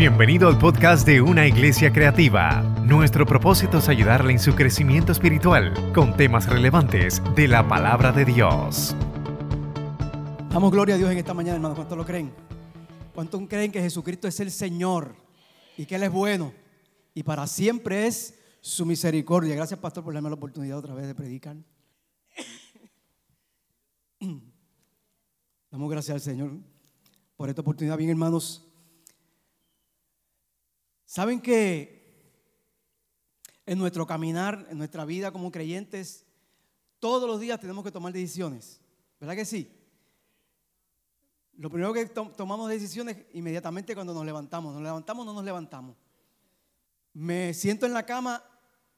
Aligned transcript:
Bienvenido 0.00 0.48
al 0.48 0.56
podcast 0.56 1.06
de 1.06 1.20
Una 1.20 1.46
Iglesia 1.46 1.92
Creativa. 1.92 2.62
Nuestro 2.86 3.26
propósito 3.26 3.76
es 3.76 3.88
ayudarle 3.90 4.32
en 4.32 4.38
su 4.38 4.54
crecimiento 4.54 5.12
espiritual 5.12 5.92
con 5.92 6.16
temas 6.16 6.48
relevantes 6.48 7.20
de 7.36 7.46
la 7.46 7.68
palabra 7.68 8.10
de 8.10 8.24
Dios. 8.24 8.96
Damos 10.48 10.72
gloria 10.72 10.94
a 10.94 10.98
Dios 10.98 11.10
en 11.10 11.18
esta 11.18 11.34
mañana, 11.34 11.56
hermanos. 11.56 11.76
¿Cuántos 11.76 11.98
lo 11.98 12.06
creen? 12.06 12.32
¿Cuántos 13.14 13.42
creen 13.46 13.70
que 13.70 13.82
Jesucristo 13.82 14.26
es 14.26 14.40
el 14.40 14.50
Señor 14.50 15.14
y 15.76 15.84
que 15.84 15.96
Él 15.96 16.04
es 16.04 16.10
bueno 16.10 16.54
y 17.12 17.22
para 17.22 17.46
siempre 17.46 18.06
es 18.06 18.38
su 18.62 18.86
misericordia? 18.86 19.54
Gracias, 19.54 19.78
pastor, 19.78 20.02
por 20.02 20.14
darme 20.14 20.30
la 20.30 20.36
oportunidad 20.36 20.78
otra 20.78 20.94
vez 20.94 21.08
de 21.08 21.14
predicar. 21.14 21.58
Damos 25.70 25.90
gracias 25.90 26.14
al 26.14 26.22
Señor 26.22 26.52
por 27.36 27.50
esta 27.50 27.60
oportunidad. 27.60 27.98
Bien, 27.98 28.08
hermanos, 28.08 28.69
saben 31.10 31.40
que 31.40 31.98
en 33.66 33.80
nuestro 33.80 34.06
caminar, 34.06 34.68
en 34.70 34.78
nuestra 34.78 35.04
vida 35.04 35.32
como 35.32 35.50
creyentes, 35.50 36.24
todos 37.00 37.28
los 37.28 37.40
días 37.40 37.58
tenemos 37.58 37.82
que 37.82 37.90
tomar 37.90 38.12
decisiones. 38.12 38.80
¿Verdad 39.18 39.34
que 39.34 39.44
sí? 39.44 39.68
Lo 41.54 41.68
primero 41.68 41.92
que 41.92 42.06
tomamos 42.06 42.70
decisiones 42.70 43.16
inmediatamente 43.32 43.92
cuando 43.92 44.14
nos 44.14 44.24
levantamos. 44.24 44.72
Nos 44.72 44.84
levantamos 44.84 45.22
o 45.22 45.26
no 45.26 45.34
nos 45.34 45.44
levantamos. 45.44 45.96
Me 47.12 47.52
siento 47.54 47.86
en 47.86 47.92
la 47.92 48.06
cama 48.06 48.44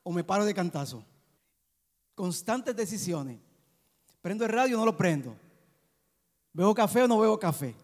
o 0.03 0.13
me 0.13 0.23
paro 0.23 0.45
de 0.45 0.53
cantazo. 0.53 1.03
Constantes 2.15 2.77
decisiones. 2.77 3.41
Prendo 4.21 4.45
el 4.45 4.53
radio 4.53 4.77
o 4.77 4.81
no 4.81 4.85
lo 4.85 4.99
prendo. 4.99 5.35
¿Bebo 6.53 6.75
café 6.75 7.05
o 7.05 7.09
no 7.09 7.19
bebo 7.19 7.41
café? 7.41 7.75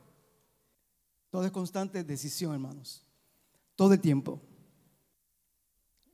Todo 1.31 1.47
es 1.47 1.51
constante 1.51 2.05
decisión, 2.05 2.53
hermanos. 2.53 3.08
Todo 3.79 3.93
el 3.93 4.01
tiempo. 4.01 4.43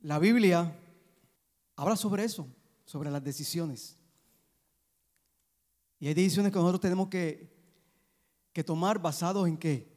La 0.02 0.18
Biblia 0.18 0.78
habla 1.76 1.96
sobre 1.96 2.22
eso, 2.22 2.46
sobre 2.84 3.10
las 3.10 3.24
decisiones. 3.24 3.96
Y 5.98 6.08
hay 6.08 6.12
decisiones 6.12 6.52
que 6.52 6.58
nosotros 6.58 6.82
tenemos 6.82 7.08
que, 7.08 7.50
tomar 8.66 9.00
basados 9.00 9.48
en 9.48 9.56
qué? 9.56 9.90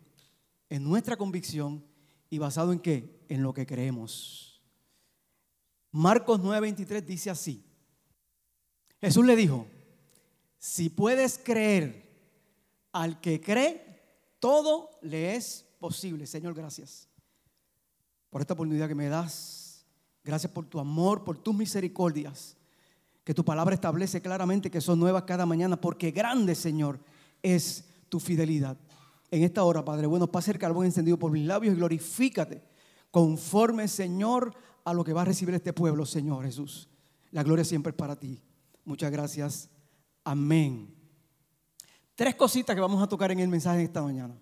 En 0.70 0.82
nuestra 0.82 1.18
convicción 1.18 1.84
y 2.30 2.38
basado 2.38 2.72
en 2.72 2.80
qué? 2.80 3.26
En 3.28 3.44
lo 3.44 3.54
que 3.54 3.66
creemos. 3.66 4.64
Marcos 5.92 6.40
9:23 6.40 7.04
dice 7.04 7.30
así. 7.30 7.66
Jesús 9.02 9.26
le 9.26 9.36
dijo, 9.36 9.68
si 10.58 10.90
puedes 10.90 11.38
creer, 11.38 12.18
al 12.94 13.20
que 13.20 13.42
cree, 13.42 14.02
todo 14.40 14.90
le 15.02 15.36
es 15.36 15.66
posible. 15.80 16.26
Señor, 16.28 16.54
gracias 16.54 17.10
por 18.30 18.42
esta 18.42 18.54
oportunidad 18.54 18.88
que 18.88 18.96
me 18.96 19.10
das. 19.10 19.86
Gracias 20.24 20.52
por 20.52 20.66
tu 20.66 20.80
amor, 20.80 21.24
por 21.24 21.38
tus 21.38 21.56
misericordias. 21.56 22.58
Que 23.24 23.34
tu 23.34 23.44
palabra 23.44 23.76
establece 23.76 24.22
claramente 24.22 24.72
que 24.72 24.82
son 24.82 25.00
nuevas 25.00 25.24
cada 25.24 25.46
mañana, 25.46 25.80
porque 25.80 26.12
grande, 26.12 26.56
Señor, 26.56 27.00
es 27.42 27.86
tu 28.10 28.20
fidelidad. 28.20 28.78
En 29.30 29.44
esta 29.44 29.64
hora, 29.64 29.84
Padre, 29.84 30.08
bueno, 30.08 30.28
pase 30.28 30.52
el 30.52 30.58
carbón 30.58 30.86
encendido 30.86 31.18
por 31.18 31.32
mis 31.32 31.46
labios 31.46 31.74
y 31.74 31.78
glorifícate 31.78 32.64
conforme, 33.12 33.88
Señor, 33.88 34.54
a 34.86 34.94
lo 34.94 35.04
que 35.04 35.14
va 35.14 35.24
a 35.24 35.26
recibir 35.26 35.56
este 35.56 35.74
pueblo, 35.74 36.06
Señor 36.06 36.46
Jesús. 36.46 36.88
La 37.32 37.44
gloria 37.44 37.66
siempre 37.66 37.92
es 37.92 37.96
para 37.96 38.16
ti. 38.16 38.42
Muchas 38.86 39.12
gracias. 39.12 39.70
Amén. 40.24 40.94
Tres 42.16 42.36
cositas 42.36 42.74
que 42.74 42.82
vamos 42.82 43.02
a 43.04 43.08
tocar 43.08 43.32
en 43.32 43.40
el 43.40 43.50
mensaje 43.50 43.80
de 43.80 43.84
esta 43.84 44.02
mañana. 44.02 44.40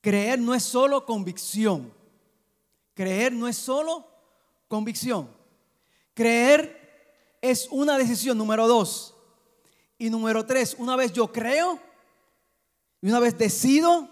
Creer 0.00 0.38
no 0.38 0.54
es 0.54 0.62
solo 0.62 1.06
convicción. 1.06 1.92
Creer 2.94 3.32
no 3.32 3.48
es 3.48 3.56
solo 3.56 4.06
convicción. 4.68 5.30
Creer 6.14 7.38
es 7.42 7.68
una 7.70 7.98
decisión, 7.98 8.38
número 8.38 8.66
dos. 8.66 9.14
Y 9.98 10.10
número 10.10 10.46
tres, 10.46 10.74
una 10.78 10.96
vez 10.96 11.12
yo 11.12 11.30
creo 11.32 11.78
y 13.00 13.08
una 13.08 13.20
vez 13.20 13.36
decido, 13.36 14.08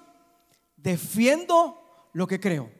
defiendo 0.77 1.81
lo 2.13 2.27
que 2.27 2.39
creo. 2.39 2.71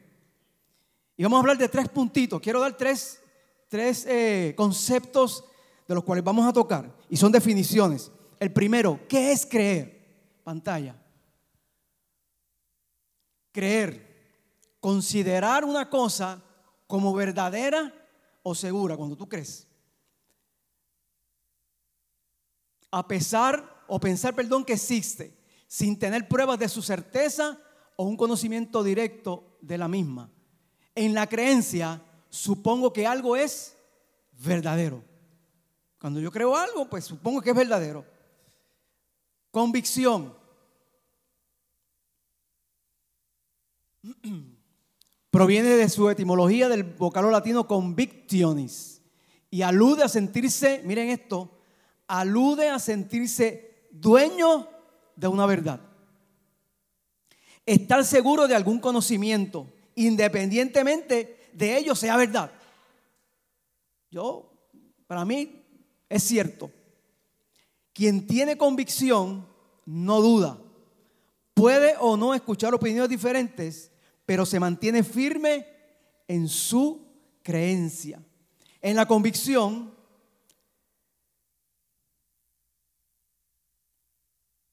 Y 1.17 1.23
vamos 1.23 1.37
a 1.37 1.39
hablar 1.39 1.57
de 1.57 1.69
tres 1.69 1.89
puntitos. 1.89 2.39
Quiero 2.39 2.59
dar 2.59 2.77
tres, 2.77 3.19
tres 3.67 4.05
eh, 4.07 4.53
conceptos 4.55 5.43
de 5.87 5.95
los 5.95 6.03
cuales 6.03 6.23
vamos 6.23 6.47
a 6.47 6.53
tocar. 6.53 6.95
Y 7.09 7.17
son 7.17 7.31
definiciones. 7.31 8.11
El 8.39 8.51
primero, 8.51 8.99
¿qué 9.07 9.31
es 9.31 9.45
creer? 9.45 10.39
Pantalla. 10.43 10.95
Creer, 13.51 14.12
considerar 14.83 15.63
una 15.63 15.89
cosa 15.89 16.43
como 16.87 17.13
verdadera 17.13 17.93
o 18.43 18.53
segura 18.53 18.97
cuando 18.97 19.15
tú 19.15 19.29
crees. 19.29 19.65
A 22.91 23.07
pesar 23.07 23.85
o 23.87 23.97
pensar, 23.97 24.35
perdón, 24.35 24.65
que 24.65 24.73
existe, 24.73 25.37
sin 25.67 25.97
tener 25.97 26.27
pruebas 26.27 26.59
de 26.59 26.67
su 26.67 26.81
certeza 26.81 27.57
o 27.95 28.03
un 28.03 28.17
conocimiento 28.17 28.83
directo 28.83 29.57
de 29.61 29.77
la 29.77 29.87
misma. 29.87 30.29
En 30.95 31.13
la 31.13 31.27
creencia, 31.27 32.01
supongo 32.29 32.91
que 32.91 33.07
algo 33.07 33.37
es 33.37 33.77
verdadero. 34.33 35.01
Cuando 35.97 36.19
yo 36.19 36.29
creo 36.29 36.57
algo, 36.57 36.89
pues 36.89 37.05
supongo 37.05 37.41
que 37.41 37.51
es 37.51 37.55
verdadero. 37.55 38.05
Convicción. 39.49 40.35
Proviene 45.33 45.69
de 45.69 45.89
su 45.89 46.11
etimología 46.11 46.69
del 46.69 46.83
vocablo 46.83 47.31
latino 47.31 47.65
convictionis 47.65 49.01
y 49.49 49.63
alude 49.63 50.03
a 50.03 50.07
sentirse, 50.07 50.83
miren 50.85 51.09
esto, 51.09 51.57
alude 52.05 52.69
a 52.69 52.77
sentirse 52.77 53.87
dueño 53.89 54.67
de 55.15 55.27
una 55.27 55.47
verdad. 55.47 55.81
Estar 57.65 58.05
seguro 58.05 58.47
de 58.47 58.53
algún 58.53 58.79
conocimiento, 58.79 59.73
independientemente 59.95 61.49
de 61.51 61.77
ello 61.79 61.95
sea 61.95 62.15
verdad. 62.15 62.51
Yo, 64.11 64.53
para 65.07 65.25
mí, 65.25 65.63
es 66.09 66.21
cierto. 66.21 66.69
Quien 67.91 68.27
tiene 68.27 68.55
convicción 68.55 69.47
no 69.87 70.21
duda. 70.21 70.59
Puede 71.55 71.95
o 71.99 72.17
no 72.17 72.35
escuchar 72.35 72.75
opiniones 72.75 73.09
diferentes, 73.09 73.89
pero 74.25 74.45
se 74.45 74.59
mantiene 74.59 75.03
firme 75.03 75.65
en 76.27 76.47
su 76.47 77.05
creencia. 77.41 78.23
En 78.81 78.95
la 78.95 79.07
convicción, 79.07 79.93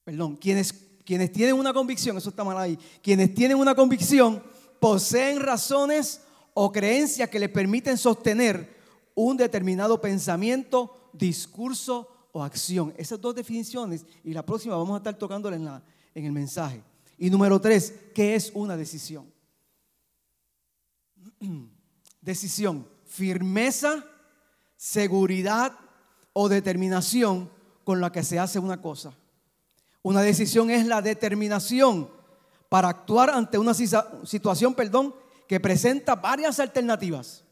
perdón, 0.03 0.35
quienes, 0.35 0.73
quienes 1.05 1.31
tienen 1.31 1.55
una 1.55 1.73
convicción, 1.73 2.17
eso 2.17 2.29
está 2.29 2.43
mal 2.43 2.57
ahí, 2.57 2.77
quienes 3.01 3.33
tienen 3.33 3.57
una 3.57 3.75
convicción 3.75 4.43
poseen 4.79 5.39
razones 5.39 6.21
o 6.53 6.71
creencias 6.71 7.29
que 7.29 7.39
les 7.39 7.49
permiten 7.49 7.97
sostener 7.97 8.75
un 9.15 9.37
determinado 9.37 10.01
pensamiento, 10.01 11.09
discurso 11.13 12.07
o 12.31 12.43
acción. 12.43 12.93
Esas 12.97 13.21
dos 13.21 13.35
definiciones 13.35 14.05
y 14.23 14.33
la 14.33 14.45
próxima 14.45 14.75
vamos 14.75 14.95
a 14.95 14.97
estar 14.97 15.17
tocándola 15.17 15.55
en, 15.55 15.65
la, 15.65 15.83
en 16.15 16.25
el 16.25 16.31
mensaje. 16.31 16.81
Y 17.17 17.29
número 17.29 17.61
tres, 17.61 17.93
¿qué 18.15 18.35
es 18.35 18.51
una 18.53 18.75
decisión? 18.75 19.30
decisión, 22.21 22.87
firmeza, 23.05 24.05
seguridad 24.77 25.77
o 26.33 26.49
determinación 26.49 27.51
con 27.83 27.99
la 27.99 28.11
que 28.11 28.23
se 28.23 28.39
hace 28.39 28.59
una 28.59 28.81
cosa. 28.81 29.13
Una 30.03 30.21
decisión 30.21 30.69
es 30.69 30.85
la 30.85 31.01
determinación 31.01 32.09
para 32.69 32.89
actuar 32.89 33.29
ante 33.29 33.57
una 33.57 33.73
situación, 33.73 34.73
perdón, 34.73 35.13
que 35.47 35.59
presenta 35.59 36.15
varias 36.15 36.59
alternativas. 36.59 37.43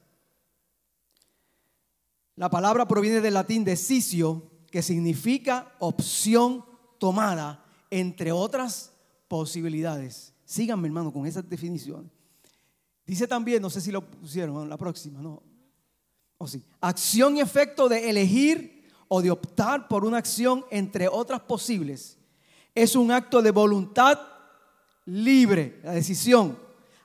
La 2.36 2.50
palabra 2.50 2.88
proviene 2.88 3.19
del 3.19 3.34
latín 3.34 3.66
decisio, 3.66 4.50
que 4.72 4.81
significa 4.81 5.75
opción 5.80 6.63
tomada, 6.98 7.66
entre 7.90 8.31
otras 8.31 8.94
posibilidades. 9.28 10.34
Síganme, 10.46 10.88
hermano, 10.88 11.12
con 11.12 11.25
esa 11.28 11.42
definición. 11.42 12.10
Dice 13.10 13.28
también, 13.28 13.60
no 13.60 13.72
sé 13.72 13.82
si 13.82 13.92
lo 13.92 14.08
pusieron, 14.08 14.70
la 14.70 14.78
próxima, 14.78 15.20
no. 15.20 15.42
O 16.38 16.48
sí. 16.48 16.64
Acción 16.80 17.38
y 17.38 17.42
efecto 17.42 17.90
de 17.90 18.08
elegir 18.08 18.88
o 19.08 19.20
de 19.24 19.32
optar 19.32 19.88
por 19.88 20.06
una 20.06 20.20
acción 20.20 20.64
entre 20.70 21.08
otras 21.08 21.42
posibles. 21.42 22.20
Es 22.76 22.96
un 22.96 23.10
acto 23.12 23.42
de 23.42 23.50
voluntad 23.50 24.20
libre, 25.06 25.80
la 25.84 25.94
decisión, 25.94 26.60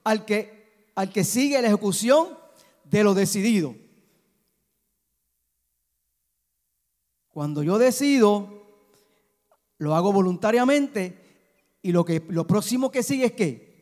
al 0.05 0.27
que, 0.27 0.91
al 0.95 1.11
que 1.11 1.25
sigue 1.25 1.62
la 1.62 1.69
ejecución 1.69 2.37
de 2.85 3.03
lo 3.03 3.15
decidido. 3.15 3.75
Cuando 7.31 7.62
yo 7.62 7.79
decido, 7.79 8.67
lo 9.79 9.95
hago 9.95 10.12
voluntariamente 10.12 11.19
y 11.81 11.93
lo, 11.93 12.05
que, 12.05 12.23
lo 12.29 12.47
próximo 12.47 12.91
que 12.91 13.03
sigue 13.03 13.25
es 13.25 13.33
qué? 13.33 13.74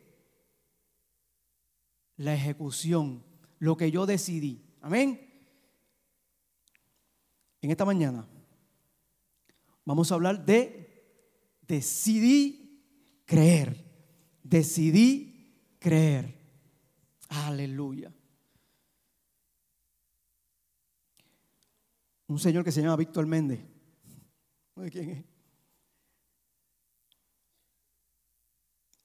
La 2.23 2.35
ejecución, 2.35 3.25
lo 3.59 3.77
que 3.77 3.91
yo 3.91 4.07
decidí. 4.07 4.65
Amén. 4.81 5.29
En 7.61 7.71
esta 7.71 7.85
mañana 7.85 8.27
vamos 9.85 10.11
a 10.11 10.15
hablar 10.15 10.45
de 10.45 11.05
decidí 11.67 12.81
creer. 13.25 13.85
Decidí 14.43 15.77
creer. 15.81 16.39
Aleluya. 17.29 18.13
Un 22.29 22.39
señor 22.39 22.65
que 22.65 22.73
se 22.73 22.83
llama 22.83 22.97
Víctor 22.97 23.27
Méndez. 23.27 23.61
¿De 24.77 24.91
quién 24.91 25.11
es? 25.11 25.25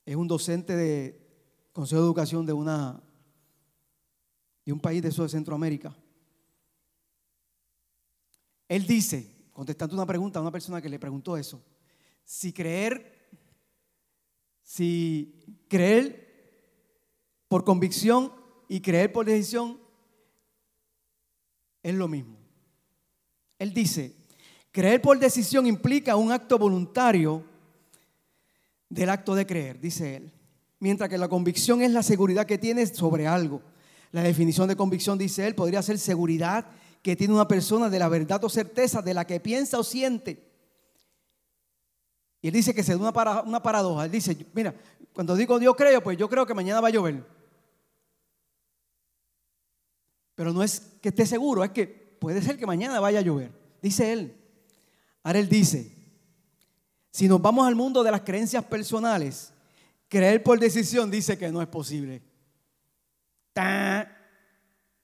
Es 0.06 0.16
un 0.16 0.28
docente 0.28 0.76
de 0.76 1.28
Consejo 1.74 2.02
de 2.02 2.08
Educación 2.08 2.46
de 2.46 2.54
una 2.54 3.04
de 4.68 4.74
un 4.74 4.82
país 4.82 5.02
de 5.02 5.08
eso 5.08 5.24
de 5.24 5.30
Centroamérica. 5.30 5.96
Él 8.68 8.86
dice, 8.86 9.26
contestando 9.54 9.96
una 9.96 10.06
pregunta 10.06 10.40
a 10.40 10.42
una 10.42 10.52
persona 10.52 10.82
que 10.82 10.90
le 10.90 11.00
preguntó 11.00 11.38
eso, 11.38 11.64
si 12.26 12.52
creer, 12.52 13.30
si 14.62 15.64
creer 15.70 16.60
por 17.48 17.64
convicción 17.64 18.34
y 18.68 18.82
creer 18.82 19.14
por 19.14 19.26
decisión 19.26 19.80
es 21.82 21.96
lo 21.96 22.10
mismo. 22.10 22.38
Él 23.60 23.74
dice, 23.74 24.18
creer 24.74 25.02
por 25.02 25.18
decisión 25.18 25.66
implica 25.66 26.18
un 26.18 26.34
acto 26.34 26.58
voluntario 26.58 27.42
del 28.90 29.12
acto 29.12 29.34
de 29.34 29.48
creer, 29.48 29.80
dice 29.80 30.18
él. 30.18 30.34
Mientras 30.80 31.10
que 31.10 31.18
la 31.18 31.30
convicción 31.30 31.82
es 31.82 31.92
la 31.92 32.04
seguridad 32.04 32.46
que 32.46 32.58
tienes 32.58 32.90
sobre 32.90 33.28
algo. 33.28 33.62
La 34.18 34.24
definición 34.24 34.68
de 34.68 34.76
convicción, 34.76 35.16
dice 35.16 35.46
él, 35.46 35.54
podría 35.54 35.80
ser 35.84 36.00
seguridad 36.00 36.66
que 37.04 37.16
tiene 37.16 37.36
una 37.36 37.48
persona 37.48 37.88
de 37.88 38.00
la 38.00 38.10
verdad 38.10 38.44
o 38.44 38.50
certeza 38.50 39.00
de 39.04 39.14
la 39.14 39.28
que 39.28 39.40
piensa 39.40 39.78
o 39.78 39.84
siente. 39.84 40.44
Y 42.42 42.48
él 42.48 42.54
dice 42.56 42.74
que 42.74 42.82
se 42.82 42.94
da 42.94 42.98
una, 42.98 43.42
una 43.44 43.62
paradoja. 43.62 44.06
Él 44.06 44.12
dice, 44.12 44.36
mira, 44.56 44.74
cuando 45.14 45.36
digo 45.36 45.60
yo 45.60 45.76
creo, 45.76 46.02
pues 46.02 46.18
yo 46.18 46.28
creo 46.28 46.48
que 46.48 46.56
mañana 46.56 46.82
va 46.82 46.88
a 46.88 46.90
llover. 46.90 47.24
Pero 50.34 50.52
no 50.52 50.64
es 50.64 50.80
que 51.00 51.10
esté 51.10 51.28
seguro, 51.28 51.64
es 51.64 51.70
que 51.70 51.86
puede 51.86 52.42
ser 52.42 52.58
que 52.58 52.66
mañana 52.66 53.00
vaya 53.00 53.20
a 53.20 53.22
llover. 53.22 53.52
Dice 53.84 54.12
él. 54.12 54.36
Ahora 55.22 55.38
él 55.38 55.48
dice, 55.48 55.96
si 57.12 57.28
nos 57.28 57.40
vamos 57.40 57.68
al 57.68 57.76
mundo 57.76 58.02
de 58.02 58.10
las 58.10 58.22
creencias 58.22 58.66
personales, 58.66 59.54
creer 60.08 60.42
por 60.42 60.60
decisión 60.60 61.12
dice 61.12 61.38
que 61.38 61.52
no 61.52 61.62
es 61.62 61.68
posible. 61.68 62.27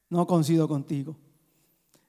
No 0.10 0.28
coincido 0.28 0.68
contigo. 0.68 1.18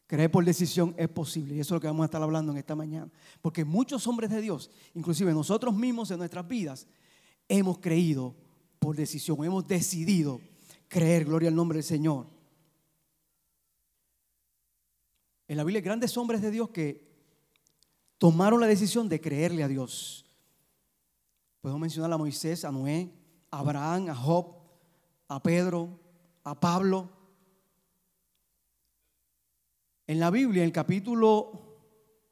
Creer 0.06 0.30
por 0.30 0.44
decisión 0.44 0.94
es 0.98 1.08
posible 1.08 1.54
y 1.54 1.60
eso 1.60 1.74
es 1.74 1.76
lo 1.76 1.80
que 1.80 1.86
vamos 1.86 2.02
a 2.02 2.06
estar 2.06 2.22
hablando 2.22 2.52
en 2.52 2.58
esta 2.58 2.74
mañana. 2.74 3.10
Porque 3.40 3.64
muchos 3.64 4.06
hombres 4.06 4.30
de 4.30 4.42
Dios, 4.42 4.70
inclusive 4.94 5.32
nosotros 5.32 5.74
mismos 5.74 6.10
en 6.10 6.18
nuestras 6.18 6.46
vidas, 6.46 6.86
hemos 7.48 7.78
creído 7.78 8.34
por 8.78 8.94
decisión, 8.94 9.42
hemos 9.44 9.66
decidido 9.66 10.40
creer, 10.88 11.24
gloria 11.24 11.48
al 11.48 11.54
nombre 11.54 11.76
del 11.76 11.84
Señor. 11.84 12.26
En 15.48 15.56
la 15.56 15.64
Biblia 15.64 15.78
hay 15.78 15.84
grandes 15.84 16.16
hombres 16.18 16.42
de 16.42 16.50
Dios 16.50 16.68
que 16.70 17.10
tomaron 18.18 18.60
la 18.60 18.66
decisión 18.66 19.08
de 19.08 19.20
creerle 19.20 19.62
a 19.62 19.68
Dios. 19.68 20.26
Podemos 21.62 21.80
mencionar 21.80 22.12
a 22.12 22.18
Moisés, 22.18 22.64
a 22.66 22.70
Noé, 22.70 23.10
a 23.50 23.60
Abraham, 23.60 24.10
a 24.10 24.14
Job, 24.14 24.54
a 25.28 25.42
Pedro, 25.42 26.03
a 26.44 26.58
Pablo. 26.58 27.10
En 30.06 30.20
la 30.20 30.30
Biblia, 30.30 30.62
en 30.62 30.66
el 30.66 30.72
capítulo 30.72 31.78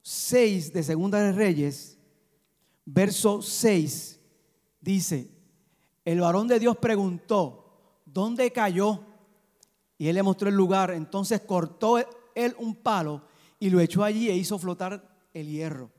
6 0.03 0.73
de 0.73 0.82
Segunda 0.82 1.19
de 1.20 1.32
Reyes, 1.32 1.99
verso 2.85 3.41
6, 3.41 4.20
dice, 4.81 5.31
el 6.05 6.20
varón 6.20 6.49
de 6.49 6.61
Dios 6.61 6.76
preguntó, 6.76 8.03
¿dónde 8.05 8.53
cayó? 8.53 9.05
Y 9.97 10.09
él 10.09 10.17
le 10.17 10.23
mostró 10.23 10.49
el 10.49 10.55
lugar, 10.55 10.91
entonces 10.91 11.41
cortó 11.41 11.99
él 12.35 12.55
un 12.59 12.75
palo 12.75 13.23
y 13.59 13.70
lo 13.70 13.81
echó 13.81 14.05
allí 14.05 14.29
e 14.29 14.37
hizo 14.37 14.59
flotar 14.59 15.29
el 15.32 15.49
hierro. 15.49 15.91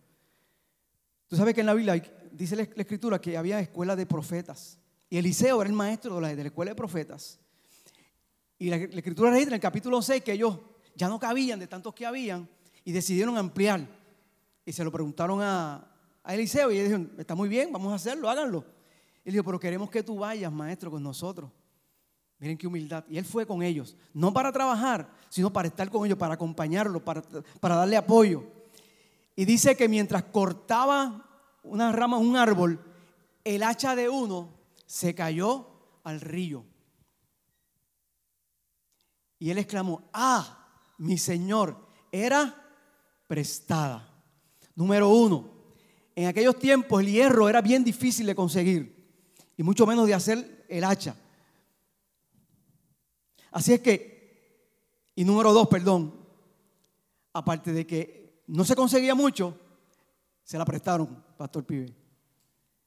Tú 1.28 1.38
sabes 1.38 1.56
que 1.56 1.62
en 1.62 1.68
la 1.68 1.74
Biblia 1.74 2.02
dice 2.32 2.56
la 2.56 2.64
escritura 2.64 3.20
que 3.20 3.38
había 3.38 3.60
escuela 3.60 3.96
de 3.96 4.06
profetas. 4.06 4.78
Y 5.10 5.18
Eliseo 5.18 5.62
era 5.62 5.70
el 5.70 5.76
maestro 5.76 6.16
de 6.16 6.22
la, 6.22 6.28
de 6.36 6.44
la 6.44 6.48
escuela 6.48 6.72
de 6.72 6.76
profetas. 6.76 7.40
Y 8.60 8.70
la, 8.70 8.78
escritura 8.78 9.32
dice 9.32 9.48
en 9.48 9.54
el 9.54 9.60
capítulo 9.60 10.02
6 10.02 10.24
que 10.24 10.34
ellos 10.34 10.60
ya 10.96 11.08
no 11.10 11.20
cabían 11.20 11.60
de 11.60 11.68
tantos 11.68 11.94
que 11.94 12.06
habían 12.06 12.48
y 12.84 12.92
decidieron 12.92 13.38
ampliar. 13.38 13.88
Y 14.66 14.72
se 14.72 14.84
lo 14.84 14.92
preguntaron 14.92 15.42
a, 15.42 15.90
Eliseo 16.26 16.72
y 16.72 16.76
ellos 16.76 16.86
dijeron, 16.86 17.12
está 17.18 17.36
muy 17.36 17.50
bien, 17.50 17.72
vamos 17.74 17.92
a 17.92 17.96
hacerlo, 17.96 18.30
háganlo. 18.30 18.64
Y 19.26 19.30
él 19.30 19.34
dijo, 19.34 19.44
pero 19.44 19.60
queremos 19.60 19.90
que 19.90 20.04
tú 20.04 20.20
vayas, 20.20 20.52
maestro, 20.52 20.90
con 20.90 21.04
nosotros. 21.04 21.52
Miren 22.40 22.58
qué 22.58 22.68
humildad. 22.68 23.04
Y 23.10 23.18
él 23.18 23.26
fue 23.26 23.46
con 23.46 23.62
ellos, 23.62 23.98
no 24.14 24.32
para 24.32 24.52
trabajar, 24.52 25.10
sino 25.28 25.52
para 25.52 25.68
estar 25.68 25.90
con 25.90 26.06
ellos, 26.06 26.18
para 26.18 26.36
acompañarlos, 26.36 27.02
para, 27.02 27.22
para 27.60 27.76
darle 27.76 27.98
apoyo. 27.98 28.44
Y 29.36 29.46
dice 29.46 29.76
que 29.76 29.90
mientras 29.90 30.24
cortaba 30.24 31.26
una 31.64 31.92
rama, 31.92 32.18
un 32.18 32.38
árbol, 32.38 32.80
el 33.44 33.64
hacha 33.64 33.96
de 33.96 34.10
uno 34.10 34.50
se 34.86 35.16
cayó 35.16 35.68
al 36.04 36.22
río. 36.22 36.66
Y 39.44 39.52
él 39.52 39.58
exclamó, 39.58 40.04
ah, 40.14 40.70
mi 41.00 41.18
Señor, 41.18 41.76
era 42.14 42.66
prestada. 43.28 44.10
Número 44.74 45.10
uno, 45.10 45.52
en 46.16 46.28
aquellos 46.28 46.58
tiempos 46.58 47.02
el 47.02 47.12
hierro 47.12 47.50
era 47.50 47.62
bien 47.62 47.84
difícil 47.84 48.26
de 48.26 48.36
conseguir 48.36 49.06
y 49.58 49.64
mucho 49.64 49.86
menos 49.86 50.08
de 50.08 50.14
hacer 50.14 50.66
el 50.70 50.86
hacha. 50.86 51.18
Así 53.52 53.74
es 53.74 53.82
que, 53.82 55.12
y 55.14 55.26
número 55.26 55.52
dos, 55.52 55.68
perdón, 55.68 56.26
aparte 57.34 57.74
de 57.74 57.86
que 57.86 58.46
no 58.48 58.64
se 58.64 58.78
conseguía 58.78 59.14
mucho, 59.14 59.60
se 60.42 60.58
la 60.58 60.64
prestaron, 60.64 61.22
Pastor 61.36 61.66
Pibe. 61.66 61.94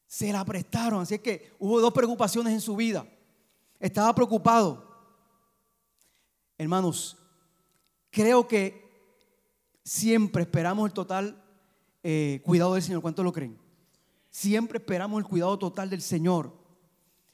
Se 0.06 0.32
la 0.32 0.42
prestaron, 0.42 1.02
así 1.02 1.16
es 1.16 1.20
que 1.20 1.52
hubo 1.58 1.82
dos 1.82 1.92
preocupaciones 1.92 2.54
en 2.54 2.62
su 2.62 2.76
vida. 2.76 3.06
Estaba 3.78 4.14
preocupado. 4.14 4.85
Hermanos, 6.58 7.16
creo 8.10 8.48
que 8.48 8.86
siempre 9.84 10.42
esperamos 10.42 10.88
el 10.88 10.94
total 10.94 11.42
eh, 12.02 12.40
cuidado 12.44 12.74
del 12.74 12.82
Señor. 12.82 13.02
¿Cuántos 13.02 13.24
lo 13.24 13.32
creen? 13.32 13.58
Siempre 14.30 14.78
esperamos 14.78 15.18
el 15.18 15.28
cuidado 15.28 15.58
total 15.58 15.90
del 15.90 16.02
Señor. 16.02 16.52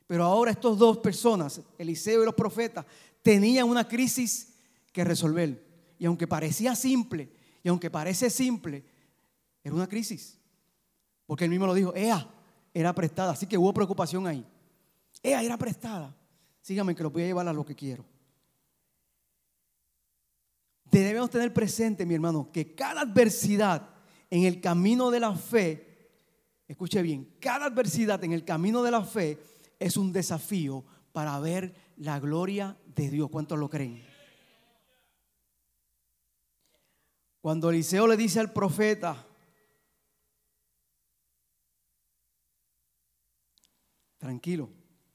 Pero 0.07 0.25
ahora 0.25 0.51
estas 0.51 0.77
dos 0.77 0.99
personas, 0.99 1.61
Eliseo 1.79 2.23
y 2.23 2.27
los 2.27 2.35
profetas, 2.35 2.85
tenían 3.23 3.69
una 3.69 3.87
crisis 3.87 4.55
que 4.93 5.05
resolver. 5.05 5.65
Y 5.99 6.07
aunque 6.07 6.27
parecía 6.27 6.75
simple, 6.75 7.33
y 7.63 7.69
aunque 7.69 7.91
parece 7.91 8.29
simple, 8.29 8.85
era 9.63 9.75
una 9.75 9.89
crisis. 9.89 10.39
Porque 11.27 11.45
él 11.45 11.51
mismo 11.51 11.67
lo 11.67 11.75
dijo, 11.75 11.95
ea, 11.95 12.29
era 12.75 12.93
prestada. 12.95 13.33
Así 13.33 13.47
que 13.47 13.57
hubo 13.57 13.73
preocupación 13.73 14.27
ahí. 14.27 14.45
Ea, 15.23 15.43
era 15.43 15.57
prestada. 15.57 16.15
Síganme 16.61 16.95
que 16.95 17.03
lo 17.03 17.11
voy 17.11 17.23
a 17.23 17.27
llevar 17.27 17.49
a 17.49 17.53
lo 17.53 17.65
que 17.65 17.75
quiero. 17.75 18.05
Debemos 20.93 21.31
tener 21.31 21.55
presente, 21.55 22.05
mi 22.05 22.13
hermano, 22.13 22.51
que 22.53 22.75
cada 22.75 23.01
adversidad 23.01 23.89
en 24.29 24.45
el 24.45 24.61
camino 24.61 25.11
de 25.11 25.21
la 25.21 25.35
fe, 25.35 26.11
escuche 26.69 27.01
bien, 27.01 27.35
cada 27.41 27.67
adversidad 27.67 28.23
en 28.25 28.33
el 28.33 28.45
camino 28.45 28.83
de 28.83 28.91
la 28.91 29.03
fe 29.03 29.39
es 29.79 29.97
un 29.97 30.13
desafío 30.13 30.85
para 31.13 31.41
ver 31.41 31.75
la 31.97 32.21
gloria 32.21 32.77
de 32.95 33.09
Dios. 33.09 33.31
¿Cuántos 33.31 33.59
lo 33.59 33.71
creen? 33.71 34.05
Cuando 37.41 37.71
Eliseo 37.71 38.07
le 38.07 38.19
dice 38.19 38.39
al 38.39 38.53
profeta, 38.53 39.27
tranquilo, 44.19 44.69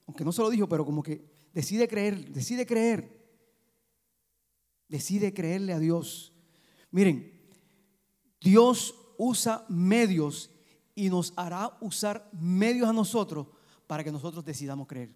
aunque 0.07 0.25
no 0.25 0.31
se 0.31 0.41
lo 0.41 0.50
dijo, 0.50 0.67
pero 0.67 0.84
como 0.84 1.03
que 1.03 1.24
decide 1.53 1.88
creer, 1.88 2.29
decide 2.31 2.65
creer, 2.65 3.16
decide 4.88 5.34
creerle 5.34 5.74
a 5.74 5.79
Dios. 5.79 6.34
Miren, 6.91 7.34
Dios 8.39 8.96
usa 9.17 9.65
medios 9.70 10.50
y 10.96 11.10
nos 11.10 11.34
hará 11.36 11.77
usar 11.82 12.29
medios 12.34 12.88
a 12.89 12.94
nosotros 12.94 13.48
para 13.86 14.03
que 14.03 14.12
nosotros 14.12 14.44
decidamos 14.44 14.88
creer. 14.88 15.13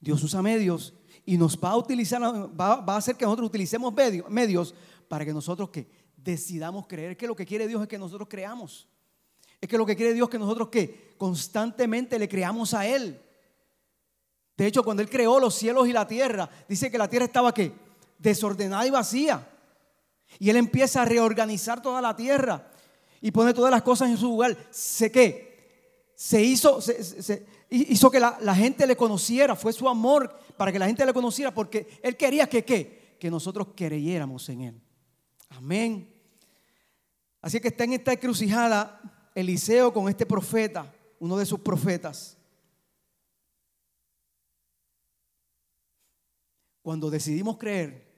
Dios 0.00 0.22
usa 0.22 0.42
medios 0.42 0.94
y 1.24 1.36
nos 1.36 1.56
va 1.56 1.70
a 1.70 1.76
utilizar, 1.76 2.20
va, 2.22 2.84
a 2.86 2.96
hacer 2.96 3.16
que 3.16 3.24
nosotros 3.24 3.48
utilicemos 3.48 3.94
medios, 4.28 4.74
para 5.08 5.24
que 5.24 5.32
nosotros 5.32 5.70
que 5.70 5.88
decidamos 6.16 6.86
creer. 6.86 7.16
Que 7.16 7.26
lo 7.26 7.36
que 7.36 7.46
quiere 7.46 7.68
Dios 7.68 7.80
es 7.82 7.88
que 7.88 7.98
nosotros 7.98 8.28
creamos. 8.28 8.88
Es 9.60 9.68
que 9.68 9.78
lo 9.78 9.86
que 9.86 9.94
quiere 9.94 10.12
Dios 10.12 10.26
es 10.26 10.30
que 10.30 10.38
nosotros 10.38 10.68
que 10.70 11.14
constantemente 11.16 12.18
le 12.18 12.28
creamos 12.28 12.74
a 12.74 12.86
Él. 12.86 13.20
De 14.62 14.68
hecho, 14.68 14.84
cuando 14.84 15.02
Él 15.02 15.10
creó 15.10 15.40
los 15.40 15.56
cielos 15.56 15.88
y 15.88 15.92
la 15.92 16.06
tierra, 16.06 16.48
dice 16.68 16.88
que 16.88 16.96
la 16.96 17.08
tierra 17.08 17.24
estaba 17.24 17.52
¿qué? 17.52 17.72
desordenada 18.16 18.86
y 18.86 18.90
vacía. 18.90 19.44
Y 20.38 20.50
Él 20.50 20.56
empieza 20.56 21.02
a 21.02 21.04
reorganizar 21.04 21.82
toda 21.82 22.00
la 22.00 22.14
tierra 22.14 22.70
y 23.20 23.32
pone 23.32 23.54
todas 23.54 23.72
las 23.72 23.82
cosas 23.82 24.10
en 24.10 24.16
su 24.16 24.26
lugar. 24.26 24.56
Sé 24.70 25.10
que 25.10 26.12
se 26.14 26.40
hizo, 26.40 26.80
se, 26.80 27.44
hizo 27.70 28.08
que 28.08 28.20
la, 28.20 28.54
gente 28.54 28.86
le 28.86 28.94
conociera, 28.94 29.56
fue 29.56 29.72
su 29.72 29.88
amor 29.88 30.32
para 30.56 30.70
que 30.70 30.78
la 30.78 30.86
gente 30.86 31.04
le 31.04 31.12
conociera, 31.12 31.52
porque 31.52 31.98
Él 32.00 32.16
quería 32.16 32.48
que, 32.48 32.64
¿qué? 32.64 33.16
que 33.18 33.32
nosotros 33.32 33.66
creyéramos 33.74 34.48
en 34.48 34.60
Él. 34.60 34.80
Amén. 35.48 36.08
Así 37.40 37.58
que 37.58 37.66
está 37.66 37.82
en 37.82 37.94
esta 37.94 38.12
encrucijada 38.12 39.00
Eliseo 39.34 39.92
con 39.92 40.08
este 40.08 40.24
profeta, 40.24 40.94
uno 41.18 41.36
de 41.36 41.46
sus 41.46 41.58
profetas. 41.58 42.38
Cuando 46.82 47.10
decidimos 47.10 47.56
creer, 47.58 48.12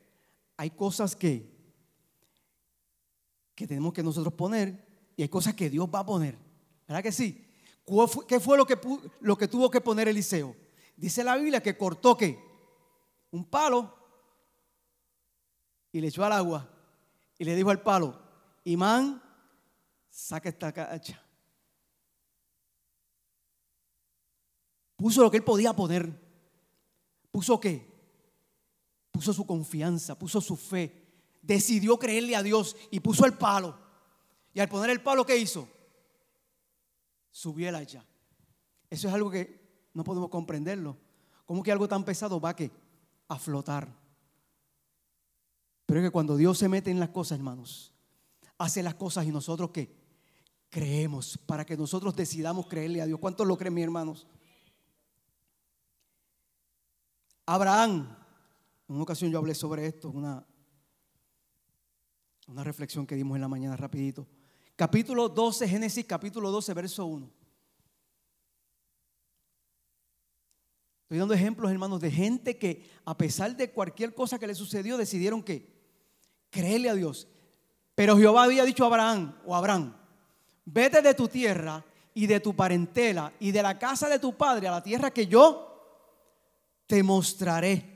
hay 0.56 0.70
cosas 0.70 1.14
que, 1.14 1.54
que 3.54 3.66
tenemos 3.66 3.92
que 3.92 4.02
nosotros 4.02 4.32
poner 4.34 5.12
y 5.16 5.22
hay 5.22 5.28
cosas 5.28 5.54
que 5.54 5.70
Dios 5.70 5.88
va 5.94 6.00
a 6.00 6.06
poner. 6.06 6.38
¿Verdad 6.88 7.02
que 7.02 7.12
sí? 7.12 7.46
¿Qué 8.26 8.40
fue 8.40 8.56
lo 8.56 8.66
que, 8.66 8.78
lo 9.20 9.36
que 9.36 9.48
tuvo 9.48 9.70
que 9.70 9.80
poner 9.80 10.08
Eliseo? 10.08 10.56
Dice 10.96 11.22
la 11.22 11.36
Biblia 11.36 11.62
que 11.62 11.76
cortó 11.76 12.16
que 12.16 12.38
un 13.30 13.44
palo 13.44 13.94
y 15.92 16.00
le 16.00 16.08
echó 16.08 16.24
al 16.24 16.32
agua 16.32 16.70
y 17.38 17.44
le 17.44 17.54
dijo 17.54 17.70
al 17.70 17.82
palo, 17.82 18.20
Imán, 18.64 19.22
saca 20.08 20.48
esta 20.48 20.72
cacha. 20.72 21.20
Puso 24.96 25.22
lo 25.22 25.30
que 25.30 25.36
él 25.36 25.44
podía 25.44 25.74
poner. 25.74 26.10
¿Puso 27.30 27.60
qué? 27.60 27.93
Puso 29.14 29.32
su 29.32 29.46
confianza, 29.46 30.18
puso 30.18 30.40
su 30.40 30.56
fe. 30.56 31.06
Decidió 31.40 31.96
creerle 32.00 32.34
a 32.34 32.42
Dios 32.42 32.76
y 32.90 32.98
puso 32.98 33.24
el 33.24 33.34
palo. 33.34 33.78
Y 34.52 34.58
al 34.58 34.68
poner 34.68 34.90
el 34.90 35.00
palo, 35.00 35.24
¿qué 35.24 35.36
hizo? 35.36 35.68
Subió 37.30 37.68
el 37.68 37.76
hacha. 37.76 38.04
Eso 38.90 39.06
es 39.06 39.14
algo 39.14 39.30
que 39.30 39.88
no 39.94 40.02
podemos 40.02 40.30
comprenderlo. 40.30 40.96
¿Cómo 41.46 41.62
que 41.62 41.70
algo 41.70 41.86
tan 41.86 42.04
pesado 42.04 42.40
va 42.40 42.56
que 42.56 42.72
a 43.28 43.38
flotar? 43.38 43.88
Pero 45.86 46.00
es 46.00 46.06
que 46.06 46.10
cuando 46.10 46.36
Dios 46.36 46.58
se 46.58 46.68
mete 46.68 46.90
en 46.90 46.98
las 46.98 47.10
cosas, 47.10 47.38
hermanos, 47.38 47.92
hace 48.58 48.82
las 48.82 48.94
cosas 48.94 49.26
y 49.26 49.30
nosotros 49.30 49.70
qué? 49.70 49.94
Creemos 50.70 51.38
para 51.46 51.64
que 51.64 51.76
nosotros 51.76 52.16
decidamos 52.16 52.66
creerle 52.66 53.00
a 53.00 53.06
Dios. 53.06 53.20
¿Cuántos 53.20 53.46
lo 53.46 53.56
creen, 53.56 53.74
mis 53.74 53.84
hermanos? 53.84 54.26
Abraham, 57.46 58.23
en 58.88 58.94
una 58.94 59.04
ocasión 59.04 59.30
yo 59.30 59.38
hablé 59.38 59.54
sobre 59.54 59.86
esto, 59.86 60.10
una, 60.10 60.46
una 62.46 62.64
reflexión 62.64 63.06
que 63.06 63.14
dimos 63.14 63.36
en 63.36 63.42
la 63.42 63.48
mañana 63.48 63.76
rapidito. 63.76 64.26
Capítulo 64.76 65.28
12, 65.28 65.68
Génesis 65.68 66.04
capítulo 66.04 66.50
12, 66.50 66.74
verso 66.74 67.06
1. 67.06 67.30
Estoy 71.02 71.18
dando 71.18 71.34
ejemplos, 71.34 71.70
hermanos, 71.70 72.00
de 72.00 72.10
gente 72.10 72.58
que 72.58 72.90
a 73.04 73.16
pesar 73.16 73.56
de 73.56 73.70
cualquier 73.70 74.14
cosa 74.14 74.38
que 74.38 74.46
le 74.46 74.54
sucedió, 74.54 74.96
decidieron 74.96 75.42
que 75.42 75.72
creerle 76.50 76.90
a 76.90 76.94
Dios. 76.94 77.28
Pero 77.94 78.16
Jehová 78.18 78.44
había 78.44 78.64
dicho 78.64 78.84
a 78.84 78.88
Abraham 78.88 79.36
o 79.46 79.54
a 79.54 79.58
Abraham, 79.58 79.96
vete 80.64 81.02
de 81.02 81.14
tu 81.14 81.28
tierra 81.28 81.84
y 82.14 82.26
de 82.26 82.40
tu 82.40 82.54
parentela 82.54 83.32
y 83.38 83.52
de 83.52 83.62
la 83.62 83.78
casa 83.78 84.08
de 84.08 84.18
tu 84.18 84.36
padre 84.36 84.68
a 84.68 84.72
la 84.72 84.82
tierra 84.82 85.12
que 85.12 85.26
yo 85.26 85.70
te 86.86 87.02
mostraré. 87.02 87.93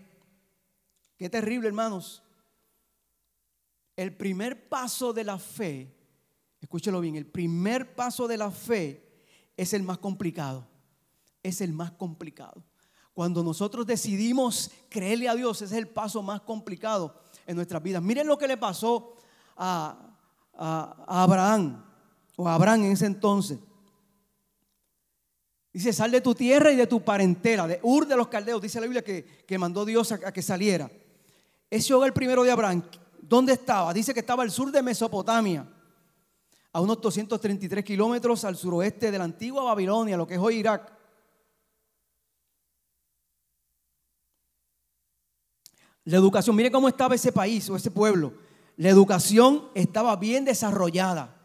Qué 1.19 1.29
terrible, 1.29 1.69
hermanos. 1.69 2.23
El 3.97 4.17
primer 4.17 4.69
paso 4.69 5.13
de 5.13 5.25
la 5.25 5.39
fe 5.39 5.99
Escúchelo 6.61 7.01
bien, 7.01 7.17
el 7.17 7.27
primer 7.27 7.95
paso 7.95 8.27
de 8.27 8.37
la 8.37 8.51
fe 8.51 9.05
es 9.57 9.73
el 9.73 9.83
más 9.83 9.99
complicado. 9.99 10.67
Es 11.43 11.61
el 11.61 11.73
más 11.73 11.93
complicado. 11.93 12.65
Cuando 13.15 13.43
nosotros 13.43 13.87
decidimos 13.87 14.71
creerle 14.89 15.29
a 15.29 15.35
Dios, 15.35 15.63
ese 15.63 15.75
es 15.75 15.79
el 15.79 15.89
paso 15.89 16.23
más 16.23 16.41
complicado 16.41 17.21
en 17.47 17.57
nuestras 17.57 17.83
vidas. 17.83 18.03
Miren 18.03 18.27
lo 18.27 18.39
que 18.39 18.49
le 18.49 18.57
pasó 18.57 19.15
a, 19.57 20.05
Abraham, 20.55 21.85
o 22.37 22.49
a 22.49 22.55
Abraham 22.55 22.85
en 22.85 22.93
ese 22.93 23.07
entonces. 23.07 23.59
Dice, 25.73 25.93
sal 25.93 26.11
de 26.11 26.21
tu 26.21 26.35
tierra 26.35 26.73
y 26.73 26.77
de 26.77 26.87
tu 26.89 27.05
parentela, 27.05 27.69
de 27.69 27.79
Ur 27.83 28.07
de 28.07 28.17
los 28.17 28.29
Caldeos. 28.29 28.61
Dice 28.61 28.81
la 28.81 28.87
Biblia 28.87 29.05
que, 29.05 29.25
que 29.25 29.59
mandó 29.59 29.85
Dios 29.85 30.11
a, 30.11 30.17
a, 30.17 30.33
que 30.33 30.43
saliera. 30.43 30.91
Ese 31.71 31.93
hogar 31.93 32.15
primero 32.15 32.43
de 32.45 32.51
Abraham, 32.51 32.83
¿dónde 33.21 33.53
estaba? 33.53 33.93
Dice 33.93 34.15
que 34.15 34.21
estaba 34.21 34.43
al 34.43 34.51
sur 34.51 34.73
de 34.73 34.83
Mesopotamia 34.83 35.67
a 36.73 36.81
unos 36.81 37.01
233 37.01 37.85
kilómetros 37.85 38.45
al 38.45 38.57
suroeste 38.57 39.11
de 39.11 39.19
la 39.19 39.25
antigua 39.25 39.65
Babilonia, 39.65 40.17
lo 40.17 40.27
que 40.27 40.35
es 40.35 40.41
hoy 40.41 40.57
Irak. 40.57 40.93
La 46.05 46.17
educación, 46.17 46.57
mire 46.57 46.71
cómo 46.71 46.89
estaba 46.89 47.15
ese 47.15 47.33
país 47.33 47.69
o 47.69 47.77
ese 47.77 47.91
pueblo. 47.91 48.33
La 48.77 48.89
educación 48.89 49.69
estaba 49.75 50.17
bien 50.17 50.45
desarrollada, 50.45 51.37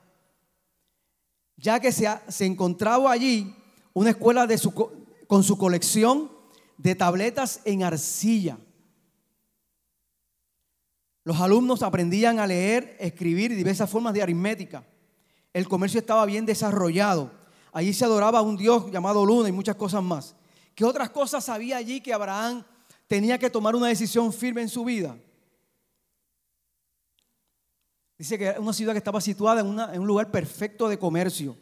ya 1.58 1.80
que 1.80 1.92
se, 1.92 2.46
encontraba 2.46 3.12
allí 3.12 3.54
una 3.94 4.12
escuela 4.12 4.48
con 5.28 5.44
su 5.44 5.58
colección 5.58 6.32
de 6.78 6.96
tabletas 6.96 7.60
en 7.66 7.84
arcilla. 7.84 8.58
Los 11.24 11.40
alumnos 11.40 11.84
aprendían 11.84 12.40
a 12.40 12.48
leer, 12.48 12.98
escribir 13.00 13.52
y 13.52 13.56
diversas 13.56 13.90
formas 13.90 14.14
de 14.14 14.22
aritmética 14.22 14.84
el 15.54 15.68
comercio 15.68 16.00
estaba 16.00 16.26
bien 16.26 16.46
desarrollado. 16.46 17.32
Allí 17.72 17.94
se 17.94 18.04
adoraba 18.04 18.40
a 18.40 18.42
un 18.42 18.58
Dios 18.58 18.92
llamado 18.92 19.26
Luna 19.26 19.50
y 19.50 19.52
muchas 19.52 19.76
cosas 19.76 20.04
más. 20.04 20.36
¿Qué 20.76 20.84
otras 20.84 21.12
cosas 21.12 21.48
había 21.48 21.78
allí 21.78 22.02
que 22.02 22.14
Abraham 22.14 22.64
tenía 23.08 23.38
que 23.38 23.50
tomar 23.50 23.76
una 23.76 23.88
decisión 23.88 24.34
firme 24.34 24.64
en 24.64 24.70
su 24.70 24.84
vida? 24.84 25.16
Dice 28.18 28.38
que 28.38 28.46
era 28.46 28.60
una 28.60 28.74
ciudad 28.74 28.94
que 28.94 28.98
estaba 28.98 29.22
situada 29.22 29.62
en, 29.62 29.96
en 29.96 30.02
un 30.02 30.08
lugar 30.08 30.32
perfecto 30.32 30.90
de 30.90 30.98
comercio, 30.98 31.56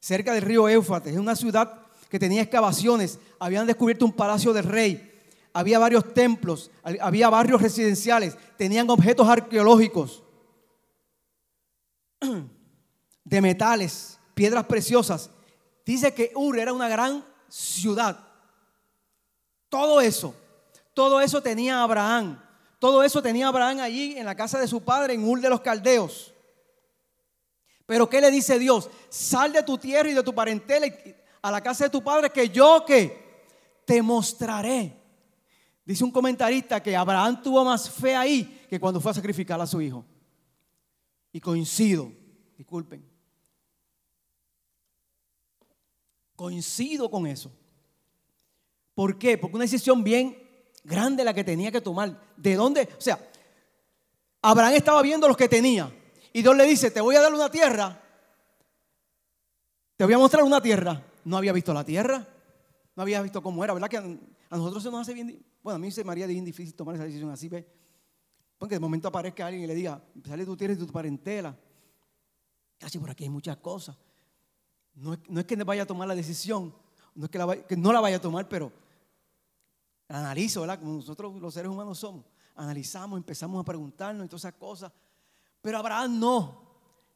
cerca 0.00 0.32
del 0.32 0.42
río 0.42 0.68
Éufrates. 0.68 1.12
Es 1.12 1.18
una 1.18 1.36
ciudad 1.36 1.86
que 2.08 2.18
tenía 2.18 2.42
excavaciones, 2.42 3.18
habían 3.38 3.66
descubierto 3.66 4.04
un 4.04 4.12
palacio 4.12 4.52
del 4.52 4.64
rey, 4.64 5.11
había 5.52 5.78
varios 5.78 6.14
templos, 6.14 6.70
había 7.00 7.28
barrios 7.28 7.60
residenciales, 7.60 8.36
tenían 8.56 8.88
objetos 8.90 9.28
arqueológicos. 9.28 10.22
de 13.24 13.40
metales, 13.40 14.18
piedras 14.34 14.64
preciosas. 14.66 15.30
Dice 15.84 16.14
que 16.14 16.32
Ur 16.34 16.58
era 16.58 16.72
una 16.72 16.88
gran 16.88 17.24
ciudad. 17.48 18.28
Todo 19.68 20.00
eso, 20.00 20.34
todo 20.94 21.20
eso 21.20 21.42
tenía 21.42 21.82
Abraham. 21.82 22.40
Todo 22.78 23.02
eso 23.04 23.22
tenía 23.22 23.48
Abraham 23.48 23.78
allí 23.80 24.18
en 24.18 24.26
la 24.26 24.34
casa 24.34 24.58
de 24.58 24.66
su 24.66 24.82
padre, 24.82 25.14
en 25.14 25.24
Ur 25.24 25.40
de 25.40 25.48
los 25.48 25.60
Caldeos. 25.60 26.34
Pero 27.86 28.08
¿qué 28.08 28.20
le 28.20 28.30
dice 28.30 28.58
Dios? 28.58 28.90
Sal 29.08 29.52
de 29.52 29.62
tu 29.62 29.78
tierra 29.78 30.10
y 30.10 30.14
de 30.14 30.22
tu 30.22 30.34
parentela 30.34 30.86
a 31.42 31.50
la 31.50 31.60
casa 31.60 31.84
de 31.84 31.90
tu 31.90 32.02
padre 32.02 32.30
que 32.30 32.48
yo 32.48 32.84
que 32.84 33.44
te 33.84 34.02
mostraré. 34.02 35.01
Dice 35.84 36.04
un 36.04 36.10
comentarista 36.10 36.82
que 36.82 36.96
Abraham 36.96 37.42
tuvo 37.42 37.64
más 37.64 37.90
fe 37.90 38.14
ahí 38.14 38.66
que 38.68 38.78
cuando 38.78 39.00
fue 39.00 39.10
a 39.10 39.14
sacrificar 39.14 39.60
a 39.60 39.66
su 39.66 39.80
hijo. 39.80 40.04
Y 41.32 41.40
coincido, 41.40 42.12
disculpen. 42.56 43.04
Coincido 46.36 47.10
con 47.10 47.26
eso. 47.26 47.50
¿Por 48.94 49.18
qué? 49.18 49.38
Porque 49.38 49.56
una 49.56 49.64
decisión 49.64 50.04
bien 50.04 50.36
grande 50.84 51.24
la 51.24 51.34
que 51.34 51.44
tenía 51.44 51.72
que 51.72 51.80
tomar. 51.80 52.20
¿De 52.36 52.54
dónde? 52.54 52.88
O 52.96 53.00
sea, 53.00 53.18
Abraham 54.42 54.74
estaba 54.74 55.02
viendo 55.02 55.26
los 55.26 55.36
que 55.36 55.48
tenía. 55.48 55.92
Y 56.32 56.42
Dios 56.42 56.56
le 56.56 56.64
dice, 56.64 56.90
te 56.90 57.00
voy 57.00 57.16
a 57.16 57.20
dar 57.20 57.32
una 57.32 57.50
tierra. 57.50 58.00
Te 59.96 60.04
voy 60.04 60.14
a 60.14 60.18
mostrar 60.18 60.44
una 60.44 60.60
tierra. 60.60 61.02
No 61.24 61.36
había 61.36 61.52
visto 61.52 61.72
la 61.74 61.84
tierra. 61.84 62.26
No 62.94 63.02
había 63.02 63.22
visto 63.22 63.42
cómo 63.42 63.64
era. 63.64 63.72
¿Verdad 63.72 63.88
que 63.88 64.18
a 64.52 64.58
nosotros 64.58 64.82
se 64.82 64.90
nos 64.90 65.00
hace 65.00 65.14
bien... 65.14 65.42
Bueno, 65.62 65.76
a 65.76 65.78
mí 65.78 65.90
se 65.90 66.04
me 66.04 66.12
haría 66.12 66.26
bien 66.26 66.44
difícil 66.44 66.74
tomar 66.74 66.94
esa 66.94 67.04
decisión 67.04 67.30
así, 67.30 67.48
¿ves? 67.48 67.64
Porque 68.58 68.74
de 68.74 68.80
momento 68.80 69.08
aparezca 69.08 69.46
alguien 69.46 69.64
y 69.64 69.66
le 69.66 69.74
diga, 69.74 70.04
sale 70.26 70.44
tierra 70.56 70.74
y 70.74 70.76
tu 70.76 70.86
parentela. 70.88 71.58
Casi 72.78 72.98
por 72.98 73.08
aquí 73.08 73.24
hay 73.24 73.30
muchas 73.30 73.56
cosas. 73.56 73.96
No 74.94 75.14
es, 75.14 75.46
que 75.46 75.56
vaya 75.56 75.84
a 75.84 75.86
tomar 75.86 76.06
la 76.06 76.14
decisión, 76.14 76.74
no 77.14 77.24
es 77.24 77.30
que, 77.30 77.76
no 77.78 77.92
la 77.94 78.00
vaya 78.00 78.18
a 78.18 78.20
tomar, 78.20 78.46
pero 78.46 78.70
analizo, 80.06 80.60
¿verdad? 80.60 80.80
Como 80.80 80.96
nosotros 80.96 81.40
los 81.40 81.54
seres 81.54 81.70
humanos 81.70 81.98
somos. 81.98 82.26
Analizamos, 82.54 83.16
empezamos 83.16 83.58
a 83.58 83.64
preguntarnos 83.64 84.26
y 84.26 84.28
todas 84.28 84.42
esas 84.42 84.58
cosas. 84.58 84.92
Pero 85.62 85.78
Abraham 85.78 86.20
no. 86.20 86.62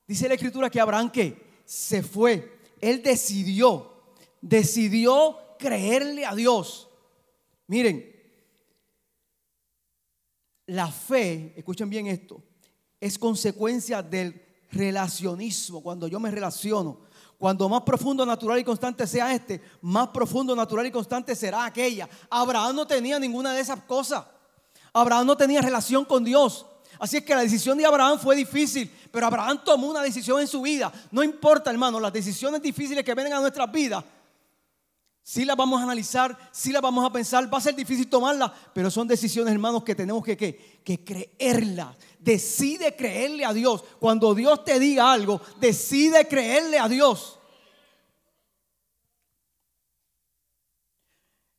Dice 0.09 0.26
la 0.26 0.35
escritura 0.37 0.71
que 0.71 0.81
Abraham 0.81 1.11
que 1.11 1.61
se 1.66 2.02
fue. 2.02 2.61
Él 2.81 3.02
decidió, 3.02 3.93
decidió 4.40 5.37
creerle 5.59 6.25
a 6.25 6.35
Dios. 6.35 6.86
Miren, 7.68 8.14
la 10.66 10.90
fe, 10.90 11.54
escuchen 11.56 11.88
bien 11.88 12.06
esto, 12.06 12.42
es 13.00 13.18
consecuencia 13.18 14.02
del 14.02 14.42
relacionismo, 14.70 15.82
cuando 15.82 16.08
yo 16.08 16.20
me 16.20 16.30
relaciono. 16.30 17.06
Cuando 17.38 17.68
más 17.68 17.82
profundo, 17.82 18.25
natural 18.25 18.58
y 18.58 18.64
constante 18.64 19.06
sea 19.06 19.35
este, 19.35 19.61
más 19.82 20.08
profundo, 20.08 20.56
natural 20.56 20.87
y 20.87 20.90
constante 20.90 21.37
será 21.37 21.66
aquella. 21.66 22.08
Abraham 22.30 22.76
no 22.76 22.87
tenía 22.87 23.18
ninguna 23.18 23.52
de 23.52 23.61
esas 23.61 23.82
cosas. 23.82 24.25
Abraham 24.92 25.26
no 25.26 25.37
tenía 25.37 25.61
relación 25.61 26.06
con 26.06 26.25
Dios. 26.25 26.64
Así 26.99 27.18
es 27.18 27.25
que 27.25 27.35
la 27.35 27.42
decisión 27.42 27.76
de 27.76 27.85
Abraham 27.85 28.18
fue 28.18 28.35
difícil, 28.37 28.90
pero 29.11 29.26
Abraham 29.26 29.61
tomó 29.62 29.88
una 29.88 30.00
decisión 30.00 30.40
en 30.40 30.46
su 30.46 30.62
vida. 30.62 30.90
No 31.11 31.23
importa, 31.23 31.70
hermano, 31.70 32.00
las 32.00 32.12
decisiones 32.12 32.62
difíciles 32.62 33.04
que 33.04 33.14
vengan 33.14 33.35
a 33.35 33.40
nuestras 33.40 33.70
vidas, 33.70 34.02
sí 35.26 35.45
las 35.45 35.56
vamos 35.56 35.80
a 35.80 35.83
analizar, 35.83 36.38
sí 36.52 36.71
las 36.71 36.80
vamos 36.80 37.04
a 37.04 37.12
pensar, 37.12 37.52
va 37.52 37.59
a 37.59 37.61
ser 37.61 37.75
difícil 37.75 38.09
tomarlas, 38.09 38.52
pero 38.73 38.88
son 38.90 39.09
decisiones, 39.09 39.52
hermanos, 39.52 39.83
que 39.83 39.97
tenemos 39.97 40.23
que, 40.23 40.37
que, 40.37 40.80
que 40.85 41.02
creerlas. 41.02 41.97
Decide 42.21 42.95
creerle 42.95 43.45
a 43.45 43.52
Dios. 43.52 43.83
Cuando 43.99 44.33
Dios 44.33 44.64
te 44.64 44.78
diga 44.78 45.12
algo, 45.12 45.40
decide 45.59 46.28
creerle 46.28 46.78
a 46.78 46.88
Dios. 46.88 47.40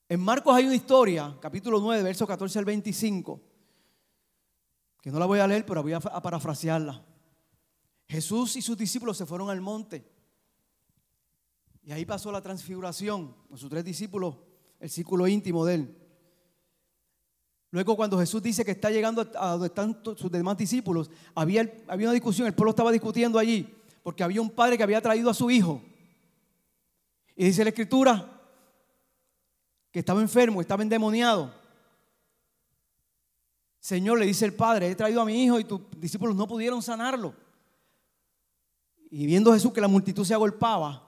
En 0.07 0.21
Marcos 0.21 0.55
hay 0.55 0.65
una 0.65 0.75
historia, 0.75 1.35
capítulo 1.41 1.81
9, 1.81 2.01
verso 2.03 2.25
14 2.25 2.59
al 2.59 2.65
25 2.65 3.41
que 5.07 5.11
no 5.11 5.19
la 5.19 5.25
voy 5.25 5.39
a 5.39 5.47
leer, 5.47 5.65
pero 5.65 5.81
voy 5.81 5.93
a, 5.93 6.01
parafrasearla. 6.01 7.01
Jesús 8.09 8.57
y 8.57 8.61
sus 8.61 8.77
discípulos 8.77 9.15
se 9.15 9.25
fueron 9.25 9.49
al 9.49 9.61
monte. 9.61 10.05
Y 11.87 11.93
ahí 11.93 12.05
pasó 12.05 12.33
la 12.33 12.41
transfiguración 12.41 13.33
con 13.47 13.57
sus 13.57 13.69
tres 13.69 13.85
discípulos, 13.85 14.35
el 14.77 14.89
círculo 14.89 15.25
íntimo 15.25 15.63
de 15.63 15.75
él. 15.75 15.97
Luego 17.71 17.95
cuando 17.95 18.19
Jesús 18.19 18.43
dice 18.43 18.65
que 18.65 18.71
está 18.71 18.91
llegando 18.91 19.21
a 19.21 19.51
donde 19.51 19.67
están 19.67 19.97
sus 20.03 20.29
demás 20.29 20.57
discípulos, 20.57 21.09
había, 21.33 21.61
había 21.87 22.07
una 22.07 22.13
discusión, 22.13 22.45
el 22.45 22.53
pueblo 22.53 22.71
estaba 22.71 22.91
discutiendo 22.91 23.39
allí, 23.39 23.73
porque 24.03 24.21
había 24.21 24.41
un 24.41 24.49
padre 24.49 24.75
que 24.75 24.83
había 24.83 24.99
traído 24.99 25.29
a 25.29 25.33
su 25.33 25.49
hijo. 25.49 25.81
Y 27.37 27.45
dice 27.45 27.63
la 27.63 27.69
escritura 27.69 28.37
que 29.89 29.99
estaba 29.99 30.19
enfermo, 30.19 30.59
estaba 30.59 30.83
endemoniado. 30.83 31.53
Señor, 33.79 34.19
le 34.19 34.25
dice 34.25 34.43
el 34.43 34.53
padre, 34.53 34.89
he 34.89 34.95
traído 34.95 35.21
a 35.21 35.25
mi 35.25 35.41
hijo 35.41 35.57
y 35.57 35.63
tus 35.63 35.79
discípulos 35.95 36.35
no 36.35 36.49
pudieron 36.49 36.83
sanarlo. 36.83 37.33
Y 39.09 39.25
viendo 39.25 39.53
Jesús 39.53 39.71
que 39.71 39.79
la 39.79 39.87
multitud 39.87 40.25
se 40.25 40.33
agolpaba, 40.33 41.06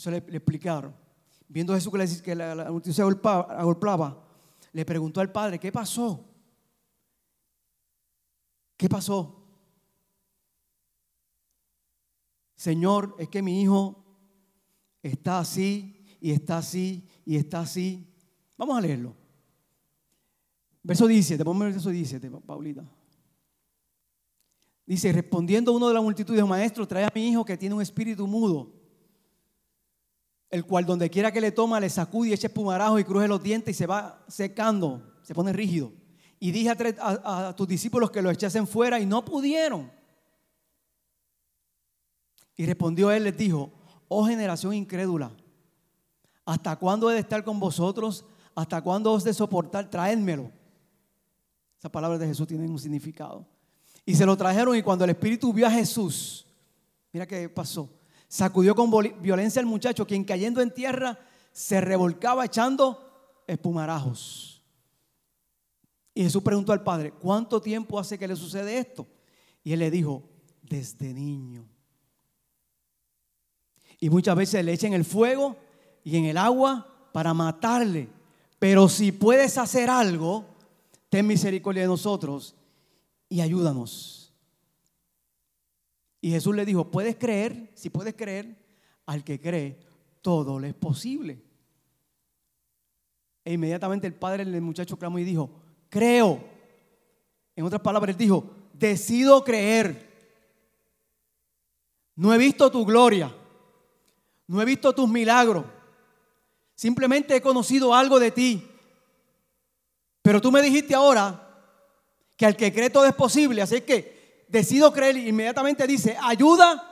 eso 0.00 0.10
le, 0.10 0.16
explicaron. 0.16 0.94
Viendo 1.46 1.74
Jesús 1.74 1.92
que, 2.22 2.34
la, 2.34 2.70
multitud 2.70 2.94
se 2.94 3.02
agolpaba, 3.02 4.24
le 4.72 4.84
preguntó 4.84 5.20
al 5.20 5.30
padre, 5.30 5.58
¿qué 5.58 5.70
pasó? 5.70 6.26
¿Qué 8.76 8.88
pasó? 8.88 9.44
Señor, 12.56 13.14
es 13.18 13.28
que 13.28 13.42
mi 13.42 13.60
hijo 13.60 14.02
está 15.02 15.40
así 15.40 16.02
y 16.18 16.30
está 16.30 16.58
así 16.58 17.06
y 17.26 17.36
está 17.36 17.60
así. 17.60 18.06
Vamos 18.56 18.78
a 18.78 18.80
leerlo. 18.80 19.14
Verso 20.82 21.06
17, 21.06 21.44
ponme 21.44 21.66
el 21.66 21.72
verso 21.72 21.90
17, 21.90 22.30
Paulita. 22.46 22.84
Dice, 24.86 25.12
respondiendo 25.12 25.72
uno 25.72 25.88
de 25.88 25.94
la 25.94 26.00
multitud, 26.00 26.34
dijo, 26.34 26.46
maestro, 26.46 26.88
trae 26.88 27.04
a 27.04 27.12
mi 27.14 27.28
hijo 27.28 27.44
que 27.44 27.58
tiene 27.58 27.74
un 27.74 27.82
espíritu 27.82 28.26
mudo, 28.26 28.79
el 30.50 30.64
cual 30.64 30.84
donde 30.84 31.08
quiera 31.08 31.32
que 31.32 31.40
le 31.40 31.52
toma, 31.52 31.78
le 31.78 31.88
sacude 31.88 32.30
y 32.30 32.32
echa 32.32 32.48
espumarajo 32.48 32.98
y 32.98 33.04
cruje 33.04 33.28
los 33.28 33.42
dientes 33.42 33.74
y 33.74 33.78
se 33.78 33.86
va 33.86 34.24
secando, 34.28 35.14
se 35.22 35.34
pone 35.34 35.52
rígido. 35.52 35.92
Y 36.40 36.50
dije 36.50 36.70
a, 37.00 37.54
tus 37.54 37.68
discípulos 37.68 38.10
que 38.10 38.22
lo 38.22 38.30
echasen 38.30 38.66
fuera 38.66 38.98
y 38.98 39.06
no 39.06 39.24
pudieron. 39.24 39.92
Y 42.56 42.66
respondió 42.66 43.10
él, 43.12 43.24
les 43.24 43.36
dijo, 43.36 43.70
oh 44.08 44.26
generación 44.26 44.74
incrédula, 44.74 45.30
¿hasta 46.44 46.76
cuándo 46.76 47.10
he 47.10 47.14
de 47.14 47.20
estar 47.20 47.44
con 47.44 47.60
vosotros? 47.60 48.24
¿Hasta 48.54 48.82
cuándo 48.82 49.12
os 49.12 49.22
de 49.22 49.32
soportar? 49.32 49.88
Traédmelo. 49.88 50.50
Esas 51.78 51.90
palabras 51.90 52.18
de 52.18 52.26
Jesús 52.26 52.46
tienen 52.46 52.70
un 52.70 52.78
significado. 52.78 53.46
Y 54.04 54.14
se 54.14 54.26
lo 54.26 54.36
trajeron 54.36 54.76
y 54.76 54.82
cuando 54.82 55.04
el 55.04 55.10
Espíritu 55.10 55.52
vio 55.52 55.66
a 55.66 55.70
Jesús, 55.70 56.46
mira 57.12 57.26
qué 57.26 57.48
pasó. 57.48 57.88
Sacudió 58.30 58.76
con 58.76 58.92
violencia 59.20 59.58
al 59.58 59.66
muchacho, 59.66 60.06
quien 60.06 60.22
cayendo 60.22 60.60
en 60.60 60.72
tierra 60.72 61.18
se 61.50 61.80
revolcaba 61.80 62.44
echando 62.44 63.42
espumarajos. 63.48 64.62
Y 66.14 66.22
Jesús 66.22 66.40
preguntó 66.40 66.72
al 66.72 66.84
Padre, 66.84 67.10
¿cuánto 67.10 67.60
tiempo 67.60 67.98
hace 67.98 68.16
que 68.16 68.28
le 68.28 68.36
sucede 68.36 68.78
esto? 68.78 69.04
Y 69.64 69.72
él 69.72 69.80
le 69.80 69.90
dijo, 69.90 70.22
desde 70.62 71.12
niño. 71.12 71.68
Y 73.98 74.10
muchas 74.10 74.36
veces 74.36 74.64
le 74.64 74.74
echan 74.74 74.92
el 74.92 75.04
fuego 75.04 75.56
y 76.04 76.16
en 76.16 76.26
el 76.26 76.36
agua 76.36 77.10
para 77.12 77.34
matarle. 77.34 78.08
Pero 78.60 78.88
si 78.88 79.10
puedes 79.10 79.58
hacer 79.58 79.90
algo, 79.90 80.44
ten 81.08 81.26
misericordia 81.26 81.82
de 81.82 81.88
nosotros 81.88 82.54
y 83.28 83.40
ayúdanos. 83.40 84.19
Y 86.20 86.30
Jesús 86.30 86.54
le 86.54 86.64
dijo, 86.64 86.90
puedes 86.90 87.16
creer, 87.16 87.70
si 87.74 87.90
puedes 87.90 88.14
creer, 88.14 88.56
al 89.06 89.24
que 89.24 89.40
cree, 89.40 89.78
todo 90.20 90.58
le 90.58 90.68
es 90.68 90.74
posible. 90.74 91.42
E 93.44 93.54
inmediatamente 93.54 94.06
el 94.06 94.14
padre 94.14 94.44
del 94.44 94.60
muchacho 94.60 94.98
clamó 94.98 95.18
y 95.18 95.24
dijo, 95.24 95.50
creo. 95.88 96.44
En 97.56 97.64
otras 97.64 97.80
palabras, 97.80 98.14
él 98.14 98.18
dijo, 98.18 98.50
decido 98.74 99.42
creer. 99.44 100.10
No 102.14 102.34
he 102.34 102.38
visto 102.38 102.70
tu 102.70 102.84
gloria, 102.84 103.34
no 104.46 104.60
he 104.60 104.64
visto 104.66 104.92
tus 104.92 105.08
milagros, 105.08 105.64
simplemente 106.74 107.34
he 107.34 107.40
conocido 107.40 107.94
algo 107.94 108.20
de 108.20 108.30
ti. 108.30 108.68
Pero 110.20 110.38
tú 110.38 110.52
me 110.52 110.60
dijiste 110.60 110.94
ahora 110.94 111.48
que 112.36 112.44
al 112.44 112.56
que 112.56 112.72
cree 112.74 112.90
todo 112.90 113.06
es 113.06 113.14
posible, 113.14 113.62
así 113.62 113.80
que 113.80 114.19
decido 114.50 114.92
creer 114.92 115.16
inmediatamente 115.16 115.86
dice, 115.86 116.16
ayuda 116.20 116.86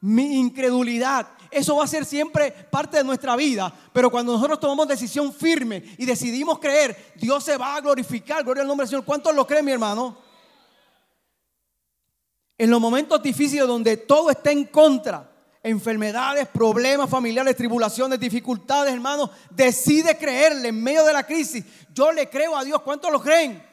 mi 0.00 0.38
incredulidad. 0.38 1.28
Eso 1.50 1.76
va 1.76 1.84
a 1.84 1.88
ser 1.88 2.04
siempre 2.04 2.52
parte 2.70 2.98
de 2.98 3.04
nuestra 3.04 3.34
vida, 3.34 3.72
pero 3.92 4.10
cuando 4.10 4.32
nosotros 4.32 4.60
tomamos 4.60 4.86
decisión 4.86 5.32
firme 5.32 5.82
y 5.98 6.06
decidimos 6.06 6.58
creer, 6.58 7.14
Dios 7.16 7.42
se 7.42 7.56
va 7.56 7.76
a 7.76 7.80
glorificar. 7.80 8.44
Gloria 8.44 8.62
al 8.62 8.68
nombre 8.68 8.84
del 8.84 8.90
Señor. 8.90 9.04
¿Cuántos 9.04 9.34
lo 9.34 9.46
creen, 9.46 9.64
mi 9.64 9.72
hermano? 9.72 10.16
En 12.56 12.70
los 12.70 12.80
momentos 12.80 13.22
difíciles 13.22 13.66
donde 13.66 13.96
todo 13.96 14.30
está 14.30 14.52
en 14.52 14.64
contra, 14.66 15.28
enfermedades, 15.62 16.46
problemas 16.46 17.10
familiares, 17.10 17.56
tribulaciones, 17.56 18.20
dificultades, 18.20 18.92
hermanos, 18.92 19.30
decide 19.50 20.16
creerle 20.16 20.68
en 20.68 20.82
medio 20.82 21.04
de 21.04 21.12
la 21.12 21.24
crisis. 21.24 21.64
Yo 21.92 22.12
le 22.12 22.28
creo 22.28 22.56
a 22.56 22.62
Dios. 22.62 22.80
¿Cuántos 22.82 23.10
lo 23.10 23.20
creen? 23.20 23.69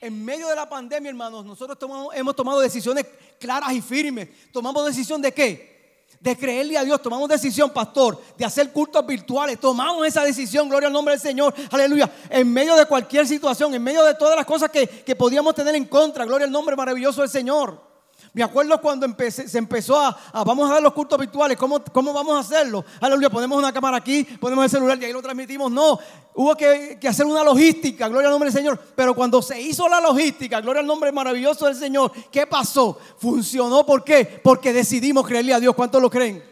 En 0.00 0.24
medio 0.24 0.48
de 0.48 0.56
la 0.56 0.66
pandemia, 0.66 1.10
hermanos, 1.10 1.44
nosotros 1.44 1.76
hemos 2.14 2.34
tomado 2.34 2.60
decisiones 2.60 3.04
claras 3.38 3.72
y 3.72 3.82
firmes. 3.82 4.28
¿Tomamos 4.50 4.86
decisión 4.86 5.20
de 5.20 5.32
qué? 5.32 6.06
De 6.18 6.36
creerle 6.36 6.78
a 6.78 6.84
Dios. 6.84 7.02
Tomamos 7.02 7.28
decisión, 7.28 7.70
pastor, 7.70 8.18
de 8.38 8.46
hacer 8.46 8.72
cultos 8.72 9.06
virtuales. 9.06 9.60
Tomamos 9.60 10.06
esa 10.06 10.24
decisión, 10.24 10.70
gloria 10.70 10.86
al 10.86 10.92
nombre 10.94 11.12
del 11.12 11.20
Señor. 11.20 11.54
Aleluya. 11.70 12.10
En 12.30 12.50
medio 12.50 12.76
de 12.76 12.86
cualquier 12.86 13.26
situación, 13.26 13.74
en 13.74 13.82
medio 13.82 14.02
de 14.04 14.14
todas 14.14 14.36
las 14.36 14.46
cosas 14.46 14.70
que, 14.70 14.86
que 14.86 15.14
podíamos 15.14 15.54
tener 15.54 15.74
en 15.74 15.84
contra. 15.84 16.24
Gloria 16.24 16.46
al 16.46 16.52
nombre 16.52 16.74
maravilloso 16.76 17.20
del 17.20 17.30
Señor. 17.30 17.89
Me 18.32 18.44
acuerdo 18.44 18.80
cuando 18.80 19.08
se 19.28 19.58
empezó 19.58 19.98
a, 19.98 20.16
vamos 20.44 20.70
a 20.70 20.74
dar 20.74 20.82
los 20.82 20.92
cultos 20.92 21.18
virtuales, 21.18 21.56
¿cómo, 21.56 21.82
¿cómo 21.92 22.12
vamos 22.12 22.36
a 22.36 22.40
hacerlo? 22.40 22.84
Aleluya, 23.00 23.28
ponemos 23.28 23.58
una 23.58 23.72
cámara 23.72 23.96
aquí, 23.96 24.22
ponemos 24.22 24.64
el 24.66 24.70
celular 24.70 25.02
y 25.02 25.06
ahí 25.06 25.12
lo 25.12 25.20
transmitimos. 25.20 25.70
No, 25.72 25.98
hubo 26.34 26.54
que, 26.54 26.96
hacer 27.08 27.26
una 27.26 27.42
logística, 27.42 28.06
gloria 28.08 28.28
al 28.28 28.32
nombre 28.32 28.50
del 28.50 28.56
Señor. 28.56 28.78
Pero 28.94 29.14
cuando 29.16 29.42
se 29.42 29.60
hizo 29.60 29.88
la 29.88 30.00
logística, 30.00 30.60
gloria 30.60 30.80
al 30.80 30.86
nombre 30.86 31.10
maravilloso 31.10 31.66
del 31.66 31.74
Señor, 31.74 32.12
¿qué 32.30 32.46
pasó? 32.46 32.98
Funcionó, 33.18 33.84
¿por 33.84 34.04
qué? 34.04 34.40
Porque 34.42 34.72
decidimos 34.72 35.26
creerle 35.26 35.52
a 35.52 35.60
Dios. 35.60 35.74
¿Cuántos 35.74 36.00
lo 36.00 36.08
creen? 36.08 36.44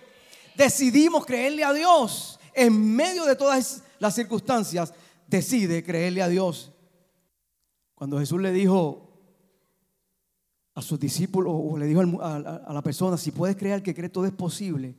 Decidimos 0.56 1.24
creerle 1.24 1.62
a 1.62 1.72
Dios. 1.72 2.40
En 2.54 2.96
medio 2.96 3.24
de 3.24 3.36
todas 3.36 3.82
las 4.00 4.16
circunstancias, 4.16 4.92
decide 5.28 5.84
creerle 5.84 6.22
a 6.22 6.28
Dios. 6.28 6.72
Cuando 7.94 8.18
Jesús 8.18 8.40
le 8.40 8.50
dijo, 8.50 9.07
a 10.78 10.82
sus 10.82 11.00
discípulos 11.00 11.52
o 11.52 11.76
le 11.76 11.86
dijo 11.86 12.00
a, 12.22 12.72
la 12.72 12.82
persona, 12.82 13.16
si 13.16 13.32
puedes 13.32 13.56
creer 13.56 13.82
que 13.82 13.92
cree 13.92 14.08
todo 14.08 14.26
es 14.26 14.32
posible. 14.32 14.94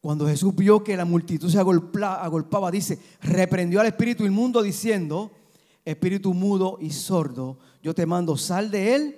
Cuando 0.00 0.24
Jesús 0.28 0.54
vio 0.54 0.84
que 0.84 0.96
la 0.96 1.04
multitud 1.04 1.50
se 1.50 1.58
agolpaba, 1.58 2.70
dice, 2.70 2.96
reprendió 3.20 3.80
al 3.80 3.88
espíritu 3.88 4.24
inmundo 4.24 4.62
diciendo, 4.62 5.32
espíritu 5.84 6.32
mudo 6.32 6.78
y 6.80 6.90
sordo, 6.90 7.58
yo 7.82 7.92
te 7.92 8.06
mando, 8.06 8.36
sal 8.36 8.70
de 8.70 8.94
él. 8.94 9.16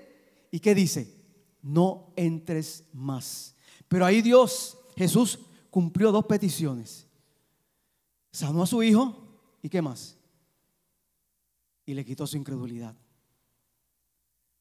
¿Y 0.51 0.61
qué 0.61 0.75
dice? 0.75 1.15
No 1.61 2.15
entres 2.17 2.85
más. 2.95 3.55
Pero 3.87 4.07
ahí 4.07 4.23
Dios, 4.23 4.79
Jesús, 4.97 5.41
cumplió 5.69 6.11
dos 6.11 6.25
peticiones. 6.25 7.07
Sanó 8.31 8.63
a 8.63 8.67
su 8.67 8.83
hijo 8.83 9.15
y 9.61 9.69
qué 9.69 9.83
más? 9.83 10.17
Y 11.85 11.93
le 11.93 12.03
quitó 12.03 12.27
su 12.27 12.39
incredulidad. 12.39 12.97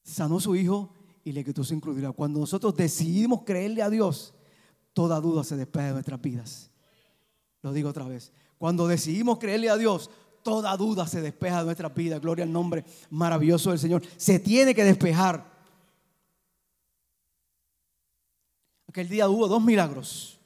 Sanó 0.04 0.36
a 0.36 0.41
su 0.41 0.58
hijo 0.58 0.98
y 1.24 1.32
le 1.32 1.44
quitó 1.44 1.64
su 1.64 1.74
incredulidad. 1.74 2.14
Cuando 2.14 2.40
nosotros 2.40 2.76
decidimos 2.76 3.44
creerle 3.44 3.82
a 3.82 3.90
Dios, 3.90 4.34
toda 4.94 5.20
duda 5.20 5.44
se 5.44 5.56
despeja 5.56 5.88
de 5.88 5.94
nuestras 5.94 6.22
vidas. 6.22 6.72
Lo 7.62 7.74
digo 7.74 7.90
otra 7.90 8.06
vez. 8.06 8.32
Cuando 8.58 8.88
decidimos 8.88 9.38
creerle 9.38 9.70
a 9.70 9.78
Dios, 9.78 10.10
toda 10.44 10.76
duda 10.78 11.08
se 11.08 11.22
despeja 11.22 11.60
de 11.60 11.66
nuestras 11.66 11.94
vidas. 11.94 12.22
Gloria 12.22 12.44
al 12.44 12.52
nombre 12.52 12.84
maravilloso 13.10 13.70
del 13.70 13.80
Señor. 13.80 14.02
Se 14.18 14.40
tiene 14.40 14.74
que 14.74 14.84
despejar. 14.84 15.50
Aquel 18.88 19.08
día 19.08 19.30
hubo 19.30 19.48
dos 19.48 19.64
milagros. 19.64 20.40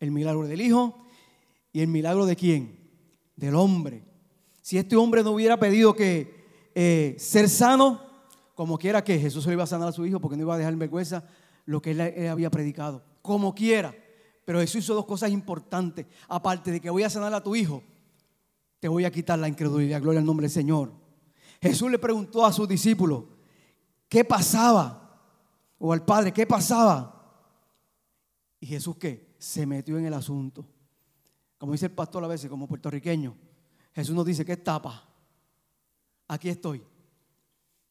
El 0.00 0.10
milagro 0.10 0.46
del 0.46 0.60
Hijo 0.60 1.06
y 1.72 1.80
el 1.80 1.88
milagro 1.88 2.26
de 2.26 2.36
quién? 2.36 2.78
Del 3.36 3.54
hombre. 3.54 4.04
Si 4.62 4.78
este 4.78 4.96
hombre 4.96 5.22
no 5.22 5.30
hubiera 5.30 5.58
pedido 5.58 5.94
que 5.94 6.70
eh, 6.74 7.16
ser 7.18 7.48
sano, 7.48 8.07
como 8.58 8.76
quiera 8.76 9.04
que 9.04 9.20
Jesús 9.20 9.44
se 9.44 9.50
le 9.50 9.54
iba 9.54 9.62
a 9.62 9.68
sanar 9.68 9.86
a 9.86 9.92
su 9.92 10.04
hijo 10.04 10.18
porque 10.18 10.36
no 10.36 10.42
iba 10.42 10.52
a 10.52 10.58
dejar 10.58 10.72
en 10.72 10.80
vergüenza 10.80 11.22
lo 11.64 11.80
que 11.80 11.92
él 11.92 12.00
había 12.28 12.50
predicado. 12.50 13.04
Como 13.22 13.54
quiera. 13.54 13.94
Pero 14.44 14.58
Jesús 14.58 14.82
hizo 14.82 14.94
dos 14.96 15.06
cosas 15.06 15.30
importantes. 15.30 16.06
Aparte 16.26 16.72
de 16.72 16.80
que 16.80 16.90
voy 16.90 17.04
a 17.04 17.08
sanar 17.08 17.32
a 17.32 17.40
tu 17.40 17.54
hijo, 17.54 17.84
te 18.80 18.88
voy 18.88 19.04
a 19.04 19.12
quitar 19.12 19.38
la 19.38 19.46
incredulidad. 19.46 20.02
Gloria 20.02 20.18
al 20.18 20.26
nombre 20.26 20.42
del 20.42 20.50
Señor. 20.50 20.90
Jesús 21.62 21.88
le 21.88 22.00
preguntó 22.00 22.44
a 22.44 22.52
sus 22.52 22.66
discípulos, 22.66 23.26
¿qué 24.08 24.24
pasaba? 24.24 25.22
O 25.78 25.92
al 25.92 26.04
Padre, 26.04 26.32
¿qué 26.32 26.44
pasaba? 26.44 27.14
Y 28.58 28.66
Jesús 28.66 28.96
qué? 28.96 29.36
Se 29.38 29.66
metió 29.66 29.98
en 29.98 30.06
el 30.06 30.14
asunto. 30.14 30.66
Como 31.58 31.70
dice 31.70 31.86
el 31.86 31.92
pastor 31.92 32.24
a 32.24 32.26
veces, 32.26 32.50
como 32.50 32.66
puertorriqueño. 32.66 33.36
Jesús 33.94 34.16
nos 34.16 34.26
dice, 34.26 34.44
¿qué 34.44 34.56
tapa? 34.56 35.08
Aquí 36.26 36.48
estoy. 36.48 36.82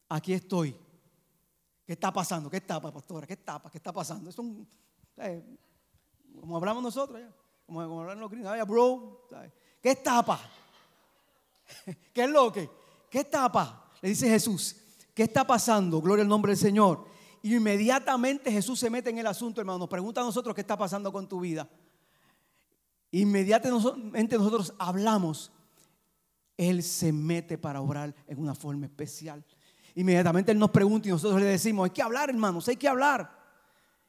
Aquí 0.08 0.32
estoy. 0.32 0.74
¿Qué 1.84 1.92
está 1.92 2.12
pasando? 2.12 2.50
¿Qué 2.50 2.60
tapa, 2.60 2.92
pastora? 2.92 3.26
¿Qué 3.26 3.36
tapa? 3.36 3.70
¿Qué 3.70 3.78
está 3.78 3.92
pasando? 3.92 4.30
Es 4.30 4.38
un, 4.38 4.66
eh, 5.16 5.42
como 6.40 6.56
hablamos 6.56 6.82
nosotros, 6.82 7.20
como, 7.66 7.80
como 7.80 8.00
hablan 8.02 8.20
los 8.20 8.30
gringos, 8.30 8.66
bro, 8.66 9.26
¿qué 9.82 9.96
tapa? 9.96 10.40
¿Qué 12.12 12.24
es 12.24 12.30
lo 12.30 12.52
que? 12.52 12.68
¿Qué 13.10 13.24
tapa? 13.24 13.90
Le 14.02 14.10
dice 14.10 14.28
Jesús, 14.28 14.76
¿qué 15.14 15.24
está 15.24 15.46
pasando? 15.46 16.00
Gloria 16.00 16.22
al 16.22 16.28
nombre 16.28 16.52
del 16.52 16.58
Señor. 16.58 17.06
Inmediatamente 17.42 18.52
Jesús 18.52 18.78
se 18.78 18.90
mete 18.90 19.10
en 19.10 19.18
el 19.18 19.26
asunto, 19.26 19.60
hermano. 19.60 19.78
Nos 19.78 19.88
pregunta 19.88 20.20
a 20.20 20.24
nosotros 20.24 20.54
qué 20.54 20.60
está 20.60 20.76
pasando 20.76 21.12
con 21.12 21.28
tu 21.28 21.40
vida. 21.40 21.68
Inmediatamente 23.10 24.36
nosotros 24.36 24.74
hablamos. 24.78 25.52
Él 26.56 26.82
se 26.82 27.12
mete 27.12 27.56
para 27.56 27.80
obrar 27.80 28.14
en 28.26 28.38
una 28.38 28.54
forma 28.54 28.86
especial. 28.86 29.44
Inmediatamente 29.98 30.52
Él 30.52 30.60
nos 30.60 30.70
pregunta 30.70 31.08
y 31.08 31.10
nosotros 31.10 31.40
le 31.40 31.48
decimos, 31.48 31.86
hay 31.86 31.90
que 31.90 32.02
hablar, 32.02 32.30
hermanos, 32.30 32.68
hay 32.68 32.76
que 32.76 32.86
hablar. 32.86 33.36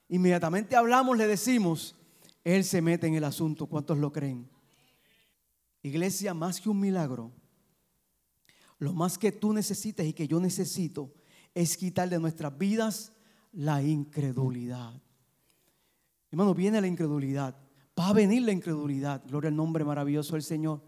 Inmediatamente 0.08 0.76
hablamos, 0.76 1.18
le 1.18 1.26
decimos, 1.26 1.96
él 2.44 2.64
se 2.64 2.80
mete 2.80 3.08
en 3.08 3.16
el 3.16 3.24
asunto. 3.24 3.66
¿Cuántos 3.66 3.98
lo 3.98 4.14
creen? 4.14 4.48
Iglesia, 5.82 6.36
más 6.36 6.62
que 6.62 6.70
un 6.70 6.80
milagro, 6.80 7.32
lo 8.78 8.94
más 8.94 9.18
que 9.18 9.32
tú 9.32 9.52
necesitas 9.52 10.06
y 10.06 10.14
que 10.14 10.28
yo 10.28 10.40
necesito 10.40 11.12
es 11.56 11.76
quitar 11.76 12.08
de 12.08 12.20
nuestras 12.20 12.56
vidas 12.56 13.12
la 13.52 13.82
incredulidad. 13.82 14.94
Hermano, 16.30 16.54
viene 16.54 16.80
la 16.82 16.88
incredulidad. 16.88 17.56
Va 18.00 18.10
a 18.10 18.14
venir 18.14 18.44
la 18.44 18.52
incredulidad. 18.52 19.24
Gloria 19.26 19.48
al 19.48 19.56
nombre 19.56 19.84
maravilloso 19.84 20.34
del 20.34 20.44
Señor. 20.44 20.84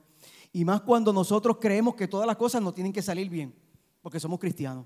Y 0.54 0.64
más 0.64 0.82
cuando 0.82 1.12
nosotros 1.12 1.58
creemos 1.60 1.96
que 1.96 2.08
todas 2.08 2.28
las 2.28 2.38
cosas 2.38 2.62
no 2.62 2.72
tienen 2.72 2.94
que 2.94 3.02
salir 3.02 3.28
bien, 3.28 3.56
porque 4.02 4.20
somos 4.20 4.40
cristianos, 4.40 4.86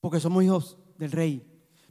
porque 0.00 0.20
somos 0.20 0.42
hijos 0.44 0.76
del 0.98 1.12
rey, 1.12 1.44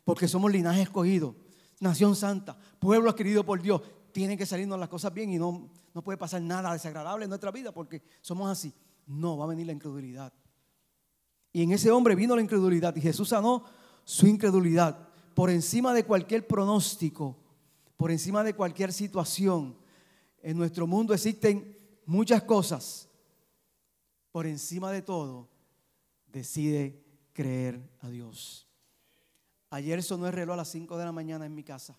porque 0.04 0.28
somos 0.28 0.52
linaje 0.52 0.82
escogido, 0.82 1.36
nación 1.80 2.16
santa, 2.16 2.58
pueblo 2.80 3.10
adquirido 3.10 3.46
por 3.46 3.62
Dios. 3.62 3.82
Tienen 4.12 4.38
que 4.38 4.46
salirnos 4.46 4.80
las 4.80 4.90
cosas 4.90 5.14
bien 5.14 5.32
y 5.32 5.38
no, 5.38 5.70
no 5.94 6.04
puede 6.04 6.18
pasar 6.18 6.42
nada 6.42 6.72
desagradable 6.72 7.26
en 7.26 7.30
nuestra 7.30 7.52
vida 7.52 7.74
porque 7.74 8.02
somos 8.22 8.50
así. 8.50 8.74
No, 9.08 9.38
va 9.38 9.46
a 9.46 9.48
venir 9.48 9.66
la 9.66 9.74
incredulidad. 9.74 10.34
Y 11.52 11.64
en 11.64 11.72
ese 11.72 11.92
hombre 11.92 12.16
vino 12.16 12.36
la 12.36 12.42
incredulidad 12.42 12.96
y 12.96 13.02
Jesús 13.02 13.30
sanó 13.30 13.64
su 14.04 14.28
incredulidad 14.28 15.10
por 15.34 15.50
encima 15.50 15.94
de 15.94 16.06
cualquier 16.06 16.48
pronóstico, 16.48 17.38
por 17.98 18.12
encima 18.12 18.44
de 18.44 18.54
cualquier 18.54 18.92
situación. 18.92 19.78
En 20.42 20.58
nuestro 20.58 20.88
mundo 20.88 21.14
existen 21.14 21.78
muchas 22.06 22.44
cosas. 22.44 23.10
Por 24.36 24.48
encima 24.48 24.92
de 24.92 25.02
todo, 25.02 25.48
decide 26.28 27.02
creer 27.32 27.90
a 28.02 28.10
Dios. 28.10 28.68
Ayer 29.70 30.04
sonó 30.04 30.28
el 30.28 30.34
reloj 30.34 30.56
a 30.56 30.58
las 30.58 30.68
5 30.72 30.98
de 30.98 31.06
la 31.06 31.14
mañana 31.14 31.46
en 31.46 31.56
mi 31.56 31.64
casa. 31.64 31.98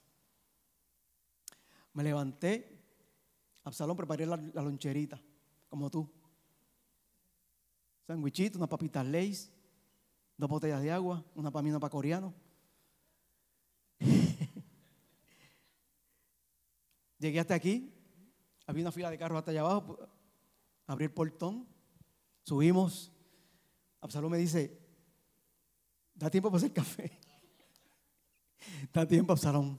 Me 1.94 2.04
levanté, 2.04 2.78
Absalón 3.64 3.96
preparé 3.96 4.26
la, 4.26 4.36
loncherita, 4.36 5.18
como 5.70 5.88
tú. 5.88 6.12
Sandwichito, 8.06 8.58
unas 8.58 8.68
papitas 8.68 9.06
leis, 9.06 9.50
dos 10.36 10.50
botellas 10.50 10.82
de 10.82 10.92
agua, 10.92 11.24
una 11.34 11.50
pamina 11.50 11.80
para 11.80 11.90
coreano. 11.90 12.34
Llegué 17.18 17.40
hasta 17.40 17.54
aquí, 17.54 17.94
había 18.66 18.84
una 18.84 18.92
fila 18.92 19.10
de 19.10 19.16
carros 19.16 19.38
hasta 19.38 19.52
allá 19.52 19.60
abajo, 19.60 20.06
abrí 20.86 21.06
el 21.06 21.14
portón, 21.14 21.74
subimos. 22.46 23.12
Absalón 24.00 24.30
me 24.30 24.38
dice, 24.38 24.80
da 26.14 26.30
tiempo 26.30 26.48
para 26.48 26.58
hacer 26.58 26.72
café. 26.72 27.18
Está 28.82 29.06
tiempo, 29.06 29.32
Absalón. 29.32 29.78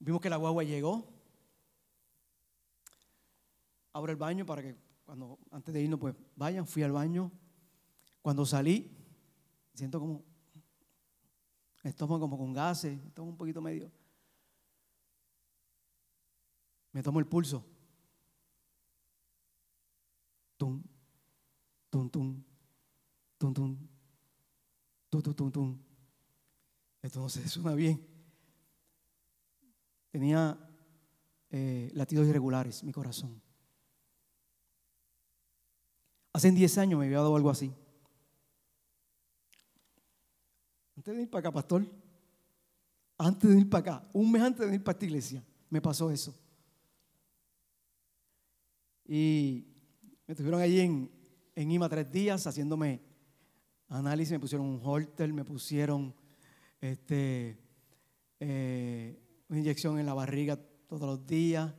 Vimos 0.00 0.20
que 0.20 0.28
la 0.28 0.36
guagua 0.36 0.64
llegó. 0.64 1.08
Abro 3.92 4.10
el 4.10 4.18
baño 4.18 4.44
para 4.44 4.60
que 4.60 4.76
cuando 5.04 5.38
antes 5.52 5.72
de 5.72 5.82
irnos, 5.82 6.00
pues 6.00 6.16
vayan. 6.34 6.66
Fui 6.66 6.82
al 6.82 6.90
baño. 6.90 7.30
Cuando 8.20 8.44
salí, 8.44 8.90
siento 9.72 10.00
como 10.00 10.24
estómago 11.84 12.20
como 12.20 12.38
con 12.38 12.52
gases, 12.52 12.98
tomo 13.14 13.30
un 13.30 13.36
poquito 13.36 13.60
medio. 13.60 13.92
Me 16.90 17.02
tomo 17.02 17.20
el 17.20 17.26
pulso. 17.26 17.64
Tum, 20.56 20.82
tum, 21.94 22.10
tum, 22.10 22.42
tum, 23.38 23.54
tum, 23.54 23.78
tum, 25.10 25.22
tum, 25.22 25.34
tum, 25.34 25.52
tum. 25.52 25.78
Entonces, 27.00 27.48
suena 27.52 27.72
bien. 27.76 28.04
Tenía 30.10 30.58
eh, 31.50 31.92
latidos 31.94 32.26
irregulares 32.26 32.82
mi 32.82 32.90
corazón. 32.90 33.40
Hace 36.32 36.50
10 36.50 36.78
años 36.78 36.98
me 36.98 37.06
había 37.06 37.18
dado 37.18 37.36
algo 37.36 37.50
así. 37.50 37.72
Antes 40.96 41.04
de 41.04 41.12
venir 41.12 41.30
para 41.30 41.40
acá, 41.48 41.52
pastor, 41.52 41.86
antes 43.18 43.42
de 43.48 43.54
venir 43.54 43.70
para 43.70 43.98
acá, 43.98 44.08
un 44.12 44.32
mes 44.32 44.42
antes 44.42 44.58
de 44.58 44.66
venir 44.66 44.82
para 44.82 44.96
esta 44.96 45.06
iglesia, 45.06 45.44
me 45.70 45.80
pasó 45.80 46.10
eso. 46.10 46.34
Y 49.06 49.64
me 50.26 50.32
estuvieron 50.32 50.60
allí 50.60 50.80
en, 50.80 51.23
en 51.54 51.70
IMA 51.70 51.88
tres 51.88 52.10
días 52.10 52.46
haciéndome 52.46 53.00
análisis, 53.88 54.32
me 54.32 54.40
pusieron 54.40 54.66
un 54.66 54.80
holter, 54.82 55.32
me 55.32 55.44
pusieron 55.44 56.14
este, 56.80 57.58
eh, 58.40 59.18
una 59.48 59.58
inyección 59.58 59.98
en 59.98 60.06
la 60.06 60.14
barriga 60.14 60.58
todos 60.86 61.08
los 61.08 61.26
días. 61.26 61.72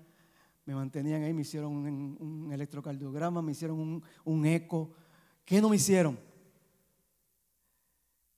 Me 0.66 0.74
mantenían 0.74 1.24
ahí, 1.24 1.34
me 1.34 1.42
hicieron 1.42 1.74
un, 1.74 2.50
electrocardiograma, 2.52 3.42
me 3.42 3.52
hicieron 3.52 4.04
un, 4.24 4.46
eco. 4.46 4.94
¿Qué 5.44 5.62
no 5.62 5.70
me 5.70 5.76
hicieron? 5.76 6.18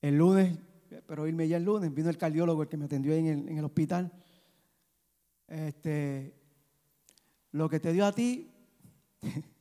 El 0.01 0.17
lunes, 0.17 0.57
pero 1.05 1.27
irme 1.27 1.47
ya 1.47 1.57
el 1.57 1.63
lunes, 1.63 1.93
vino 1.93 2.09
el 2.09 2.17
cardiólogo 2.17 2.63
el 2.63 2.69
que 2.69 2.77
me 2.77 2.85
atendió 2.85 3.13
ahí 3.13 3.19
en 3.19 3.27
el, 3.27 3.47
en 3.49 3.57
el 3.59 3.65
hospital. 3.65 4.11
Este, 5.47 6.33
lo 7.51 7.69
que 7.69 7.79
te 7.79 7.93
dio 7.93 8.05
a 8.05 8.11
ti, 8.11 8.51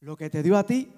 lo 0.00 0.16
que 0.16 0.30
te 0.30 0.42
dio 0.42 0.56
a 0.56 0.64
ti, 0.64 0.92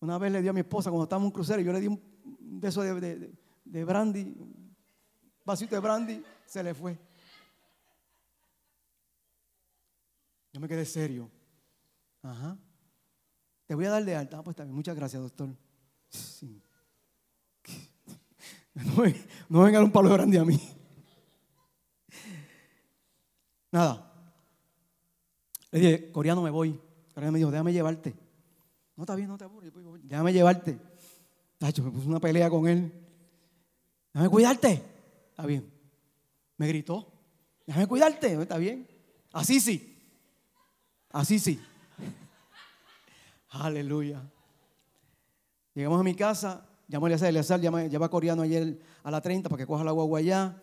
una 0.00 0.18
vez 0.18 0.32
le 0.32 0.42
dio 0.42 0.50
a 0.50 0.54
mi 0.54 0.60
esposa 0.60 0.90
cuando 0.90 1.04
estábamos 1.04 1.26
en 1.26 1.30
un 1.30 1.32
crucero 1.32 1.60
yo 1.62 1.72
le 1.72 1.80
di 1.80 1.86
un 1.86 2.12
de 2.60 2.68
eso 2.68 2.82
de, 2.82 3.84
brandy, 3.84 4.22
un 4.22 4.76
vasito 5.44 5.74
de 5.74 5.80
brandy, 5.80 6.22
se 6.46 6.62
le 6.62 6.74
fue. 6.74 6.98
Yo 10.52 10.60
me 10.60 10.68
quedé 10.68 10.84
serio. 10.84 11.30
Ajá. 12.22 12.56
Te 13.66 13.74
voy 13.74 13.86
a 13.86 13.90
dar 13.90 14.04
de 14.04 14.14
alta. 14.14 14.38
Ah, 14.38 14.44
pues 14.44 14.54
también. 14.54 14.76
Muchas 14.76 14.94
gracias, 14.94 15.22
doctor. 15.22 15.48
No, 18.74 19.04
no 19.50 19.60
vengan 19.64 19.84
un 19.84 19.92
palo 19.92 20.08
de 20.08 20.14
brandy 20.14 20.38
a 20.38 20.46
mí. 20.46 20.58
Nada. 23.70 24.10
Le 25.70 25.78
dije, 25.78 26.10
coreano 26.10 26.40
me 26.40 26.48
voy. 26.48 26.80
Coreano 27.14 27.32
me 27.32 27.38
dijo, 27.38 27.50
déjame 27.50 27.72
llevarte. 27.72 28.14
No 28.96 29.04
está 29.04 29.14
bien, 29.14 29.28
no 29.28 29.38
te 29.38 29.44
apures, 29.44 29.72
déjame 30.02 30.32
llevarte. 30.32 30.78
Tacho, 31.58 31.82
me 31.82 31.90
puse 31.90 32.08
una 32.08 32.20
pelea 32.20 32.50
con 32.50 32.66
él. 32.66 32.92
Déjame 34.12 34.30
cuidarte. 34.30 34.82
Está 35.30 35.46
bien. 35.46 35.72
Me 36.56 36.68
gritó. 36.68 37.06
Déjame 37.66 37.86
cuidarte. 37.86 38.40
Está 38.40 38.58
bien. 38.58 38.86
Así 39.32 39.60
sí. 39.60 39.96
Así 41.10 41.38
sí. 41.38 41.60
Aleluya. 43.50 44.20
Llegamos 45.74 46.00
a 46.00 46.02
mi 46.02 46.14
casa. 46.14 46.66
Llamo 46.88 47.06
a 47.06 47.08
Eleazar. 47.08 47.28
Eleazar 47.28 47.60
llama, 47.60 47.86
lleva 47.86 48.10
coreano 48.10 48.42
ayer 48.42 48.78
a 49.02 49.10
la 49.10 49.20
30 49.20 49.48
para 49.48 49.58
que 49.58 49.66
coja 49.66 49.84
la 49.84 49.92
guagua 49.92 50.18
allá. 50.18 50.60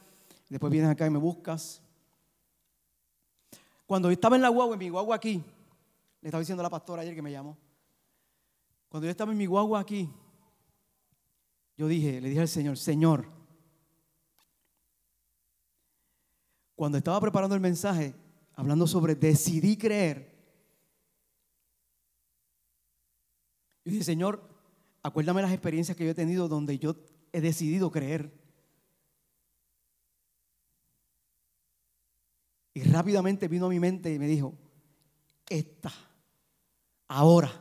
Después 0.50 0.72
vienes 0.72 0.92
acá 0.92 1.08
y 1.08 1.10
me 1.10 1.18
buscas. 1.18 1.82
Cuando 3.88 4.12
estaba 4.12 4.36
en 4.36 4.44
la 4.44 4.50
guagua, 4.50 4.76
en 4.76 4.80
mi 4.80 4.90
guagua 4.90 5.16
aquí, 5.16 5.44
le 6.22 6.28
estaba 6.28 6.40
diciendo 6.40 6.62
a 6.62 6.64
la 6.64 6.70
pastora 6.70 7.02
ayer 7.02 7.16
que 7.16 7.22
me 7.22 7.32
llamó. 7.32 7.58
Cuando 8.90 9.06
yo 9.06 9.12
estaba 9.12 9.32
en 9.32 9.38
mi 9.38 9.46
guagua 9.46 9.80
aquí, 9.80 10.10
yo 11.78 11.88
dije, 11.88 12.20
le 12.20 12.30
dije 12.30 12.42
al 12.42 12.48
Señor, 12.48 12.78
Señor, 12.78 13.26
cuando 16.76 16.98
estaba 16.98 17.22
preparando 17.22 17.56
el 17.56 17.62
mensaje, 17.62 18.16
hablando 18.54 18.88
sobre 18.88 19.16
decidí 19.16 19.78
creer, 19.78 20.36
yo 23.86 23.92
dije, 23.92 24.04
Señor, 24.04 24.44
acuérdame 25.04 25.42
las 25.42 25.52
experiencias 25.52 25.96
que 25.96 26.04
yo 26.04 26.12
he 26.12 26.16
tenido 26.16 26.48
donde 26.48 26.78
yo 26.80 26.96
he 27.32 27.42
decidido 27.42 27.92
creer. 27.92 28.38
Y 32.74 32.84
rápidamente 32.84 33.48
vino 33.48 33.68
a 33.68 33.70
mi 33.70 33.80
mente 33.80 34.14
y 34.14 34.20
me 34.20 34.28
dijo, 34.28 34.54
esta, 35.50 35.92
ahora. 37.10 37.52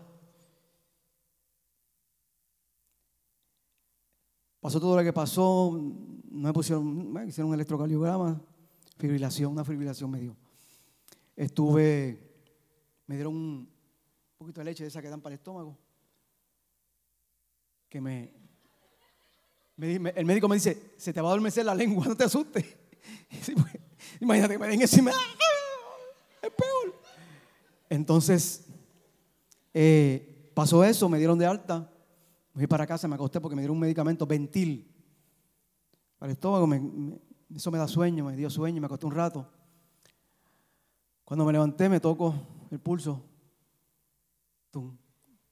Pasó 4.60 4.78
todo 4.78 4.96
lo 4.96 5.02
que 5.02 5.12
pasó, 5.12 5.72
no 6.30 6.48
me 6.48 6.52
pusieron, 6.52 7.12
me 7.12 7.26
hicieron 7.26 7.48
un 7.48 7.54
electrocardiograma, 7.54 8.40
fibrilación, 8.98 9.52
una 9.52 9.64
fibrilación 9.64 10.10
me 10.10 10.20
dio. 10.20 10.36
Estuve, 11.34 12.18
me 13.06 13.14
dieron 13.14 13.34
un 13.34 13.68
poquito 14.36 14.60
de 14.60 14.66
leche 14.66 14.84
de 14.84 14.88
esa 14.88 15.00
que 15.00 15.08
dan 15.08 15.20
para 15.20 15.34
el 15.34 15.38
estómago, 15.38 15.76
que 17.88 18.00
me, 18.00 18.32
el 19.78 20.26
médico 20.26 20.48
me 20.48 20.56
dice, 20.56 20.92
se 20.96 21.12
te 21.12 21.20
va 21.20 21.28
a 21.28 21.30
adormecer 21.30 21.64
la 21.64 21.74
lengua, 21.74 22.06
no 22.06 22.16
te 22.16 22.24
asustes. 22.24 22.64
Imagínate 24.20 24.54
que 24.54 24.58
me 24.58 24.68
den 24.68 24.82
encima. 24.82 25.12
Es 26.42 26.50
peor. 26.50 27.00
Entonces, 27.88 28.67
eh, 29.80 30.50
pasó 30.54 30.82
eso, 30.82 31.08
me 31.08 31.18
dieron 31.18 31.38
de 31.38 31.46
alta. 31.46 31.88
Me 32.52 32.62
fui 32.62 32.66
para 32.66 32.84
casa, 32.84 33.06
me 33.06 33.14
acosté 33.14 33.40
porque 33.40 33.54
me 33.54 33.62
dieron 33.62 33.76
un 33.76 33.80
medicamento, 33.80 34.26
ventil. 34.26 34.92
Para 36.18 36.32
el 36.32 36.34
estómago, 36.34 36.68
eso 37.54 37.70
me 37.70 37.78
da 37.78 37.86
sueño, 37.86 38.24
me 38.24 38.34
dio 38.34 38.50
sueño, 38.50 38.80
me 38.80 38.86
acosté 38.86 39.06
un 39.06 39.12
rato. 39.14 39.48
Cuando 41.22 41.44
me 41.44 41.52
levanté, 41.52 41.88
me 41.88 42.00
tocó 42.00 42.34
el 42.72 42.80
pulso. 42.80 43.22
Tum, 44.72 44.98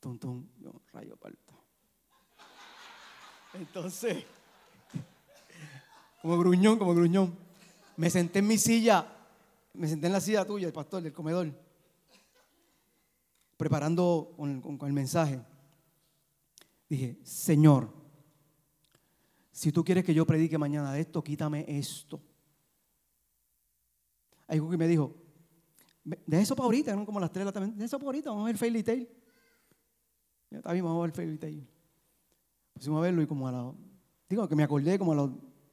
tum, 0.01 0.19
tum. 0.19 0.49
rayo 0.93 1.17
parto. 1.17 1.55
Entonces, 3.55 4.25
como 6.21 6.37
gruñón, 6.37 6.81
como 6.81 6.97
gruñón. 6.97 7.33
Me 7.97 8.11
senté 8.11 8.41
en 8.41 8.49
mi 8.49 8.59
silla, 8.59 9.07
me 9.73 9.87
senté 9.87 10.09
en 10.09 10.15
la 10.15 10.21
silla 10.21 10.45
tuya, 10.45 10.67
el 10.67 10.73
pastor, 10.73 11.01
del 11.01 11.12
comedor, 11.12 11.47
preparando 13.57 14.35
con, 14.37 14.79
el 14.83 14.92
mensaje. 14.92 15.40
Dije, 16.88 17.19
Señor, 17.23 17.92
si 19.51 19.73
tú 19.73 19.85
quieres 19.85 20.05
que 20.05 20.14
yo 20.14 20.27
predique 20.27 20.59
mañana 20.59 20.92
de 20.92 21.01
esto, 21.01 21.23
quítame 21.23 21.64
esto. 21.69 22.21
Hay 24.47 24.59
algo 24.59 24.71
que 24.71 24.77
me 24.77 24.87
dijo, 24.87 25.14
de 26.05 26.40
eso 26.40 26.55
para 26.55 26.66
ahorita, 26.66 27.05
como 27.05 27.19
las 27.19 27.33
tres 27.33 27.53
también, 27.53 27.77
de 27.77 27.85
eso 27.85 27.99
para 27.99 28.07
ahorita, 28.07 28.31
vamos 28.31 28.45
a 28.45 28.47
ver 28.47 28.59
Fairy 28.59 28.83
Tail. 28.83 29.09
Ya 30.51 30.59
está 30.59 30.73
bien, 30.73 30.85
vamos 30.85 31.01
a 31.01 31.07
ver 31.07 31.12
Fairy 31.12 31.38
Tail. 31.38 31.69
Pusimos 32.73 32.99
a 32.99 33.03
verlo 33.03 33.23
y 33.23 33.27
como 33.27 33.49
a 33.49 33.53
la, 33.53 33.75
digo 34.29 34.49
que 34.49 34.55
me 34.55 34.62
acordé, 34.62 34.99
como 34.99 35.12
a 35.12 35.16
los 35.16 35.31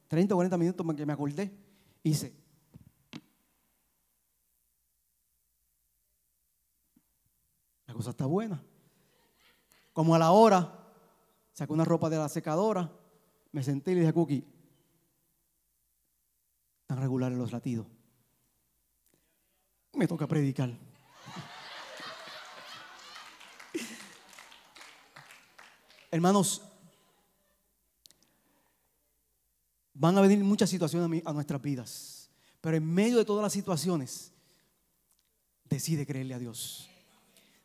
30 0.08 0.34
o 0.34 0.38
40 0.38 0.58
minutos 0.58 0.96
que 0.96 1.06
me 1.06 1.12
acordé 1.12 1.64
hice. 2.04 2.43
Está 8.10 8.26
buena. 8.26 8.62
Como 9.92 10.14
a 10.14 10.18
la 10.18 10.30
hora, 10.32 10.92
saqué 11.52 11.72
una 11.72 11.84
ropa 11.84 12.10
de 12.10 12.18
la 12.18 12.28
secadora, 12.28 12.92
me 13.52 13.62
senté 13.62 13.92
y 13.92 13.94
le 13.94 14.00
dije 14.00 14.10
a 14.10 14.14
Cookie, 14.14 14.44
tan 16.86 17.00
regulares 17.00 17.38
los 17.38 17.52
latidos. 17.52 17.86
Me 19.94 20.06
toca 20.08 20.26
predicar. 20.26 20.70
Hermanos, 26.10 26.62
Van 29.94 30.18
a 30.18 30.20
venir 30.20 30.38
muchas 30.40 30.68
situaciones 30.68 31.22
a 31.24 31.32
nuestras 31.32 31.62
vidas. 31.62 32.28
Pero 32.60 32.76
en 32.76 32.84
medio 32.84 33.16
de 33.16 33.24
todas 33.24 33.44
las 33.44 33.52
situaciones, 33.52 34.32
decide 35.64 36.04
creerle 36.04 36.34
a 36.34 36.38
Dios. 36.38 36.90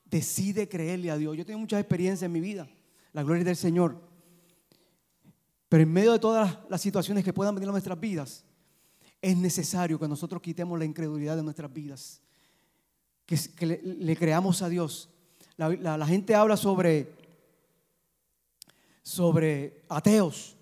Decide 0.09 0.67
creerle 0.67 1.11
a 1.11 1.17
Dios. 1.17 1.37
Yo 1.37 1.45
tengo 1.45 1.59
muchas 1.59 1.79
experiencias 1.79 2.25
en 2.25 2.31
mi 2.31 2.39
vida. 2.39 2.67
La 3.13 3.23
gloria 3.23 3.43
del 3.43 3.55
Señor. 3.55 3.99
Pero 5.67 5.83
en 5.83 5.91
medio 5.91 6.11
de 6.11 6.19
todas 6.19 6.57
las 6.67 6.81
situaciones 6.81 7.23
que 7.23 7.33
puedan 7.33 7.53
venir 7.53 7.69
a 7.69 7.71
nuestras 7.71 7.99
vidas, 7.99 8.43
es 9.21 9.37
necesario 9.37 9.99
que 9.99 10.07
nosotros 10.07 10.41
quitemos 10.41 10.79
la 10.79 10.85
incredulidad 10.85 11.35
de 11.35 11.43
nuestras 11.43 11.71
vidas. 11.71 12.21
Que, 13.25 13.37
le, 13.99 14.15
creamos 14.15 14.61
a 14.63 14.69
Dios. 14.69 15.09
La, 15.57 15.97
la 15.97 16.07
gente 16.07 16.33
habla 16.33 16.57
sobre, 16.57 17.13
sobre 19.03 19.83
ateos. 19.89 20.57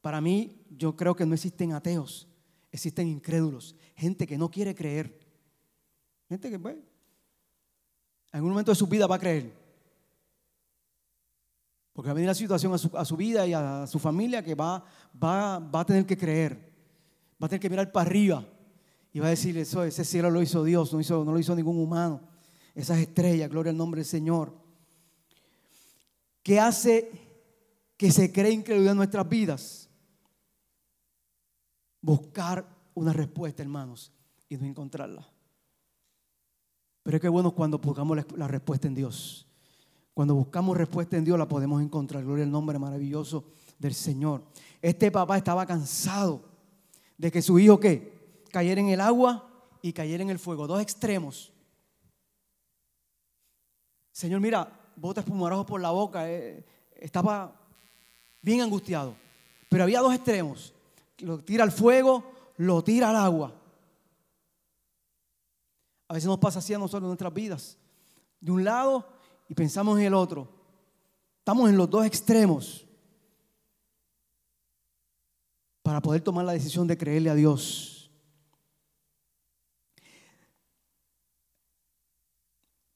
Para 0.00 0.20
mí, 0.20 0.64
yo 0.70 0.94
creo 0.96 1.16
que 1.16 1.26
no 1.26 1.34
existen 1.34 1.72
ateos, 1.72 2.28
existen 2.70 3.08
incrédulos, 3.08 3.74
gente 3.96 4.26
que 4.26 4.38
no 4.38 4.50
quiere 4.50 4.74
creer. 4.74 5.18
Gente 6.28 6.50
que, 6.50 6.58
pues, 6.58 6.76
en 8.32 8.38
algún 8.38 8.50
momento 8.50 8.72
de 8.72 8.76
su 8.76 8.86
vida 8.86 9.06
va 9.06 9.16
a 9.16 9.18
creer. 9.18 9.52
Porque 11.92 12.08
va 12.08 12.12
a 12.12 12.14
venir 12.14 12.28
la 12.28 12.34
situación 12.34 12.72
a 12.72 13.04
su, 13.04 13.16
vida 13.16 13.46
y 13.46 13.52
a 13.52 13.86
su 13.86 13.98
familia 13.98 14.42
que 14.42 14.54
va, 14.54 14.84
va, 15.22 15.58
va, 15.58 15.80
a 15.80 15.86
tener 15.86 16.06
que 16.06 16.16
creer. 16.16 16.54
Va 17.42 17.46
a 17.46 17.48
tener 17.48 17.60
que 17.60 17.70
mirar 17.70 17.90
para 17.90 18.08
arriba. 18.08 18.44
Y 19.12 19.20
va 19.20 19.26
a 19.26 19.30
decir, 19.30 19.56
eso, 19.58 19.82
ese 19.82 20.04
cielo 20.04 20.30
lo 20.30 20.40
hizo 20.40 20.62
Dios, 20.62 20.92
no, 20.92 21.00
hizo, 21.00 21.24
no 21.24 21.32
lo 21.32 21.38
hizo 21.38 21.56
ningún 21.56 21.78
humano. 21.78 22.20
Esas 22.74 22.98
estrellas, 22.98 23.50
gloria 23.50 23.70
al 23.70 23.76
nombre 23.76 24.00
del 24.00 24.06
Señor. 24.06 24.54
¿Qué 26.42 26.60
hace 26.60 27.10
que 27.96 28.12
se 28.12 28.32
cree 28.32 28.52
incredulidad 28.52 28.92
en 28.92 28.98
nuestras 28.98 29.28
vidas? 29.28 29.88
buscar 32.00 32.66
una 32.94 33.12
respuesta, 33.12 33.62
hermanos, 33.62 34.12
y 34.48 34.56
no 34.56 34.66
encontrarla. 34.66 35.26
Pero 37.08 37.16
es 37.16 37.22
que 37.22 37.28
bueno 37.30 37.52
cuando 37.52 37.78
buscamos 37.78 38.18
la 38.36 38.48
respuesta 38.48 38.86
en 38.86 38.94
Dios. 38.94 39.46
Cuando 40.12 40.34
buscamos 40.34 40.76
respuesta 40.76 41.16
en 41.16 41.24
Dios 41.24 41.38
la 41.38 41.48
podemos 41.48 41.80
encontrar. 41.80 42.22
Gloria 42.22 42.44
al 42.44 42.50
nombre 42.50 42.78
maravilloso 42.78 43.46
del 43.78 43.94
Señor. 43.94 44.42
Este 44.82 45.10
papá 45.10 45.38
estaba 45.38 45.64
cansado 45.64 46.42
de 47.16 47.32
que 47.32 47.40
su 47.40 47.58
hijo 47.58 47.80
¿qué? 47.80 48.44
cayera 48.52 48.82
en 48.82 48.90
el 48.90 49.00
agua 49.00 49.48
y 49.80 49.94
cayera 49.94 50.22
en 50.22 50.28
el 50.28 50.38
fuego. 50.38 50.66
Dos 50.66 50.82
extremos. 50.82 51.50
Señor, 54.12 54.42
mira, 54.42 54.70
bota 54.94 55.22
espumarajo 55.22 55.64
por 55.64 55.80
la 55.80 55.92
boca. 55.92 56.30
Eh, 56.30 56.62
estaba 56.94 57.58
bien 58.42 58.60
angustiado. 58.60 59.14
Pero 59.70 59.84
había 59.84 60.00
dos 60.00 60.14
extremos 60.14 60.74
lo 61.20 61.38
tira 61.38 61.64
al 61.64 61.72
fuego, 61.72 62.22
lo 62.58 62.84
tira 62.84 63.08
al 63.08 63.16
agua. 63.16 63.54
A 66.08 66.14
veces 66.14 66.26
nos 66.26 66.38
pasa 66.38 66.58
así 66.58 66.72
a 66.72 66.78
nosotros 66.78 67.02
en 67.02 67.08
nuestras 67.08 67.34
vidas. 67.34 67.76
De 68.40 68.50
un 68.50 68.64
lado 68.64 69.06
y 69.48 69.54
pensamos 69.54 69.98
en 69.98 70.06
el 70.06 70.14
otro. 70.14 70.48
Estamos 71.38 71.68
en 71.68 71.76
los 71.76 71.88
dos 71.88 72.04
extremos 72.06 72.86
para 75.82 76.00
poder 76.00 76.22
tomar 76.22 76.44
la 76.44 76.52
decisión 76.52 76.86
de 76.86 76.98
creerle 76.98 77.30
a 77.30 77.34
Dios. 77.34 78.10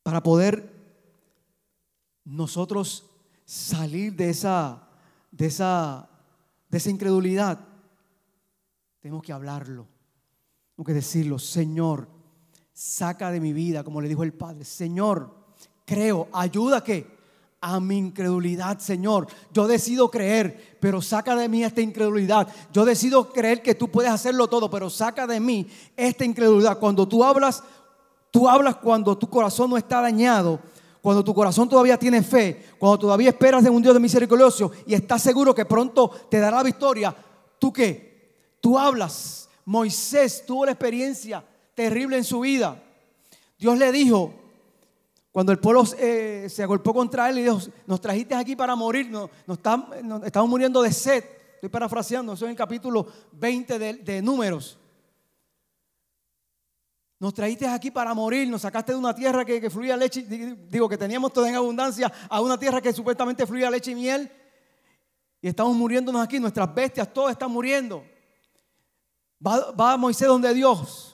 Para 0.03 0.22
poder 0.22 0.72
nosotros 2.25 3.07
salir 3.44 4.14
de 4.14 4.31
esa, 4.31 4.88
de 5.31 5.46
esa, 5.46 6.09
de 6.68 6.79
esa 6.79 6.90
incredulidad 6.90 7.68
tenemos 9.01 9.22
que 9.22 9.33
hablarlo. 9.33 9.88
Tenemos 10.75 10.87
que 10.87 10.94
decirlo, 10.94 11.38
Señor, 11.38 12.09
saca 12.72 13.30
de 13.30 13.40
mi 13.40 13.52
vida, 13.52 13.85
como 13.85 14.00
le 14.00 14.08
dijo 14.08 14.22
el 14.22 14.32
Padre, 14.32 14.64
Señor, 14.64 15.35
creo, 15.85 16.28
ayuda 16.32 16.82
que 16.82 17.22
a 17.64 17.78
mi 17.78 17.96
incredulidad, 17.96 18.78
Señor. 18.80 19.28
Yo 19.52 19.68
decido 19.68 20.11
creer, 20.11 20.76
pero 20.80 21.00
saca 21.00 21.37
de 21.37 21.48
mí 21.48 21.62
esta 21.62 21.80
incredulidad. 21.80 22.48
Yo 22.72 22.85
decido 22.85 23.32
creer 23.32 23.62
que 23.62 23.76
tú 23.76 23.88
puedes 23.88 24.11
hacerlo 24.11 24.48
todo, 24.48 24.68
pero 24.68 24.90
saca 24.90 25.28
de 25.28 25.38
mí 25.38 25.68
esta 25.96 26.24
incredulidad. 26.24 26.78
Cuando 26.80 27.06
tú 27.06 27.22
hablas, 27.22 27.62
tú 28.32 28.48
hablas 28.48 28.76
cuando 28.76 29.16
tu 29.16 29.30
corazón 29.30 29.70
no 29.70 29.76
está 29.76 30.00
dañado, 30.00 30.58
cuando 31.00 31.22
tu 31.22 31.32
corazón 31.32 31.68
todavía 31.68 31.96
tiene 31.96 32.22
fe, 32.22 32.66
cuando 32.78 32.98
todavía 32.98 33.28
esperas 33.28 33.62
de 33.62 33.70
un 33.70 33.80
Dios 33.80 33.94
de 33.94 34.00
misericordioso 34.00 34.72
y 34.85 34.94
estás 34.94 35.22
seguro 35.22 35.54
que 35.54 35.64
pronto 35.64 36.11
te 36.28 36.40
dará 36.40 36.64
victoria. 36.64 37.14
¿Tú 37.61 37.72
qué? 37.72 38.56
Tú 38.61 38.76
hablas. 38.76 39.48
Moisés 39.64 40.44
tuvo 40.44 40.66
la 40.66 40.72
experiencia 40.72 41.44
terrible 41.74 42.16
en 42.16 42.24
su 42.24 42.40
vida. 42.40 42.82
Dios 43.58 43.78
le 43.78 43.92
dijo, 43.92 44.35
cuando 45.32 45.50
el 45.50 45.58
pueblo 45.58 45.85
eh, 45.98 46.46
se 46.50 46.62
agolpó 46.62 46.92
contra 46.92 47.30
él 47.30 47.38
y 47.38 47.42
dijo, 47.42 47.58
nos 47.87 48.00
trajiste 48.00 48.35
aquí 48.35 48.54
para 48.54 48.74
morir, 48.76 49.11
nos, 49.11 49.30
estamos 50.24 50.50
muriendo 50.50 50.82
de 50.82 50.92
sed. 50.92 51.24
Estoy 51.54 51.70
parafraseando, 51.70 52.32
eso 52.32 52.44
es 52.44 52.48
en 52.48 52.50
el 52.50 52.56
capítulo 52.56 53.06
20 53.32 53.78
de, 53.78 54.20
Números. 54.20 54.78
Nos 57.18 57.32
trajiste 57.32 57.68
aquí 57.68 57.90
para 57.90 58.12
morir, 58.14 58.48
nos 58.48 58.62
sacaste 58.62 58.92
de 58.92 58.98
una 58.98 59.14
tierra 59.14 59.44
que, 59.44 59.70
fluía 59.70 59.96
leche, 59.96 60.22
digo 60.22 60.88
que 60.88 60.98
teníamos 60.98 61.32
todo 61.32 61.46
en 61.46 61.54
abundancia, 61.54 62.12
a 62.28 62.40
una 62.40 62.58
tierra 62.58 62.80
que 62.80 62.92
supuestamente 62.92 63.46
fluía 63.46 63.70
leche 63.70 63.92
y 63.92 63.94
miel. 63.94 64.30
Y 65.40 65.48
estamos 65.48 65.74
muriéndonos 65.76 66.20
aquí, 66.20 66.38
nuestras 66.40 66.74
bestias, 66.74 67.12
todas 67.12 67.32
están 67.32 67.50
muriendo. 67.50 68.04
Va, 69.44 69.70
va 69.70 69.96
Moisés 69.96 70.28
donde 70.28 70.52
Dios. 70.52 71.12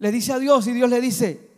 Le 0.00 0.10
dice 0.10 0.32
a 0.32 0.38
Dios 0.38 0.66
y 0.66 0.72
Dios 0.72 0.88
le 0.88 0.98
dice, 0.98 1.50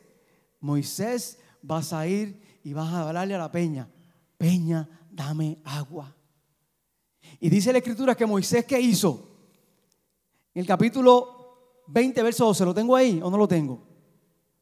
Moisés, 0.58 1.38
vas 1.62 1.92
a 1.92 2.08
ir 2.08 2.60
y 2.64 2.72
vas 2.72 2.92
a 2.92 3.06
hablarle 3.06 3.36
a 3.36 3.38
la 3.38 3.52
peña, 3.52 3.88
peña, 4.36 4.88
dame 5.12 5.60
agua. 5.64 6.12
Y 7.38 7.48
dice 7.48 7.70
la 7.70 7.78
escritura 7.78 8.16
que 8.16 8.26
Moisés, 8.26 8.64
¿qué 8.64 8.80
hizo? 8.80 9.28
En 10.54 10.60
el 10.60 10.66
capítulo 10.66 11.84
20, 11.86 12.20
verso 12.20 12.46
12, 12.46 12.64
¿lo 12.64 12.74
tengo 12.74 12.96
ahí 12.96 13.20
o 13.22 13.30
no 13.30 13.38
lo 13.38 13.46
tengo? 13.46 13.86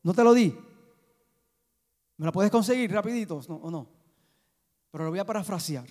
¿No 0.03 0.13
te 0.13 0.25
lo 0.25 0.35
di? 0.35 0.55
¿Me 2.19 2.27
la 2.27 2.33
puedes 2.33 2.53
conseguir 2.53 2.93
rapidito 2.93 3.39
o 3.49 3.71
no? 3.71 3.89
Pero 4.91 5.05
lo 5.05 5.11
voy 5.11 5.21
a 5.21 5.27
parafrasear. 5.27 5.87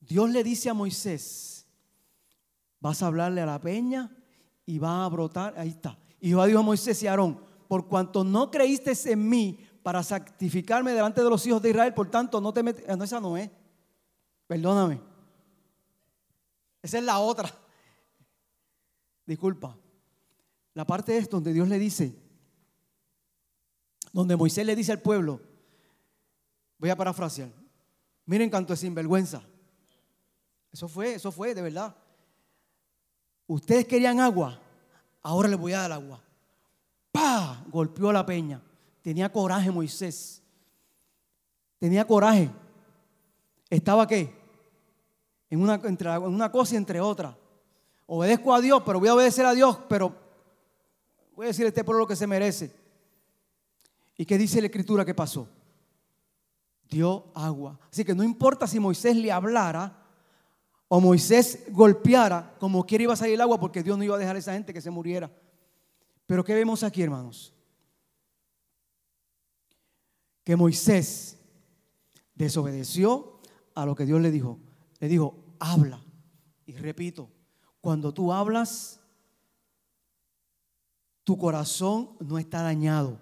Dios 0.00 0.28
le 0.28 0.42
dice 0.42 0.70
a 0.70 0.74
Moisés, 0.74 1.68
vas 2.80 3.00
a 3.00 3.06
hablarle 3.06 3.42
a 3.42 3.46
la 3.46 3.60
peña 3.60 4.16
y 4.70 4.78
va 4.78 5.04
a 5.04 5.08
brotar, 5.08 5.58
ahí 5.58 5.70
está. 5.70 5.98
Y 6.20 6.28
Jehová 6.28 6.46
dijo 6.46 6.60
a 6.60 6.62
Moisés 6.62 7.02
y 7.02 7.08
a 7.08 7.10
Aarón, 7.10 7.40
por 7.66 7.88
cuanto 7.88 8.22
no 8.22 8.52
creíste 8.52 8.92
en 9.10 9.28
mí 9.28 9.58
para 9.82 10.00
sacrificarme 10.04 10.92
delante 10.92 11.24
de 11.24 11.28
los 11.28 11.44
hijos 11.44 11.60
de 11.60 11.70
Israel, 11.70 11.92
por 11.92 12.08
tanto 12.08 12.40
no 12.40 12.52
te 12.52 12.62
metes, 12.62 12.84
ah, 12.88 12.94
no 12.94 13.02
esa 13.02 13.18
no 13.18 13.36
es, 13.36 13.50
perdóname, 14.46 15.00
esa 16.82 16.98
es 16.98 17.04
la 17.04 17.18
otra, 17.18 17.52
disculpa, 19.26 19.76
la 20.74 20.86
parte 20.86 21.18
es 21.18 21.28
donde 21.28 21.52
Dios 21.52 21.66
le 21.66 21.80
dice, 21.80 22.14
donde 24.12 24.36
Moisés 24.36 24.64
le 24.64 24.76
dice 24.76 24.92
al 24.92 25.02
pueblo, 25.02 25.40
voy 26.78 26.90
a 26.90 26.96
parafrasear, 26.96 27.50
miren 28.24 28.50
canto 28.50 28.72
de 28.72 28.76
sinvergüenza, 28.76 29.42
eso 30.70 30.86
fue, 30.86 31.14
eso 31.14 31.32
fue, 31.32 31.56
de 31.56 31.62
verdad, 31.62 31.96
ustedes 33.54 33.86
querían 33.86 34.20
agua, 34.20 34.60
ahora 35.22 35.48
les 35.48 35.58
voy 35.58 35.72
a 35.72 35.80
dar 35.80 35.92
agua. 35.92 36.22
¡Pah! 37.10 37.64
Golpeó 37.68 38.12
la 38.12 38.24
peña. 38.24 38.62
Tenía 39.02 39.30
coraje 39.30 39.70
Moisés. 39.70 40.40
Tenía 41.78 42.06
coraje. 42.06 42.50
¿Estaba 43.68 44.06
qué? 44.06 44.32
En 45.48 45.60
una, 45.60 45.74
entre, 45.84 46.10
en 46.12 46.22
una 46.22 46.52
cosa 46.52 46.74
y 46.74 46.76
entre 46.76 47.00
otra. 47.00 47.36
Obedezco 48.06 48.54
a 48.54 48.60
Dios, 48.60 48.82
pero 48.86 49.00
voy 49.00 49.08
a 49.08 49.14
obedecer 49.14 49.44
a 49.46 49.54
Dios, 49.54 49.78
pero 49.88 50.14
voy 51.34 51.46
a 51.46 51.48
decir 51.48 51.64
a 51.64 51.68
este 51.68 51.82
pueblo 51.82 52.00
lo 52.00 52.06
que 52.06 52.16
se 52.16 52.26
merece. 52.26 52.72
¿Y 54.16 54.24
qué 54.26 54.38
dice 54.38 54.60
la 54.60 54.66
escritura 54.66 55.04
que 55.04 55.14
pasó? 55.14 55.48
Dio 56.88 57.32
agua. 57.34 57.80
Así 57.90 58.04
que 58.04 58.14
no 58.14 58.22
importa 58.22 58.66
si 58.66 58.78
Moisés 58.78 59.16
le 59.16 59.32
hablara 59.32 59.99
o 60.92 61.00
Moisés 61.00 61.66
golpeara, 61.70 62.56
como 62.58 62.84
quiera 62.84 63.04
iba 63.04 63.12
a 63.12 63.16
salir 63.16 63.34
el 63.34 63.40
agua, 63.40 63.60
porque 63.60 63.80
Dios 63.80 63.96
no 63.96 64.02
iba 64.02 64.16
a 64.16 64.18
dejar 64.18 64.34
a 64.34 64.40
esa 64.40 64.54
gente 64.54 64.74
que 64.74 64.80
se 64.80 64.90
muriera. 64.90 65.30
Pero 66.26 66.42
¿qué 66.42 66.52
vemos 66.52 66.82
aquí, 66.82 67.00
hermanos? 67.00 67.54
Que 70.42 70.56
Moisés 70.56 71.38
desobedeció 72.34 73.40
a 73.72 73.86
lo 73.86 73.94
que 73.94 74.04
Dios 74.04 74.20
le 74.20 74.32
dijo. 74.32 74.58
Le 74.98 75.06
dijo, 75.06 75.54
habla. 75.60 76.04
Y 76.66 76.72
repito, 76.72 77.30
cuando 77.80 78.12
tú 78.12 78.32
hablas, 78.32 79.00
tu 81.22 81.38
corazón 81.38 82.16
no 82.18 82.36
está 82.36 82.62
dañado. 82.62 83.20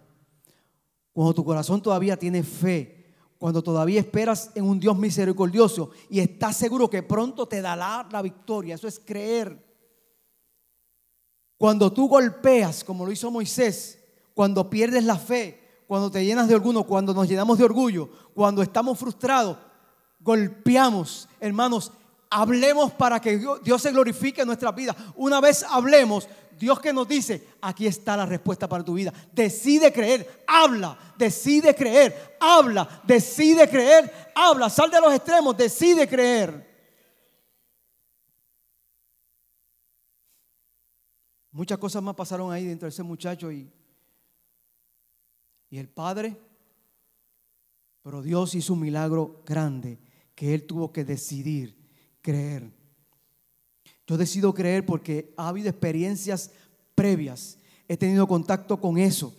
Cuando 1.12 1.34
tu 1.34 1.44
corazón 1.44 1.82
todavía 1.82 2.18
tiene 2.18 2.42
fe, 2.42 2.97
cuando 3.38 3.62
todavía 3.62 4.00
esperas 4.00 4.50
en 4.54 4.64
un 4.64 4.80
Dios 4.80 4.98
misericordioso 4.98 5.90
y 6.10 6.20
estás 6.20 6.56
seguro 6.56 6.90
que 6.90 7.02
pronto 7.02 7.46
te 7.46 7.62
dará 7.62 8.06
la 8.10 8.20
victoria. 8.20 8.74
Eso 8.74 8.88
es 8.88 8.98
creer. 8.98 9.64
Cuando 11.56 11.92
tú 11.92 12.08
golpeas, 12.08 12.82
como 12.82 13.06
lo 13.06 13.12
hizo 13.12 13.30
Moisés, 13.30 13.98
cuando 14.34 14.68
pierdes 14.68 15.04
la 15.04 15.16
fe, 15.16 15.82
cuando 15.86 16.10
te 16.10 16.24
llenas 16.24 16.48
de 16.48 16.54
orgullo, 16.54 16.84
cuando 16.84 17.14
nos 17.14 17.28
llenamos 17.28 17.58
de 17.58 17.64
orgullo, 17.64 18.08
cuando 18.34 18.62
estamos 18.62 18.98
frustrados, 18.98 19.56
golpeamos, 20.20 21.28
hermanos, 21.40 21.92
hablemos 22.30 22.92
para 22.92 23.20
que 23.20 23.40
Dios 23.62 23.82
se 23.82 23.92
glorifique 23.92 24.42
en 24.42 24.48
nuestra 24.48 24.72
vida. 24.72 24.94
Una 25.16 25.40
vez 25.40 25.64
hablemos, 25.68 26.28
Dios 26.58 26.80
que 26.80 26.92
nos 26.92 27.06
dice, 27.06 27.46
aquí 27.60 27.86
está 27.86 28.16
la 28.16 28.26
respuesta 28.26 28.68
para 28.68 28.84
tu 28.84 28.94
vida. 28.94 29.12
Decide 29.32 29.92
creer, 29.92 30.44
habla, 30.46 30.98
decide 31.16 31.74
creer, 31.74 32.36
habla, 32.40 33.02
decide 33.04 33.68
creer, 33.68 34.30
habla, 34.34 34.68
sal 34.68 34.90
de 34.90 35.00
los 35.00 35.14
extremos, 35.14 35.56
decide 35.56 36.08
creer. 36.08 36.66
Muchas 41.50 41.78
cosas 41.78 42.02
más 42.02 42.14
pasaron 42.14 42.52
ahí 42.52 42.64
dentro 42.64 42.86
de 42.86 42.90
ese 42.90 43.02
muchacho 43.02 43.50
y, 43.50 43.70
y 45.70 45.78
el 45.78 45.88
padre, 45.88 46.36
pero 48.02 48.22
Dios 48.22 48.54
hizo 48.54 48.74
un 48.74 48.80
milagro 48.80 49.42
grande 49.44 49.98
que 50.34 50.54
él 50.54 50.66
tuvo 50.66 50.92
que 50.92 51.04
decidir 51.04 51.76
creer. 52.20 52.77
Yo 54.08 54.16
decido 54.16 54.54
creer 54.54 54.86
porque 54.86 55.34
ha 55.36 55.48
habido 55.48 55.68
experiencias 55.68 56.50
previas. 56.94 57.58
He 57.86 57.96
tenido 57.96 58.26
contacto 58.26 58.80
con 58.80 58.96
eso 58.96 59.34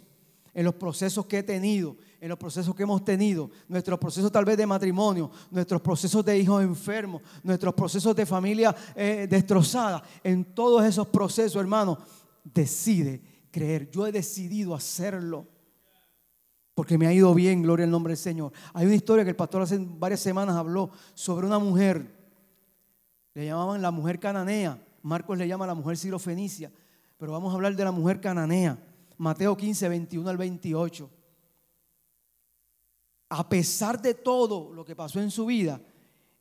en 0.54 0.64
los 0.64 0.76
procesos 0.76 1.26
que 1.26 1.40
he 1.40 1.44
tenido, 1.44 1.98
en 2.22 2.30
los 2.30 2.38
procesos 2.38 2.76
que 2.76 2.84
hemos 2.84 3.04
tenido, 3.04 3.50
nuestros 3.68 3.98
procesos 3.98 4.32
tal 4.32 4.46
vez 4.46 4.58
de 4.58 4.68
matrimonio, 4.68 5.32
nuestros 5.50 5.82
procesos 5.82 6.24
de 6.24 6.38
hijos 6.38 6.62
enfermos, 6.62 7.24
nuestros 7.44 7.74
procesos 7.74 8.16
de 8.16 8.26
familia 8.28 8.76
eh, 8.96 9.26
destrozada, 9.28 10.04
en 10.24 10.46
todos 10.54 10.86
esos 10.86 11.08
procesos, 11.08 11.60
hermano, 11.60 11.98
decide 12.44 13.22
creer. 13.50 13.90
Yo 13.90 14.06
he 14.06 14.12
decidido 14.12 14.76
hacerlo 14.76 15.48
porque 16.76 16.98
me 16.98 17.08
ha 17.08 17.14
ido 17.14 17.34
bien, 17.34 17.64
gloria 17.64 17.86
al 17.86 17.92
nombre 17.92 18.12
del 18.12 18.18
Señor. 18.18 18.54
Hay 18.74 18.86
una 18.86 18.96
historia 18.96 19.24
que 19.24 19.32
el 19.32 19.36
pastor 19.36 19.64
hace 19.64 19.78
varias 19.80 20.20
semanas 20.20 20.56
habló 20.56 20.92
sobre 21.14 21.48
una 21.48 21.60
mujer, 21.60 22.19
le 23.40 23.46
llamaban 23.46 23.82
la 23.82 23.90
mujer 23.90 24.20
cananea, 24.20 24.78
Marcos 25.02 25.38
le 25.38 25.48
llama 25.48 25.66
la 25.66 25.74
mujer 25.74 25.96
sirofenicia, 25.96 26.70
pero 27.18 27.32
vamos 27.32 27.52
a 27.52 27.56
hablar 27.56 27.74
de 27.74 27.86
la 27.86 27.92
mujer 27.92 28.20
cananea. 28.20 28.78
Mateo 29.18 29.56
15, 29.56 29.88
21 29.88 30.30
al 30.30 30.36
28. 30.36 31.10
A 33.30 33.48
pesar 33.48 34.02
de 34.02 34.14
todo 34.14 34.74
lo 34.74 34.84
que 34.84 34.96
pasó 34.96 35.22
en 35.22 35.32
su 35.32 35.46
vida, 35.46 35.80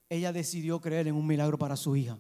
ella 0.09 0.33
decidió 0.33 0.81
creer 0.81 1.07
en 1.07 1.15
un 1.15 1.25
milagro 1.25 1.57
para 1.57 1.77
su 1.77 1.95
hija. 1.95 2.19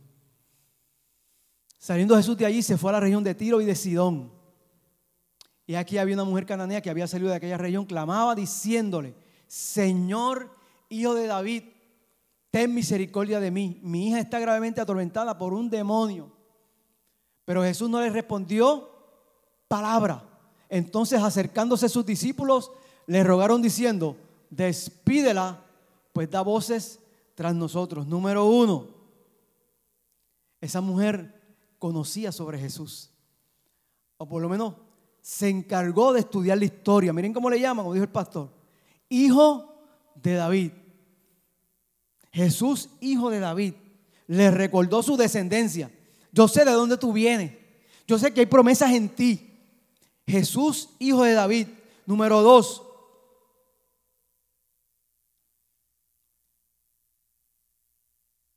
Saliendo 1.77 2.17
Jesús 2.17 2.37
de 2.37 2.47
allí, 2.47 2.63
se 2.63 2.79
fue 2.79 2.91
a 2.91 2.95
la 2.95 3.01
región 3.01 3.25
de 3.25 3.35
Tiro 3.35 3.61
y 3.61 3.65
de 3.65 3.75
Sidón. 3.75 4.31
Y 5.67 5.75
aquí 5.75 5.99
había 5.99 6.15
una 6.15 6.25
mujer 6.25 6.47
cananea 6.47 6.81
que 6.81 6.91
había 6.91 7.09
salido 7.09 7.31
de 7.31 7.37
aquella 7.37 7.59
región, 7.59 7.85
clamaba 7.85 8.37
diciéndole, 8.37 9.17
Señor, 9.49 10.55
hijo 10.89 11.15
de 11.15 11.27
David, 11.27 11.65
ten 12.51 12.75
misericordia 12.75 13.41
de 13.41 13.51
mí. 13.51 13.81
Mi 13.83 14.09
hija 14.09 14.21
está 14.21 14.39
gravemente 14.39 14.81
atormentada 14.81 15.37
por 15.37 15.53
un 15.53 15.69
demonio. 15.69 16.31
Pero 17.45 17.63
Jesús 17.63 17.89
no 17.89 18.01
le 18.01 18.11
respondió 18.11 18.91
palabra. 19.69 20.25
Entonces 20.69 21.23
acercándose 21.23 21.87
a 21.87 21.89
sus 21.89 22.05
discípulos, 22.05 22.71
le 23.07 23.25
rogaron 23.25 23.63
diciendo, 23.63 24.17
despídela, 24.51 25.65
pues 26.13 26.31
da 26.31 26.43
voces 26.43 27.01
tras 27.35 27.55
nosotros. 27.55 28.07
Número 28.07 28.45
uno, 28.45 28.89
esa 30.61 30.81
mujer 30.81 31.41
conocía 31.79 32.33
sobre 32.33 32.59
Jesús. 32.59 33.11
o 34.21 34.29
por 34.29 34.43
lo 34.43 34.49
menos 34.49 34.75
se 35.21 35.49
encargó 35.49 36.13
de 36.13 36.21
estudiar 36.21 36.59
la 36.59 36.65
historia. 36.65 37.13
Miren 37.13 37.33
cómo 37.33 37.49
le 37.51 37.61
llaman, 37.61 37.85
como 37.85 37.95
dijo 37.95 38.05
el 38.05 38.11
pastor. 38.11 38.51
Hijo 39.09 39.75
de 40.15 40.35
David. 40.35 40.73
Jesús, 42.39 42.91
hijo 43.01 43.31
de 43.31 43.41
David, 43.41 43.75
le 44.29 44.53
recordó 44.53 45.03
su 45.03 45.17
descendencia. 45.17 45.91
Yo 46.31 46.47
sé 46.47 46.65
de 46.65 46.71
dónde 46.71 46.97
tú 46.97 47.13
vienes. 47.13 47.53
Yo 48.07 48.17
sé 48.17 48.33
que 48.33 48.39
hay 48.39 48.47
promesas 48.47 48.93
en 48.93 49.09
ti. 49.09 49.59
Jesús, 50.25 50.91
hijo 51.01 51.25
de 51.25 51.33
David. 51.33 51.67
Número 52.07 52.41
dos. 52.41 52.85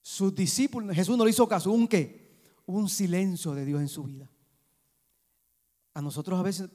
Sus 0.03 0.35
discípulos, 0.35 0.95
Jesús 0.95 1.17
no 1.17 1.25
le 1.25 1.31
hizo 1.31 1.47
caso. 1.47 1.71
¿Un 1.71 1.87
qué? 1.87 2.37
Un 2.67 2.87
silencio 2.87 3.55
de 3.55 3.65
Dios 3.65 3.81
en 3.81 3.87
su 3.87 4.03
vida. 4.03 4.29
A 5.95 6.03
nosotros 6.03 6.39
a 6.39 6.43
veces 6.43 6.69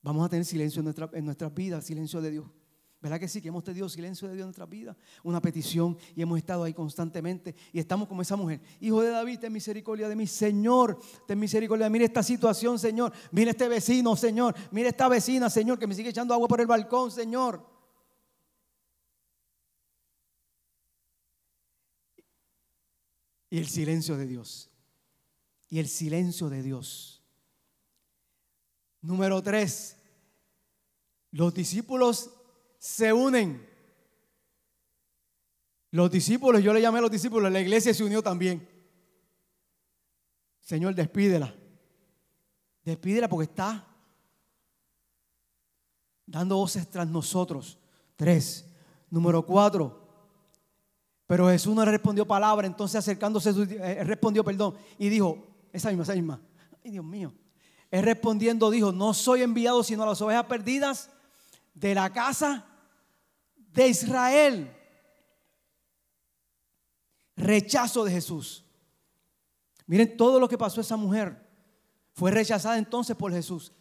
vamos 0.00 0.24
a 0.24 0.28
tener 0.28 0.44
silencio 0.44 0.78
en, 0.78 0.84
nuestra, 0.84 1.10
en 1.12 1.24
nuestras 1.24 1.52
vidas, 1.52 1.84
silencio 1.84 2.22
de 2.22 2.30
Dios. 2.30 2.46
¿Verdad 3.04 3.20
que 3.20 3.28
sí? 3.28 3.42
Que 3.42 3.48
hemos 3.48 3.62
tenido 3.62 3.86
silencio 3.86 4.26
de 4.28 4.32
Dios 4.32 4.44
en 4.44 4.46
nuestra 4.46 4.64
vida, 4.64 4.96
una 5.22 5.38
petición 5.38 5.98
y 6.16 6.22
hemos 6.22 6.38
estado 6.38 6.64
ahí 6.64 6.72
constantemente 6.72 7.54
y 7.70 7.78
estamos 7.78 8.08
como 8.08 8.22
esa 8.22 8.34
mujer. 8.34 8.62
Hijo 8.80 9.02
de 9.02 9.10
David, 9.10 9.40
ten 9.40 9.52
misericordia 9.52 10.08
de 10.08 10.16
mí, 10.16 10.26
Señor, 10.26 10.98
ten 11.26 11.38
misericordia. 11.38 11.90
Mira 11.90 12.06
esta 12.06 12.22
situación, 12.22 12.78
Señor. 12.78 13.12
Mira 13.30 13.50
este 13.50 13.68
vecino, 13.68 14.16
Señor. 14.16 14.54
Mira 14.70 14.88
esta 14.88 15.06
vecina, 15.06 15.50
Señor, 15.50 15.78
que 15.78 15.86
me 15.86 15.94
sigue 15.94 16.08
echando 16.08 16.32
agua 16.32 16.48
por 16.48 16.62
el 16.62 16.66
balcón, 16.66 17.10
Señor. 17.10 17.62
Y 23.50 23.58
el 23.58 23.66
silencio 23.66 24.16
de 24.16 24.26
Dios. 24.26 24.70
Y 25.68 25.78
el 25.78 25.88
silencio 25.88 26.48
de 26.48 26.62
Dios. 26.62 27.22
Número 29.02 29.42
tres, 29.42 29.98
los 31.32 31.52
discípulos 31.52 32.30
se 32.84 33.14
unen. 33.14 33.66
Los 35.90 36.10
discípulos, 36.10 36.62
yo 36.62 36.74
le 36.74 36.82
llamé 36.82 36.98
a 36.98 37.02
los 37.02 37.10
discípulos, 37.10 37.50
la 37.50 37.62
iglesia 37.62 37.94
se 37.94 38.04
unió 38.04 38.22
también. 38.22 38.68
Señor, 40.60 40.94
despídela. 40.94 41.54
Despídela 42.84 43.26
porque 43.26 43.50
está 43.50 43.86
dando 46.26 46.56
voces 46.56 46.86
tras 46.90 47.08
nosotros. 47.08 47.78
Tres. 48.16 48.66
Número 49.08 49.46
cuatro. 49.46 50.06
Pero 51.26 51.48
Jesús 51.48 51.74
no 51.74 51.86
respondió 51.86 52.26
palabra, 52.26 52.66
entonces 52.66 52.96
acercándose, 52.96 53.50
eh, 53.80 54.04
respondió, 54.04 54.44
perdón, 54.44 54.74
y 54.98 55.08
dijo, 55.08 55.46
esa 55.72 55.88
misma, 55.88 56.02
esa 56.02 56.12
misma. 56.12 56.42
Ay, 56.84 56.90
Dios 56.90 57.04
mío. 57.04 57.32
Él 57.90 58.02
respondiendo 58.02 58.70
dijo, 58.70 58.92
no 58.92 59.14
soy 59.14 59.40
enviado 59.40 59.82
sino 59.82 60.02
a 60.02 60.06
las 60.06 60.20
ovejas 60.20 60.44
perdidas 60.44 61.08
de 61.72 61.94
la 61.94 62.12
casa 62.12 62.68
de 63.74 63.88
Israel. 63.88 64.76
Rechazo 67.36 68.04
de 68.04 68.12
Jesús. 68.12 68.64
Miren 69.86 70.16
todo 70.16 70.40
lo 70.40 70.48
que 70.48 70.56
pasó 70.56 70.80
a 70.80 70.82
esa 70.82 70.96
mujer. 70.96 71.44
Fue 72.12 72.30
rechazada 72.30 72.78
entonces 72.78 73.16
por 73.16 73.32
Jesús. 73.32 73.72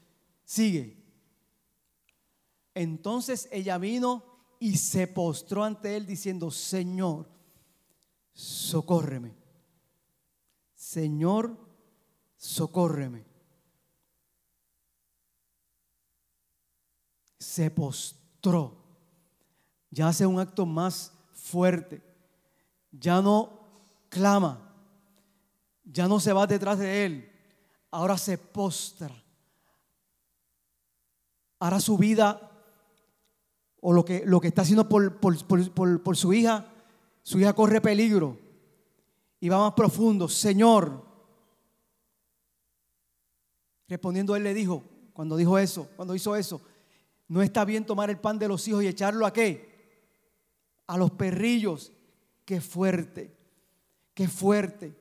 Sigue. 0.44 1.02
Entonces 2.74 3.48
ella 3.52 3.78
vino 3.78 4.26
y 4.60 4.78
se 4.78 5.08
postró 5.08 5.64
ante 5.64 5.96
él 5.96 6.06
diciendo, 6.06 6.50
Señor, 6.50 7.30
socórreme. 8.34 9.36
Señor, 10.74 11.56
socórreme. 12.36 13.24
Se 17.38 17.70
postró 17.70 18.83
ya 19.94 20.08
hace 20.08 20.26
un 20.26 20.40
acto 20.40 20.66
más 20.66 21.14
fuerte, 21.34 22.02
ya 22.92 23.22
no 23.22 23.60
clama, 24.10 24.74
ya 25.84 26.08
no 26.08 26.20
se 26.20 26.34
va 26.34 26.48
detrás 26.48 26.80
de 26.80 27.06
él, 27.06 27.32
ahora 27.92 28.18
se 28.18 28.40
postra. 28.40 29.14
Ahora 31.60 31.80
su 31.80 31.96
vida 31.98 32.52
o 33.82 33.94
lo 33.94 34.04
que, 34.04 34.24
lo 34.26 34.42
que 34.42 34.48
está 34.48 34.64
haciendo 34.64 34.90
por, 34.90 35.20
por, 35.20 36.18
su 36.18 36.34
hija, 36.34 36.66
su 37.22 37.40
hija 37.40 37.54
corre 37.54 37.80
peligro 37.80 38.38
y 39.40 39.48
va 39.48 39.60
más 39.60 39.74
profundo. 39.74 40.28
Señor, 40.28 41.06
respondiendo 43.88 44.36
él 44.36 44.44
le 44.44 44.56
dijo, 44.56 44.84
cuando 45.14 45.38
dijo 45.38 45.58
eso, 45.60 45.88
cuando 45.96 46.16
hizo 46.16 46.36
eso, 46.36 46.62
no 47.28 47.44
está 47.44 47.64
bien 47.64 47.86
tomar 47.86 48.10
el 48.10 48.20
pan 48.20 48.40
de 48.40 48.48
los 48.48 48.68
hijos 48.68 48.84
y 48.84 48.88
echarlo 48.88 49.26
a 49.26 49.32
qué? 49.32 49.73
A 50.88 50.98
los 50.98 51.12
perrillos. 51.12 51.92
Qué 52.46 52.62
fuerte, 52.62 53.36
qué 54.14 54.28
fuerte. 54.28 54.96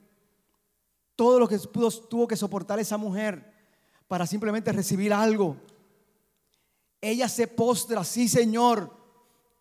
Todo 1.16 1.38
lo 1.38 1.48
que 1.48 1.58
tuvo 2.08 2.26
que 2.26 2.36
soportar 2.36 2.78
esa 2.78 2.96
mujer 2.96 3.52
para 4.08 4.26
simplemente 4.26 4.72
recibir 4.72 5.12
algo. 5.12 5.56
Ella 7.00 7.28
se 7.28 7.46
postra, 7.46 8.04
sí 8.04 8.28
Señor, 8.28 8.94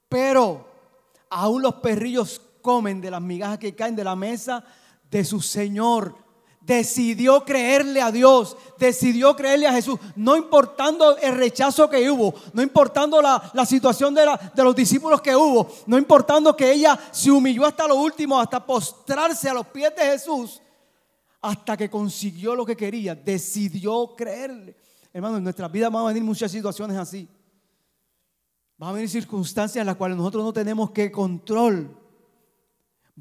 pero 0.08 0.68
aún 1.30 1.62
los 1.62 1.76
perrillos 1.76 2.42
comen 2.62 3.02
de 3.02 3.12
las 3.12 3.22
migajas 3.22 3.58
que 3.58 3.76
caen 3.76 3.96
de 3.96 4.04
la 4.04 4.16
mesa 4.16 4.64
de 5.10 5.26
su 5.26 5.42
Señor 5.42 6.16
decidió 6.62 7.44
creerle 7.44 8.02
a 8.02 8.12
Dios, 8.12 8.56
decidió 8.78 9.36
creerle 9.36 9.68
a 9.68 9.74
Jesús, 9.74 10.00
no 10.16 10.38
importando 10.38 11.18
el 11.18 11.36
rechazo 11.36 11.90
que 11.90 12.10
hubo, 12.10 12.34
no 12.54 12.62
importando 12.62 13.22
la, 13.22 13.66
situación 13.66 14.14
de, 14.14 14.22
de, 14.54 14.64
los 14.64 14.76
discípulos 14.76 15.22
que 15.22 15.36
hubo, 15.36 15.68
no 15.88 15.98
importando 15.98 16.56
que 16.56 16.72
ella 16.72 16.98
se 17.12 17.32
humilló 17.32 17.66
hasta 17.66 17.88
lo 17.88 17.96
último, 17.96 18.40
hasta 18.40 18.64
postrarse 18.64 19.50
a 19.50 19.54
los 19.54 19.68
pies 19.68 19.92
de 19.96 20.04
Jesús, 20.04 20.62
hasta 21.42 21.76
que 21.76 21.90
consiguió 21.90 22.56
lo 22.56 22.66
que 22.66 22.78
quería, 22.78 23.16
decidió 23.16 24.14
creerle. 24.16 24.76
Hermano, 25.12 25.38
en 25.38 25.44
nuestras 25.44 25.72
vidas 25.72 25.92
van 25.92 26.04
a 26.04 26.08
venir 26.08 26.24
muchas 26.24 26.52
situaciones 26.52 26.96
así. 26.98 27.28
Van 28.78 28.92
a 28.92 28.94
venir 28.94 29.10
circunstancias 29.10 29.82
en 29.82 29.88
las 29.88 29.96
cuales 29.96 30.18
nosotros 30.18 30.44
no 30.44 30.54
tenemos 30.54 30.92
que 30.92 31.12
control. 31.12 31.98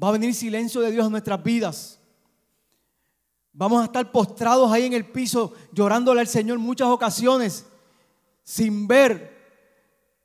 Va 0.01 0.09
a 0.09 0.11
venir 0.11 0.33
silencio 0.33 0.81
de 0.81 0.91
Dios 0.91 1.05
en 1.05 1.11
nuestras 1.11 1.43
vidas. 1.43 2.00
Vamos 3.53 3.81
a 3.81 3.85
estar 3.85 4.11
postrados 4.11 4.71
ahí 4.71 4.85
en 4.85 4.93
el 4.93 5.05
piso 5.05 5.53
llorándole 5.73 6.21
al 6.21 6.27
Señor 6.27 6.57
muchas 6.59 6.87
ocasiones 6.87 7.65
sin 8.43 8.87
ver. 8.87 9.31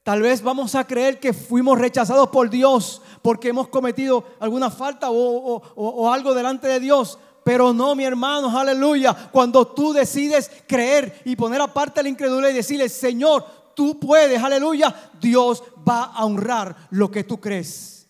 Tal 0.04 0.22
vez 0.22 0.40
vamos 0.40 0.76
a 0.76 0.86
creer 0.86 1.18
que 1.18 1.32
fuimos 1.32 1.78
rechazados 1.78 2.28
por 2.28 2.48
Dios 2.48 3.02
porque 3.22 3.48
hemos 3.48 3.68
cometido 3.68 4.24
alguna 4.38 4.70
falta 4.70 5.08
o, 5.10 6.12
algo 6.12 6.32
delante 6.32 6.68
de 6.68 6.78
Dios. 6.78 7.18
Pero 7.44 7.72
no, 7.72 7.94
mi 7.96 8.04
hermano, 8.04 8.56
aleluya. 8.56 9.30
Cuando 9.32 9.66
tú 9.66 9.92
decides 9.92 10.50
creer 10.68 11.22
y 11.24 11.34
poner 11.34 11.60
aparte 11.60 12.02
la 12.02 12.08
incredulidad 12.08 12.50
y 12.50 12.54
decirle, 12.54 12.88
Señor, 12.88 13.44
tú 13.74 13.98
puedes, 13.98 14.40
aleluya, 14.40 14.94
Dios 15.20 15.62
va 15.88 16.04
a 16.04 16.24
honrar 16.24 16.76
lo 16.90 17.10
que 17.10 17.24
tú 17.24 17.40
crees. 17.40 18.08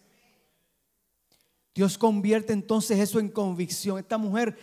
Dios 1.74 1.98
convierte 1.98 2.54
entonces 2.54 2.98
eso 2.98 3.20
en 3.20 3.28
convicción. 3.28 3.98
Esta 3.98 4.16
mujer 4.16 4.56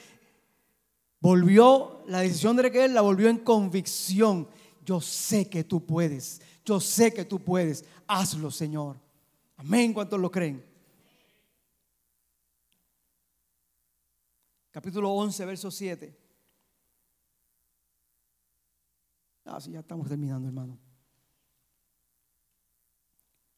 volvió, 1.23 2.03
la 2.07 2.19
decisión 2.19 2.57
de 2.57 2.69
que 2.69 2.83
él 2.83 2.93
la 2.93 2.99
volvió 2.99 3.29
en 3.29 3.37
convicción. 3.37 4.45
Yo 4.85 4.99
sé 4.99 5.49
que 5.49 5.63
tú 5.63 5.85
puedes, 5.85 6.41
yo 6.65 6.81
sé 6.81 7.13
que 7.13 7.23
tú 7.23 7.39
puedes, 7.39 7.85
hazlo 8.05 8.51
Señor. 8.51 8.99
Amén, 9.55 9.93
¿cuántos 9.93 10.19
lo 10.19 10.29
creen? 10.29 10.61
Capítulo 14.69 15.11
11, 15.11 15.45
verso 15.45 15.71
7. 15.71 16.13
Ah, 19.45 19.61
sí, 19.61 19.71
ya 19.71 19.79
estamos 19.79 20.09
terminando, 20.09 20.45
hermano. 20.45 20.77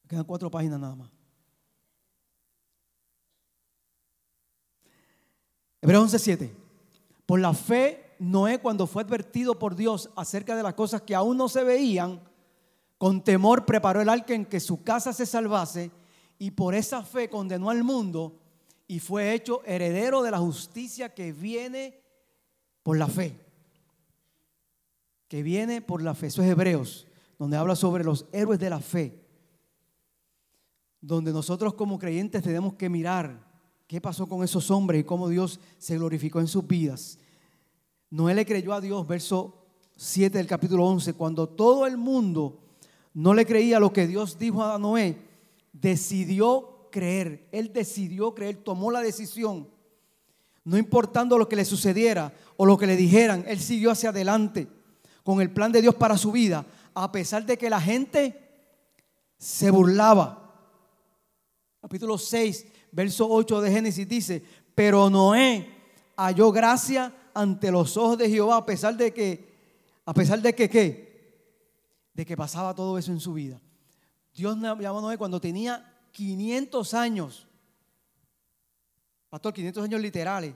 Quedan 0.06 0.24
cuatro 0.24 0.48
páginas 0.48 0.78
nada 0.78 0.94
más. 0.94 1.10
Hebreos 5.80 6.04
11, 6.04 6.18
7. 6.20 6.65
Por 7.26 7.40
la 7.40 7.52
fe, 7.52 8.14
Noé 8.20 8.60
cuando 8.60 8.86
fue 8.86 9.02
advertido 9.02 9.58
por 9.58 9.74
Dios 9.74 10.10
acerca 10.16 10.56
de 10.56 10.62
las 10.62 10.74
cosas 10.74 11.02
que 11.02 11.14
aún 11.14 11.36
no 11.36 11.48
se 11.48 11.64
veían, 11.64 12.20
con 12.98 13.22
temor 13.22 13.66
preparó 13.66 14.00
el 14.00 14.08
arca 14.08 14.32
en 14.32 14.46
que 14.46 14.60
su 14.60 14.82
casa 14.82 15.12
se 15.12 15.26
salvase 15.26 15.90
y 16.38 16.52
por 16.52 16.74
esa 16.74 17.02
fe 17.02 17.28
condenó 17.28 17.68
al 17.68 17.82
mundo 17.82 18.40
y 18.86 19.00
fue 19.00 19.34
hecho 19.34 19.62
heredero 19.64 20.22
de 20.22 20.30
la 20.30 20.38
justicia 20.38 21.12
que 21.12 21.32
viene 21.32 22.00
por 22.82 22.96
la 22.96 23.08
fe. 23.08 23.38
Que 25.28 25.42
viene 25.42 25.82
por 25.82 26.02
la 26.02 26.14
fe. 26.14 26.28
Eso 26.28 26.42
es 26.42 26.48
Hebreos, 26.48 27.06
donde 27.38 27.56
habla 27.56 27.74
sobre 27.74 28.04
los 28.04 28.26
héroes 28.32 28.60
de 28.60 28.70
la 28.70 28.80
fe. 28.80 29.20
Donde 31.00 31.32
nosotros 31.32 31.74
como 31.74 31.98
creyentes 31.98 32.42
tenemos 32.42 32.74
que 32.74 32.88
mirar 32.88 33.45
¿Qué 33.86 34.00
pasó 34.00 34.26
con 34.26 34.42
esos 34.42 34.70
hombres 34.70 35.00
y 35.00 35.04
cómo 35.04 35.28
Dios 35.28 35.60
se 35.78 35.96
glorificó 35.96 36.40
en 36.40 36.48
sus 36.48 36.66
vidas? 36.66 37.18
Noé 38.10 38.34
le 38.34 38.44
creyó 38.44 38.72
a 38.72 38.80
Dios, 38.80 39.06
verso 39.06 39.66
7 39.96 40.38
del 40.38 40.48
capítulo 40.48 40.84
11, 40.86 41.12
cuando 41.14 41.48
todo 41.48 41.86
el 41.86 41.96
mundo 41.96 42.58
no 43.14 43.32
le 43.32 43.46
creía 43.46 43.78
lo 43.78 43.92
que 43.92 44.08
Dios 44.08 44.38
dijo 44.38 44.64
a 44.64 44.78
Noé, 44.78 45.16
decidió 45.72 46.88
creer. 46.90 47.48
Él 47.52 47.72
decidió 47.72 48.34
creer, 48.34 48.56
tomó 48.56 48.90
la 48.90 49.00
decisión. 49.00 49.68
No 50.64 50.76
importando 50.76 51.38
lo 51.38 51.48
que 51.48 51.56
le 51.56 51.64
sucediera 51.64 52.34
o 52.56 52.66
lo 52.66 52.76
que 52.76 52.88
le 52.88 52.96
dijeran, 52.96 53.44
él 53.46 53.60
siguió 53.60 53.92
hacia 53.92 54.10
adelante 54.10 54.66
con 55.22 55.40
el 55.40 55.52
plan 55.52 55.70
de 55.70 55.80
Dios 55.80 55.94
para 55.94 56.18
su 56.18 56.32
vida, 56.32 56.66
a 56.92 57.12
pesar 57.12 57.46
de 57.46 57.56
que 57.56 57.70
la 57.70 57.80
gente 57.80 58.36
se 59.38 59.70
burlaba. 59.70 60.42
Capítulo 61.80 62.18
6, 62.18 62.66
verso 62.96 63.28
8 63.28 63.60
de 63.60 63.70
Génesis 63.70 64.08
dice, 64.08 64.42
pero 64.74 65.10
Noé 65.10 65.70
halló 66.16 66.50
gracia 66.50 67.14
ante 67.34 67.70
los 67.70 67.94
ojos 67.98 68.16
de 68.16 68.30
Jehová 68.30 68.56
a 68.56 68.64
pesar 68.64 68.96
de 68.96 69.12
que, 69.12 69.54
a 70.06 70.14
pesar 70.14 70.40
de 70.40 70.54
que, 70.54 70.70
¿qué? 70.70 71.36
De 72.14 72.24
que 72.24 72.38
pasaba 72.38 72.74
todo 72.74 72.96
eso 72.96 73.12
en 73.12 73.20
su 73.20 73.34
vida. 73.34 73.60
Dios 74.32 74.56
llamó 74.58 74.98
a 74.98 75.02
Noé 75.02 75.18
cuando 75.18 75.38
tenía 75.38 75.94
500 76.12 76.94
años. 76.94 77.46
Pastor, 79.28 79.52
500 79.52 79.84
años 79.84 80.00
literales. 80.00 80.54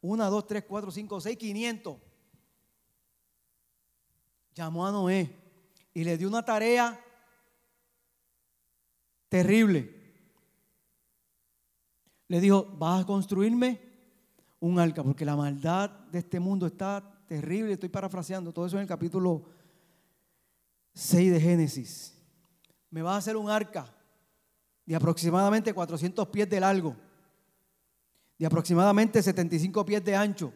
1, 0.00 0.30
2, 0.30 0.46
3, 0.46 0.64
4, 0.64 0.90
5, 0.92 1.20
6, 1.20 1.36
500. 1.36 1.96
Llamó 4.54 4.86
a 4.86 4.92
Noé 4.92 5.34
y 5.92 6.04
le 6.04 6.16
dio 6.16 6.28
una 6.28 6.44
tarea 6.44 7.04
terrible. 9.28 9.97
Le 12.28 12.40
dijo, 12.40 12.66
vas 12.78 13.02
a 13.02 13.06
construirme 13.06 13.80
un 14.60 14.78
arca, 14.78 15.02
porque 15.02 15.24
la 15.24 15.36
maldad 15.36 15.90
de 15.90 16.18
este 16.18 16.38
mundo 16.38 16.66
está 16.66 17.02
terrible. 17.26 17.72
Estoy 17.72 17.88
parafraseando 17.88 18.52
todo 18.52 18.66
eso 18.66 18.76
en 18.76 18.82
el 18.82 18.88
capítulo 18.88 19.44
6 20.94 21.32
de 21.32 21.40
Génesis. 21.40 22.14
Me 22.90 23.02
vas 23.02 23.14
a 23.14 23.18
hacer 23.18 23.36
un 23.36 23.50
arca 23.50 23.94
de 24.84 24.96
aproximadamente 24.96 25.72
400 25.72 26.28
pies 26.28 26.48
de 26.48 26.60
largo, 26.60 26.96
de 28.38 28.46
aproximadamente 28.46 29.22
75 29.22 29.84
pies 29.84 30.04
de 30.04 30.16
ancho 30.16 30.52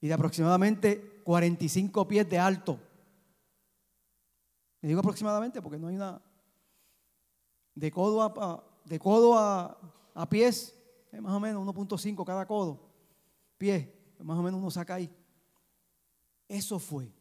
y 0.00 0.08
de 0.08 0.14
aproximadamente 0.14 1.20
45 1.24 2.08
pies 2.08 2.28
de 2.28 2.38
alto. 2.38 2.78
Le 4.80 4.88
digo 4.88 5.00
aproximadamente 5.00 5.60
porque 5.60 5.78
no 5.78 5.88
hay 5.88 5.96
una 5.96 6.20
de 7.74 7.90
codo 7.90 8.22
a, 8.22 8.64
de 8.84 8.98
codo 8.98 9.38
a, 9.38 9.78
a 10.14 10.28
pies, 10.28 10.76
más 11.20 11.32
o 11.32 11.40
menos 11.40 11.66
1.5 11.66 12.24
cada 12.24 12.46
codo, 12.46 12.80
pie, 13.58 13.94
más 14.18 14.38
o 14.38 14.42
menos 14.42 14.60
uno 14.60 14.70
saca 14.70 14.94
ahí. 14.94 15.10
Eso 16.48 16.78
fue. 16.78 17.12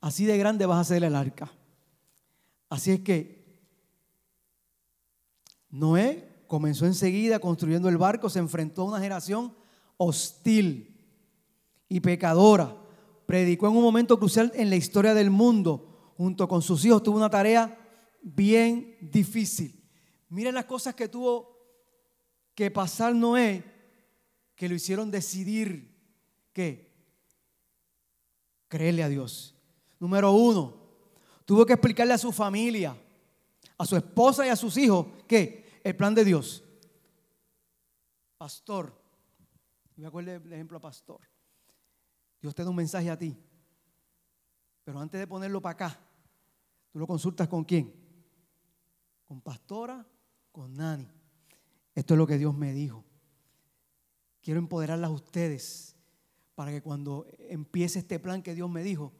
Así 0.00 0.26
de 0.26 0.36
grande 0.36 0.66
vas 0.66 0.78
a 0.78 0.84
ser 0.84 1.02
el 1.04 1.14
arca. 1.14 1.50
Así 2.68 2.90
es 2.90 3.00
que 3.00 3.44
Noé 5.70 6.44
comenzó 6.46 6.86
enseguida 6.86 7.38
construyendo 7.38 7.88
el 7.88 7.96
barco, 7.96 8.28
se 8.28 8.38
enfrentó 8.38 8.82
a 8.82 8.86
una 8.86 8.98
generación 8.98 9.54
hostil 9.96 10.94
y 11.88 12.00
pecadora. 12.00 12.76
Predicó 13.26 13.68
en 13.68 13.76
un 13.76 13.82
momento 13.82 14.18
crucial 14.18 14.52
en 14.54 14.70
la 14.70 14.76
historia 14.76 15.14
del 15.14 15.30
mundo. 15.30 16.12
Junto 16.16 16.46
con 16.46 16.62
sus 16.62 16.84
hijos 16.84 17.02
tuvo 17.02 17.16
una 17.16 17.30
tarea 17.30 17.78
bien 18.22 18.96
difícil. 19.00 19.83
Miren 20.34 20.56
las 20.56 20.64
cosas 20.64 20.96
que 20.96 21.08
tuvo 21.08 21.56
que 22.56 22.68
pasar 22.68 23.14
Noé, 23.14 23.62
que 24.56 24.68
lo 24.68 24.74
hicieron 24.74 25.08
decidir 25.08 25.96
que 26.52 26.92
creerle 28.66 29.04
a 29.04 29.08
Dios. 29.08 29.54
Número 30.00 30.32
uno, 30.32 30.74
tuvo 31.44 31.64
que 31.64 31.74
explicarle 31.74 32.14
a 32.14 32.18
su 32.18 32.32
familia, 32.32 32.96
a 33.78 33.86
su 33.86 33.96
esposa 33.96 34.44
y 34.44 34.48
a 34.48 34.56
sus 34.56 34.76
hijos 34.76 35.06
que 35.28 35.80
el 35.84 35.94
plan 35.94 36.16
de 36.16 36.24
Dios. 36.24 36.64
Pastor, 38.36 38.92
me 39.94 40.08
acuerdo 40.08 40.32
el 40.32 40.52
ejemplo 40.52 40.78
a 40.78 40.80
pastor. 40.80 41.20
Dios 42.42 42.52
te 42.56 42.64
da 42.64 42.70
un 42.70 42.76
mensaje 42.76 43.08
a 43.08 43.16
ti, 43.16 43.36
pero 44.82 44.98
antes 44.98 45.20
de 45.20 45.28
ponerlo 45.28 45.62
para 45.62 45.74
acá, 45.74 46.00
tú 46.90 46.98
lo 46.98 47.06
consultas 47.06 47.46
con 47.46 47.62
quién? 47.62 48.02
con 49.24 49.40
pastora, 49.40 50.06
con 50.54 50.76
nani. 50.76 51.10
Esto 51.96 52.14
es 52.14 52.18
lo 52.18 52.28
que 52.28 52.38
Dios 52.38 52.56
me 52.56 52.72
dijo. 52.72 53.04
Quiero 54.40 54.60
empoderarlas 54.60 55.10
a 55.10 55.12
ustedes 55.12 55.96
para 56.54 56.70
que 56.70 56.80
cuando 56.80 57.26
empiece 57.50 57.98
este 57.98 58.20
plan 58.20 58.40
que 58.40 58.54
Dios 58.54 58.70
me 58.70 58.84
dijo, 58.84 59.12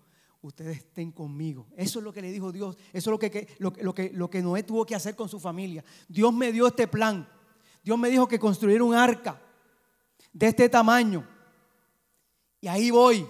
ustedes 0.42 0.76
estén 0.76 1.10
conmigo. 1.10 1.66
Eso 1.76 1.98
es 1.98 2.04
lo 2.04 2.12
que 2.12 2.22
le 2.22 2.30
dijo 2.30 2.52
Dios. 2.52 2.76
Eso 2.92 3.10
es 3.10 3.12
lo 3.12 3.18
que, 3.18 3.48
lo, 3.58 3.72
que, 3.72 4.10
lo 4.10 4.30
que 4.30 4.42
Noé 4.42 4.62
tuvo 4.62 4.86
que 4.86 4.94
hacer 4.94 5.16
con 5.16 5.28
su 5.28 5.40
familia. 5.40 5.84
Dios 6.08 6.32
me 6.32 6.52
dio 6.52 6.68
este 6.68 6.86
plan. 6.86 7.28
Dios 7.82 7.98
me 7.98 8.10
dijo 8.10 8.28
que 8.28 8.38
construyera 8.38 8.84
un 8.84 8.94
arca 8.94 9.42
de 10.32 10.46
este 10.46 10.68
tamaño. 10.68 11.28
Y 12.60 12.68
ahí 12.68 12.92
voy. 12.92 13.26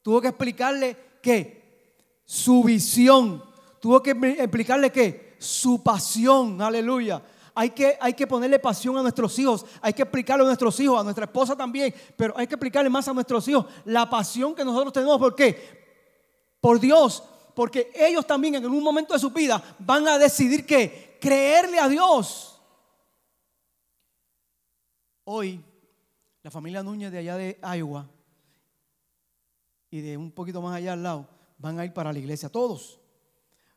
Tuvo 0.00 0.22
que 0.22 0.28
explicarle 0.28 0.96
que 1.20 2.00
su 2.24 2.64
visión. 2.64 3.44
Tuvo 3.78 4.02
que 4.02 4.12
explicarle 4.38 4.90
que 4.90 5.33
su 5.38 5.82
pasión, 5.82 6.60
aleluya. 6.60 7.22
Hay 7.54 7.70
que, 7.70 7.96
hay 8.00 8.14
que 8.14 8.26
ponerle 8.26 8.58
pasión 8.58 8.96
a 8.98 9.02
nuestros 9.02 9.38
hijos, 9.38 9.64
hay 9.80 9.92
que 9.92 10.02
explicarle 10.02 10.42
a 10.42 10.46
nuestros 10.46 10.78
hijos, 10.80 11.00
a 11.00 11.04
nuestra 11.04 11.24
esposa 11.24 11.54
también, 11.54 11.94
pero 12.16 12.34
hay 12.36 12.48
que 12.48 12.54
explicarle 12.54 12.90
más 12.90 13.06
a 13.06 13.12
nuestros 13.12 13.46
hijos 13.46 13.66
la 13.84 14.10
pasión 14.10 14.54
que 14.54 14.64
nosotros 14.64 14.92
tenemos. 14.92 15.18
¿Por 15.18 15.36
qué? 15.36 15.84
Por 16.60 16.80
Dios, 16.80 17.22
porque 17.54 17.92
ellos 17.94 18.26
también 18.26 18.56
en 18.56 18.66
un 18.66 18.82
momento 18.82 19.14
de 19.14 19.20
su 19.20 19.30
vida 19.30 19.62
van 19.78 20.08
a 20.08 20.18
decidir 20.18 20.66
que 20.66 21.16
creerle 21.20 21.78
a 21.78 21.88
Dios. 21.88 22.60
Hoy, 25.22 25.64
la 26.42 26.50
familia 26.50 26.82
Núñez 26.82 27.12
de 27.12 27.18
allá 27.18 27.36
de 27.36 27.58
Iowa 27.76 28.10
y 29.90 30.00
de 30.00 30.16
un 30.16 30.32
poquito 30.32 30.60
más 30.60 30.74
allá 30.74 30.94
al 30.94 31.02
lado, 31.04 31.28
van 31.56 31.78
a 31.78 31.84
ir 31.84 31.92
para 31.92 32.12
la 32.12 32.18
iglesia, 32.18 32.48
todos 32.48 32.98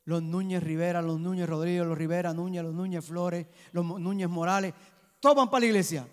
los 0.07 0.23
Núñez 0.23 0.63
Rivera, 0.63 1.01
los 1.01 1.19
Núñez 1.19 1.49
Rodríguez, 1.49 1.85
los 1.85 1.97
Rivera 1.97 2.33
Núñez, 2.33 2.63
los 2.63 2.73
Núñez 2.73 3.03
Flores, 3.03 3.45
los 3.73 3.85
Núñez 3.85 4.29
Morales, 4.29 4.73
todos 5.19 5.35
van 5.35 5.49
para 5.49 5.59
la 5.59 5.65
iglesia. 5.65 6.07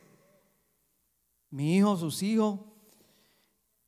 Mi 1.51 1.77
hijo, 1.77 1.97
sus 1.97 2.21
hijos, 2.25 2.59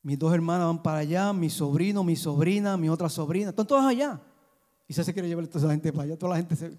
mis 0.03 0.17
dos 0.17 0.33
hermanas 0.33 0.69
van 0.69 0.81
para 0.81 0.99
allá, 0.99 1.33
mi 1.33 1.51
sobrino, 1.51 2.05
mi 2.05 2.15
sobrina, 2.15 2.77
mi 2.77 2.89
otra 2.89 3.09
sobrina, 3.09 3.51
están 3.51 3.67
todas 3.67 3.85
allá. 3.85 4.21
Y 4.87 4.95
se 4.95 5.13
quiere 5.13 5.27
llevar 5.27 5.47
a 5.47 5.51
toda 5.51 5.67
la 5.67 5.73
gente 5.73 5.93
para 5.93 6.05
allá, 6.05 6.17
toda 6.17 6.31
la 6.31 6.37
gente 6.37 6.55
se... 6.55 6.79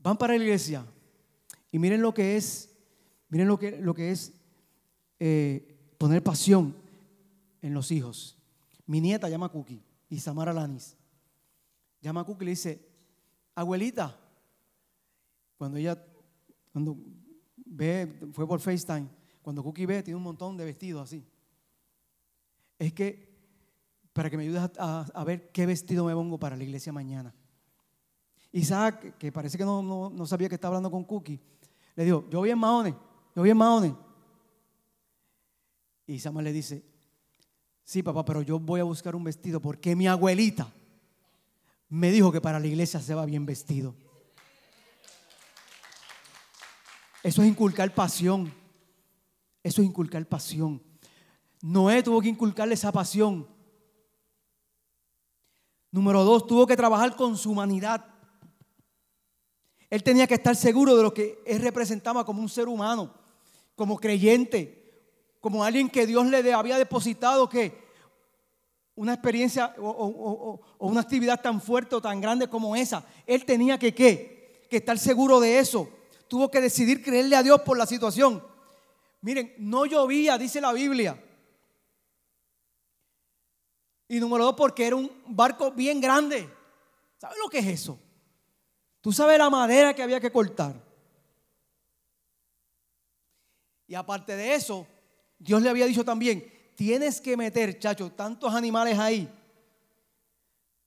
van 0.00 0.16
para 0.16 0.36
la 0.36 0.42
iglesia. 0.42 0.84
Y 1.70 1.78
miren 1.78 2.02
lo 2.02 2.12
que 2.12 2.36
es, 2.36 2.74
miren 3.28 3.46
lo 3.46 3.56
que, 3.56 3.80
lo 3.80 3.94
que 3.94 4.10
es 4.10 4.32
eh, 5.20 5.78
poner 5.96 6.24
pasión 6.24 6.74
en 7.60 7.72
los 7.72 7.92
hijos. 7.92 8.36
Mi 8.84 9.00
nieta 9.00 9.28
llama 9.28 9.48
Cookie 9.48 9.80
y 10.10 10.18
Samara 10.18 10.52
Lanis 10.52 10.96
llama 12.02 12.22
a 12.22 12.24
Cookie 12.24 12.42
y 12.42 12.46
le 12.46 12.50
dice, 12.50 12.88
abuelita, 13.54 14.18
cuando 15.56 15.78
ella, 15.78 16.04
cuando 16.72 16.98
ve, 17.56 18.18
fue 18.32 18.46
por 18.46 18.60
FaceTime, 18.60 19.08
cuando 19.40 19.62
Cookie 19.62 19.86
ve, 19.86 20.02
tiene 20.02 20.16
un 20.16 20.22
montón 20.22 20.56
de 20.56 20.64
vestidos 20.64 21.02
así. 21.04 21.24
Es 22.78 22.92
que, 22.92 23.32
para 24.12 24.28
que 24.28 24.36
me 24.36 24.42
ayudes 24.42 24.70
a, 24.78 25.24
ver 25.24 25.50
qué 25.52 25.64
vestido 25.64 26.04
me 26.04 26.12
pongo 26.12 26.38
para 26.38 26.56
la 26.56 26.64
iglesia 26.64 26.92
mañana. 26.92 27.32
Isaac, 28.50 29.16
que 29.16 29.32
parece 29.32 29.56
que 29.56 29.64
no, 29.64 30.26
sabía 30.26 30.48
que 30.48 30.56
estaba 30.56 30.76
hablando 30.76 30.90
con 30.90 31.04
Cookie, 31.04 31.40
le 31.94 32.04
dijo, 32.04 32.28
yo 32.28 32.40
voy 32.40 32.50
en 32.50 32.58
Mahone, 32.58 32.90
yo 32.90 33.42
voy 33.42 33.50
en 33.50 33.56
Mahone. 33.56 33.96
Y 36.06 36.18
Samuel 36.18 36.44
le 36.44 36.52
dice, 36.52 36.84
sí 37.84 38.02
papá, 38.02 38.24
pero 38.24 38.42
yo 38.42 38.58
voy 38.58 38.80
a 38.80 38.84
buscar 38.84 39.14
un 39.14 39.24
vestido 39.24 39.60
porque 39.60 39.94
mi 39.94 40.08
abuelita 40.08 40.70
me 41.94 42.10
dijo 42.10 42.32
que 42.32 42.40
para 42.40 42.58
la 42.58 42.66
iglesia 42.66 43.00
se 43.00 43.14
va 43.14 43.26
bien 43.26 43.44
vestido. 43.44 43.94
Eso 47.22 47.42
es 47.42 47.48
inculcar 47.48 47.94
pasión. 47.94 48.50
Eso 49.62 49.82
es 49.82 49.88
inculcar 49.88 50.24
pasión. 50.24 50.82
Noé 51.60 52.02
tuvo 52.02 52.22
que 52.22 52.30
inculcarle 52.30 52.72
esa 52.72 52.90
pasión. 52.92 53.46
Número 55.90 56.24
dos, 56.24 56.46
tuvo 56.46 56.66
que 56.66 56.78
trabajar 56.78 57.14
con 57.14 57.36
su 57.36 57.50
humanidad. 57.50 58.06
Él 59.90 60.02
tenía 60.02 60.26
que 60.26 60.34
estar 60.34 60.56
seguro 60.56 60.96
de 60.96 61.02
lo 61.02 61.12
que 61.12 61.42
él 61.44 61.60
representaba 61.60 62.24
como 62.24 62.40
un 62.40 62.48
ser 62.48 62.68
humano, 62.68 63.12
como 63.76 63.98
creyente, 63.98 65.04
como 65.40 65.62
alguien 65.62 65.90
que 65.90 66.06
Dios 66.06 66.26
le 66.26 66.54
había 66.54 66.78
depositado 66.78 67.50
que 67.50 67.81
una 68.94 69.14
experiencia 69.14 69.74
o, 69.78 70.60
una 70.78 71.00
actividad 71.00 71.40
tan 71.40 71.60
fuerte 71.60 71.94
o 71.94 72.02
tan 72.02 72.20
grande 72.20 72.48
como 72.48 72.76
esa. 72.76 73.04
Él 73.26 73.44
tenía 73.44 73.78
que, 73.78 73.94
¿qué? 73.94 74.66
que 74.68 74.78
estar 74.78 74.98
seguro 74.98 75.40
de 75.40 75.58
eso. 75.58 75.88
Tuvo 76.28 76.50
que 76.50 76.60
decidir 76.60 77.02
creerle 77.02 77.36
a 77.36 77.42
Dios 77.42 77.60
por 77.62 77.76
la 77.76 77.86
situación. 77.86 78.42
Miren, 79.20 79.54
no 79.58 79.86
llovía, 79.86 80.38
dice 80.38 80.60
la 80.60 80.72
Biblia. 80.72 81.22
Y 84.08 84.20
número 84.20 84.44
dos, 84.44 84.54
porque 84.56 84.86
era 84.86 84.96
un 84.96 85.10
barco 85.26 85.70
bien 85.72 86.00
grande. 86.00 86.48
¿Sabes 87.18 87.38
lo 87.38 87.48
que 87.48 87.58
es 87.58 87.66
eso? 87.66 87.98
Tú 89.00 89.12
sabes 89.12 89.38
la 89.38 89.48
madera 89.48 89.94
que 89.94 90.02
había 90.02 90.20
que 90.20 90.32
cortar. 90.32 90.74
Y 93.86 93.94
aparte 93.94 94.36
de 94.36 94.54
eso, 94.54 94.86
Dios 95.38 95.62
le 95.62 95.68
había 95.68 95.86
dicho 95.86 96.04
también, 96.04 96.51
tienes 96.74 97.20
que 97.20 97.36
meter, 97.36 97.78
chacho, 97.78 98.10
tantos 98.10 98.54
animales 98.54 98.98
ahí. 98.98 99.28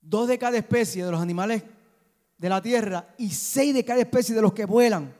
Dos 0.01 0.27
de 0.27 0.37
cada 0.37 0.57
especie 0.57 1.03
de 1.03 1.11
los 1.11 1.21
animales 1.21 1.63
de 2.37 2.49
la 2.49 2.61
tierra 2.61 3.13
y 3.17 3.29
seis 3.29 3.73
de 3.73 3.85
cada 3.85 4.01
especie 4.01 4.35
de 4.35 4.41
los 4.41 4.53
que 4.53 4.65
vuelan. 4.65 5.15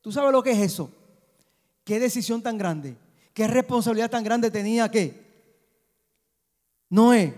¿Tú 0.00 0.10
sabes 0.10 0.32
lo 0.32 0.42
que 0.42 0.52
es 0.52 0.58
eso? 0.58 0.90
¿Qué 1.84 2.00
decisión 2.00 2.42
tan 2.42 2.58
grande? 2.58 2.96
¿Qué 3.32 3.46
responsabilidad 3.46 4.10
tan 4.10 4.24
grande 4.24 4.50
tenía 4.50 4.90
que 4.90 5.24
Noé? 6.88 7.34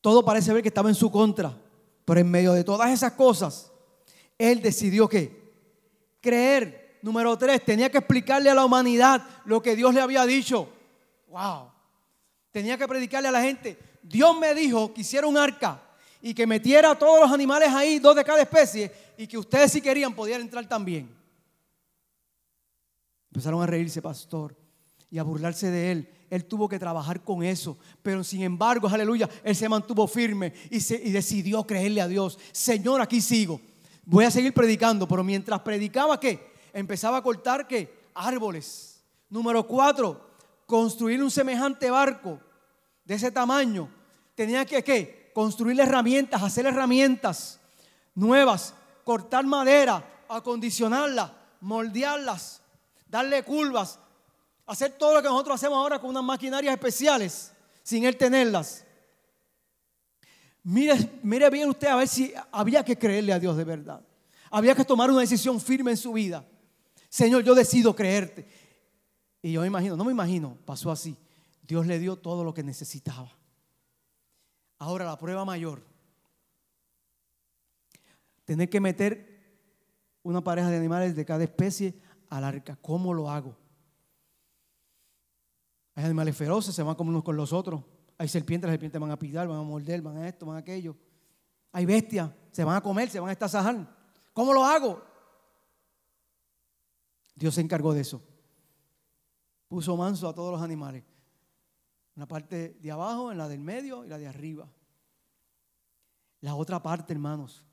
Todo 0.00 0.24
parece 0.24 0.52
ver 0.52 0.62
que 0.62 0.68
estaba 0.68 0.90
en 0.90 0.94
su 0.94 1.10
contra, 1.10 1.56
pero 2.04 2.20
en 2.20 2.30
medio 2.30 2.52
de 2.52 2.62
todas 2.62 2.90
esas 2.90 3.12
cosas, 3.12 3.72
él 4.36 4.60
decidió 4.60 5.08
que 5.08 5.44
creer. 6.20 6.83
Número 7.04 7.36
tres, 7.36 7.62
tenía 7.62 7.90
que 7.90 7.98
explicarle 7.98 8.48
a 8.48 8.54
la 8.54 8.64
humanidad 8.64 9.22
lo 9.44 9.60
que 9.60 9.76
Dios 9.76 9.92
le 9.92 10.00
había 10.00 10.24
dicho. 10.24 10.70
Wow. 11.28 11.70
Tenía 12.50 12.78
que 12.78 12.88
predicarle 12.88 13.28
a 13.28 13.30
la 13.30 13.42
gente. 13.42 13.78
Dios 14.02 14.34
me 14.38 14.54
dijo 14.54 14.94
que 14.94 15.02
hiciera 15.02 15.26
un 15.26 15.36
arca 15.36 15.82
y 16.22 16.32
que 16.32 16.46
metiera 16.46 16.92
a 16.92 16.98
todos 16.98 17.20
los 17.20 17.30
animales 17.30 17.68
ahí, 17.74 17.98
dos 17.98 18.16
de 18.16 18.24
cada 18.24 18.40
especie, 18.40 18.90
y 19.18 19.26
que 19.26 19.36
ustedes 19.36 19.72
si 19.72 19.82
querían 19.82 20.14
podían 20.14 20.40
entrar 20.40 20.66
también. 20.66 21.14
Empezaron 23.30 23.62
a 23.62 23.66
reírse, 23.66 24.00
pastor, 24.00 24.56
y 25.10 25.18
a 25.18 25.24
burlarse 25.24 25.70
de 25.70 25.92
él. 25.92 26.08
Él 26.30 26.46
tuvo 26.46 26.70
que 26.70 26.78
trabajar 26.78 27.22
con 27.22 27.42
eso, 27.42 27.76
pero 28.02 28.24
sin 28.24 28.40
embargo, 28.40 28.88
aleluya, 28.88 29.28
él 29.42 29.54
se 29.54 29.68
mantuvo 29.68 30.06
firme 30.06 30.54
y, 30.70 30.80
se, 30.80 30.94
y 30.94 31.10
decidió 31.10 31.66
creerle 31.66 32.00
a 32.00 32.08
Dios. 32.08 32.38
Señor, 32.50 33.02
aquí 33.02 33.20
sigo. 33.20 33.60
Voy 34.06 34.24
a 34.24 34.30
seguir 34.30 34.54
predicando, 34.54 35.06
pero 35.06 35.22
mientras 35.22 35.60
predicaba, 35.60 36.18
¿qué? 36.18 36.53
Empezaba 36.74 37.16
a 37.16 37.22
cortar, 37.22 37.66
¿qué? 37.66 38.10
Árboles. 38.12 39.02
Número 39.30 39.66
cuatro, 39.66 40.20
construir 40.66 41.22
un 41.22 41.30
semejante 41.30 41.90
barco 41.90 42.38
de 43.06 43.14
ese 43.14 43.30
tamaño. 43.30 43.88
Tenía 44.34 44.66
que, 44.66 44.84
¿qué? 44.84 45.24
construir 45.34 45.78
herramientas, 45.80 46.42
hacer 46.42 46.64
herramientas 46.64 47.60
nuevas, 48.14 48.72
cortar 49.02 49.44
madera, 49.44 50.24
acondicionarla, 50.28 51.36
moldearlas, 51.60 52.62
darle 53.08 53.42
curvas, 53.42 53.98
hacer 54.66 54.92
todo 54.92 55.14
lo 55.14 55.22
que 55.22 55.28
nosotros 55.28 55.56
hacemos 55.56 55.76
ahora 55.76 55.98
con 55.98 56.10
unas 56.10 56.22
maquinarias 56.22 56.72
especiales, 56.72 57.52
sin 57.82 58.04
él 58.04 58.16
tenerlas. 58.16 58.84
Mire, 60.62 61.18
mire 61.22 61.50
bien 61.50 61.68
usted 61.68 61.88
a 61.88 61.96
ver 61.96 62.08
si 62.08 62.32
había 62.52 62.84
que 62.84 62.96
creerle 62.96 63.32
a 63.32 63.38
Dios 63.38 63.56
de 63.56 63.64
verdad. 63.64 64.00
Había 64.50 64.74
que 64.74 64.84
tomar 64.84 65.10
una 65.10 65.20
decisión 65.20 65.60
firme 65.60 65.90
en 65.90 65.96
su 65.96 66.12
vida. 66.12 66.44
Señor, 67.14 67.44
yo 67.44 67.54
decido 67.54 67.94
creerte. 67.94 68.44
Y 69.40 69.52
yo 69.52 69.60
me 69.60 69.68
imagino, 69.68 69.96
no 69.96 70.04
me 70.04 70.10
imagino, 70.10 70.58
pasó 70.64 70.90
así. 70.90 71.16
Dios 71.62 71.86
le 71.86 72.00
dio 72.00 72.16
todo 72.16 72.42
lo 72.42 72.52
que 72.52 72.64
necesitaba. 72.64 73.30
Ahora 74.80 75.04
la 75.04 75.16
prueba 75.16 75.44
mayor. 75.44 75.84
Tener 78.44 78.68
que 78.68 78.80
meter 78.80 79.32
una 80.24 80.42
pareja 80.42 80.68
de 80.70 80.76
animales 80.76 81.14
de 81.14 81.24
cada 81.24 81.44
especie 81.44 81.94
al 82.30 82.42
arca. 82.42 82.76
¿Cómo 82.82 83.14
lo 83.14 83.30
hago? 83.30 83.56
Hay 85.94 86.02
animales 86.02 86.36
feroces, 86.36 86.74
se 86.74 86.82
van 86.82 86.96
como 86.96 87.10
unos 87.10 87.22
con 87.22 87.36
los 87.36 87.52
otros. 87.52 87.80
Hay 88.18 88.26
serpientes, 88.26 88.66
las 88.66 88.72
serpientes 88.74 89.00
van 89.00 89.12
a 89.12 89.18
pillar, 89.20 89.46
van 89.46 89.60
a 89.60 89.62
morder, 89.62 90.02
van 90.02 90.16
a 90.16 90.26
esto, 90.26 90.46
van 90.46 90.56
a 90.56 90.58
aquello. 90.58 90.96
Hay 91.70 91.86
bestias, 91.86 92.28
se 92.50 92.64
van 92.64 92.74
a 92.74 92.80
comer, 92.80 93.08
se 93.08 93.20
van 93.20 93.28
a 93.28 93.32
estasajar. 93.32 93.88
¿Cómo 94.32 94.52
lo 94.52 94.64
hago? 94.64 95.13
Dios 97.34 97.54
se 97.54 97.60
encargó 97.60 97.92
de 97.94 98.00
eso. 98.00 98.22
Puso 99.68 99.96
manso 99.96 100.28
a 100.28 100.34
todos 100.34 100.52
los 100.52 100.62
animales. 100.62 101.02
En 102.14 102.20
la 102.20 102.28
parte 102.28 102.76
de 102.80 102.90
abajo, 102.92 103.32
en 103.32 103.38
la 103.38 103.48
del 103.48 103.60
medio 103.60 104.04
y 104.04 104.08
la 104.08 104.18
de 104.18 104.28
arriba. 104.28 104.68
La 106.40 106.54
otra 106.54 106.82
parte, 106.82 107.12
hermanos. 107.12 107.64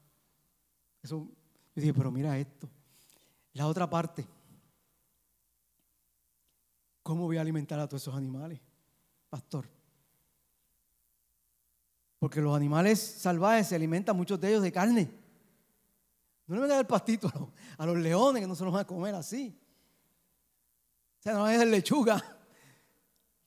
Eso, 1.04 1.28
yo 1.76 1.82
dije, 1.82 1.94
pero 1.94 2.12
mira 2.12 2.38
esto. 2.38 2.70
La 3.54 3.68
otra 3.68 3.90
parte. 3.90 4.28
¿Cómo 7.04 7.26
voy 7.26 7.38
a 7.38 7.42
alimentar 7.42 7.80
a 7.80 7.88
todos 7.88 8.04
esos 8.04 8.16
animales, 8.16 8.60
pastor? 9.30 9.68
Porque 12.20 12.40
los 12.40 12.56
animales 12.56 13.00
salvajes 13.00 13.68
se 13.68 13.76
alimentan 13.76 14.16
muchos 14.16 14.40
de 14.40 14.50
ellos 14.50 14.62
de 14.62 14.72
carne. 14.72 15.21
No 16.48 16.56
le 16.56 16.62
van 16.62 16.72
a 16.72 16.76
dar 16.76 16.88
pastito 16.88 17.32
a 17.34 17.40
los, 17.40 17.50
a 17.78 17.86
los 17.86 17.98
leones 17.98 18.42
que 18.42 18.48
no 18.48 18.56
se 18.56 18.64
los 18.64 18.74
van 18.74 18.82
a 18.82 18.88
comer 18.88 19.16
así. 19.16 19.56
O 21.20 21.24
sea, 21.24 21.34
no 21.34 21.48
es 21.48 21.66
lechuga 21.68 22.22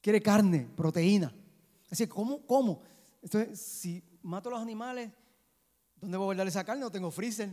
quiere 0.05 0.21
carne, 0.21 0.69
proteína. 0.77 1.35
Así, 1.91 2.07
¿cómo? 2.07 2.45
¿Cómo? 2.45 2.83
Entonces, 3.23 3.59
si 3.59 4.05
mato 4.23 4.51
a 4.51 4.53
los 4.53 4.61
animales, 4.61 5.11
¿dónde 5.99 6.19
voy 6.19 6.25
a 6.25 6.27
guardar 6.27 6.47
esa 6.47 6.63
carne? 6.63 6.83
No 6.83 6.93
tengo 6.93 7.11
freezer. 7.11 7.51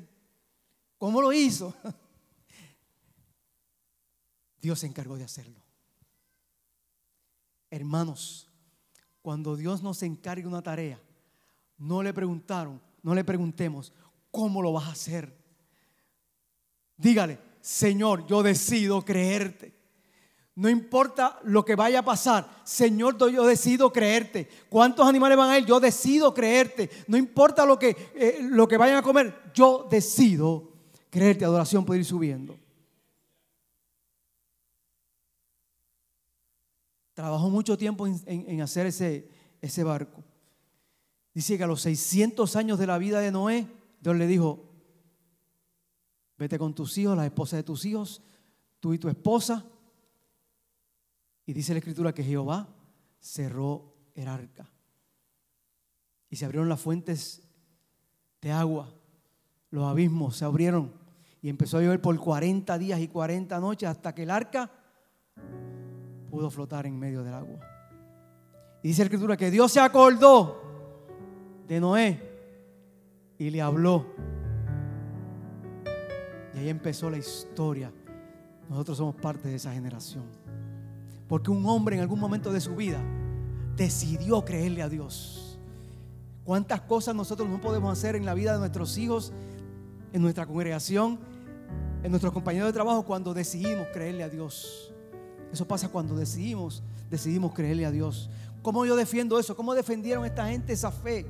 ¿Cómo 0.97 1.21
lo 1.21 1.31
hizo? 1.31 1.73
Dios 4.61 4.79
se 4.79 4.87
encargó 4.87 5.15
de 5.15 5.23
hacerlo. 5.23 5.61
Hermanos, 7.69 8.49
cuando 9.21 9.55
Dios 9.55 9.81
nos 9.81 10.03
encargue 10.03 10.45
una 10.45 10.61
tarea, 10.61 10.99
no 11.77 12.03
le 12.03 12.13
preguntaron, 12.13 12.81
no 13.01 13.15
le 13.15 13.23
preguntemos, 13.23 13.93
¿cómo 14.31 14.61
lo 14.61 14.73
vas 14.73 14.87
a 14.87 14.91
hacer? 14.91 15.37
Dígale, 16.97 17.39
Señor, 17.61 18.25
yo 18.25 18.41
decido 18.41 19.03
creerte. 19.03 19.81
No 20.55 20.69
importa 20.69 21.39
lo 21.43 21.63
que 21.63 21.75
vaya 21.75 21.99
a 21.99 22.05
pasar. 22.05 22.61
Señor, 22.63 23.17
yo 23.31 23.45
decido 23.45 23.91
creerte. 23.91 24.47
¿Cuántos 24.69 25.07
animales 25.07 25.37
van 25.37 25.49
a 25.49 25.57
ir? 25.57 25.65
Yo 25.65 25.79
decido 25.79 26.33
creerte. 26.33 26.89
No 27.07 27.17
importa 27.17 27.65
lo 27.65 27.79
que, 27.79 28.11
eh, 28.15 28.39
lo 28.41 28.67
que 28.67 28.77
vayan 28.77 28.97
a 28.97 29.01
comer. 29.01 29.51
Yo 29.53 29.87
decido 29.89 30.73
creerte. 31.09 31.45
Adoración 31.45 31.85
puede 31.85 32.01
ir 32.01 32.05
subiendo. 32.05 32.59
Trabajó 37.13 37.49
mucho 37.49 37.77
tiempo 37.77 38.05
en, 38.07 38.61
hacer 38.61 38.87
ese, 38.87 39.27
ese 39.61 39.83
barco. 39.83 40.23
Dice 41.33 41.57
que 41.57 41.63
a 41.63 41.67
los 41.67 41.81
600 41.81 42.55
años 42.55 42.77
de 42.77 42.87
la 42.87 42.97
vida 42.97 43.19
de 43.19 43.31
Noé, 43.31 43.67
Dios 44.01 44.15
le 44.15 44.25
dijo, 44.25 44.65
vete 46.37 46.57
con 46.57 46.73
tus 46.73 46.97
hijos, 46.97 47.15
la 47.15 47.25
esposa 47.25 47.55
de 47.55 47.63
tus 47.63 47.85
hijos, 47.85 48.21
tú 48.79 48.93
y 48.93 48.97
tu 48.97 49.07
esposa, 49.07 49.63
y 51.45 51.53
dice 51.53 51.73
la 51.73 51.79
escritura 51.79 52.13
que 52.13 52.23
Jehová 52.23 52.67
cerró 53.19 53.93
el 54.15 54.27
arca. 54.27 54.67
Y 56.29 56.35
se 56.35 56.45
abrieron 56.45 56.69
las 56.69 56.81
fuentes 56.81 57.43
de 58.41 58.51
agua. 58.51 58.91
Los 59.69 59.83
abismos 59.83 60.37
se 60.37 60.45
abrieron. 60.45 60.93
Y 61.41 61.49
empezó 61.49 61.77
a 61.77 61.81
llover 61.81 62.01
por 62.01 62.17
40 62.17 62.77
días 62.77 62.99
y 62.99 63.07
40 63.07 63.59
noches 63.59 63.89
hasta 63.89 64.15
que 64.15 64.23
el 64.23 64.31
arca 64.31 64.71
pudo 66.29 66.49
flotar 66.49 66.85
en 66.85 66.97
medio 66.97 67.23
del 67.23 67.33
agua. 67.33 67.59
Y 68.81 68.89
dice 68.89 69.01
la 69.01 69.05
escritura 69.05 69.37
que 69.37 69.51
Dios 69.51 69.71
se 69.71 69.79
acordó 69.79 70.61
de 71.67 71.79
Noé 71.79 72.30
y 73.41 73.49
le 73.49 73.59
habló. 73.59 74.05
Y 76.53 76.59
ahí 76.59 76.69
empezó 76.69 77.09
la 77.09 77.17
historia. 77.17 77.91
Nosotros 78.69 78.99
somos 78.99 79.15
parte 79.15 79.49
de 79.49 79.55
esa 79.55 79.73
generación. 79.73 80.25
Porque 81.27 81.49
un 81.49 81.65
hombre 81.65 81.95
en 81.95 82.03
algún 82.03 82.19
momento 82.19 82.53
de 82.53 82.61
su 82.61 82.75
vida 82.75 83.01
decidió 83.75 84.45
creerle 84.45 84.83
a 84.83 84.89
Dios. 84.89 85.57
¿Cuántas 86.43 86.81
cosas 86.81 87.15
nosotros 87.15 87.49
no 87.49 87.59
podemos 87.59 87.91
hacer 87.91 88.15
en 88.15 88.27
la 88.27 88.35
vida 88.35 88.53
de 88.53 88.59
nuestros 88.59 88.95
hijos, 88.99 89.33
en 90.13 90.21
nuestra 90.21 90.45
congregación, 90.45 91.17
en 92.03 92.11
nuestros 92.11 92.33
compañeros 92.33 92.69
de 92.69 92.73
trabajo 92.73 93.03
cuando 93.03 93.33
decidimos 93.33 93.87
creerle 93.91 94.21
a 94.21 94.29
Dios? 94.29 94.93
Eso 95.51 95.67
pasa 95.67 95.89
cuando 95.89 96.15
decidimos, 96.15 96.83
decidimos 97.09 97.55
creerle 97.55 97.87
a 97.87 97.91
Dios. 97.91 98.29
¿Cómo 98.61 98.85
yo 98.85 98.95
defiendo 98.95 99.39
eso? 99.39 99.55
¿Cómo 99.55 99.73
defendieron 99.73 100.25
esta 100.25 100.47
gente 100.47 100.73
esa 100.73 100.91
fe? 100.91 101.25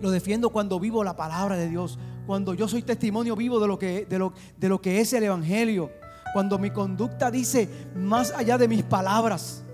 Lo 0.00 0.10
defiendo 0.10 0.50
cuando 0.50 0.78
vivo 0.78 1.02
la 1.04 1.16
palabra 1.16 1.56
de 1.56 1.68
Dios, 1.68 1.98
cuando 2.26 2.54
yo 2.54 2.68
soy 2.68 2.82
testimonio 2.82 3.36
vivo 3.36 3.60
de 3.60 3.68
lo 3.68 3.78
que, 3.78 5.00
es 5.00 5.12
el 5.12 5.24
Evangelio 5.24 5.90
cuando 6.32 6.58
mi 6.58 6.70
conducta 6.70 7.30
dice 7.30 7.68
más 7.94 8.30
allá 8.32 8.58
de 8.58 8.68
mis 8.68 8.82
palabras. 8.82 9.64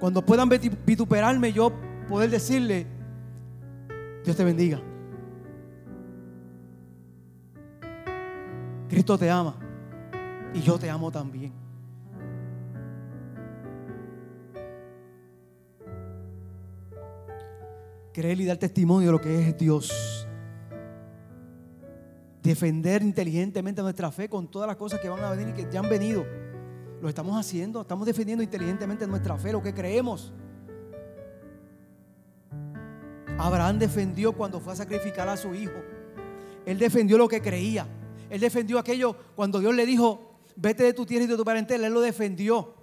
Cuando 0.00 0.24
puedan 0.24 0.48
vituperarme, 0.48 1.52
yo 1.52 1.72
poder 2.08 2.30
decirle, 2.30 2.86
Dios 4.24 4.36
te 4.36 4.44
bendiga. 4.44 4.80
Cristo 8.88 9.18
te 9.18 9.30
ama 9.30 9.56
y 10.54 10.60
yo 10.60 10.78
te 10.78 10.88
amo 10.88 11.10
también. 11.10 11.65
Creer 18.16 18.40
y 18.40 18.46
dar 18.46 18.56
testimonio 18.56 19.08
de 19.08 19.12
lo 19.12 19.20
que 19.20 19.46
es 19.46 19.58
Dios. 19.58 20.26
Defender 22.42 23.02
inteligentemente 23.02 23.82
nuestra 23.82 24.10
fe 24.10 24.26
con 24.26 24.50
todas 24.50 24.66
las 24.66 24.76
cosas 24.76 25.00
que 25.00 25.10
van 25.10 25.22
a 25.22 25.32
venir 25.32 25.50
y 25.50 25.52
que 25.52 25.70
ya 25.70 25.80
han 25.80 25.88
venido. 25.90 26.24
Lo 27.02 27.10
estamos 27.10 27.38
haciendo, 27.38 27.82
estamos 27.82 28.06
defendiendo 28.06 28.42
inteligentemente 28.42 29.06
nuestra 29.06 29.36
fe, 29.36 29.52
lo 29.52 29.62
que 29.62 29.74
creemos. 29.74 30.32
Abraham 33.36 33.80
defendió 33.80 34.32
cuando 34.32 34.60
fue 34.60 34.72
a 34.72 34.76
sacrificar 34.76 35.28
a 35.28 35.36
su 35.36 35.54
hijo. 35.54 35.76
Él 36.64 36.78
defendió 36.78 37.18
lo 37.18 37.28
que 37.28 37.42
creía. 37.42 37.86
Él 38.30 38.40
defendió 38.40 38.78
aquello 38.78 39.14
cuando 39.34 39.60
Dios 39.60 39.74
le 39.74 39.84
dijo, 39.84 40.40
vete 40.56 40.84
de 40.84 40.94
tu 40.94 41.04
tierra 41.04 41.24
y 41.24 41.28
de 41.28 41.36
tu 41.36 41.44
parentela. 41.44 41.86
Él 41.86 41.92
lo 41.92 42.00
defendió. 42.00 42.76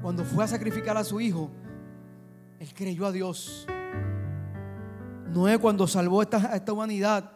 Cuando 0.00 0.24
fue 0.24 0.44
a 0.44 0.46
sacrificar 0.46 0.96
a 0.96 1.02
su 1.02 1.20
hijo, 1.20 1.50
él 2.60 2.74
creyó 2.74 3.06
a 3.06 3.12
Dios. 3.12 3.66
Noé 5.32 5.58
cuando 5.58 5.86
salvó 5.86 6.20
a 6.20 6.24
esta, 6.24 6.54
esta 6.54 6.72
humanidad, 6.72 7.32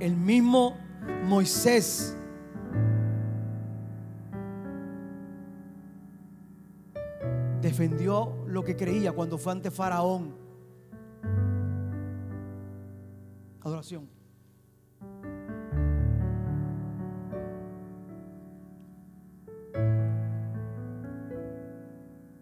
el 0.00 0.16
mismo 0.16 0.76
Moisés 1.24 2.16
defendió 7.62 8.44
lo 8.48 8.64
que 8.64 8.74
creía 8.74 9.12
cuando 9.12 9.38
fue 9.38 9.52
ante 9.52 9.70
Faraón. 9.70 10.34
Adoración. 13.60 14.08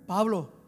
Pablo, 0.07 0.64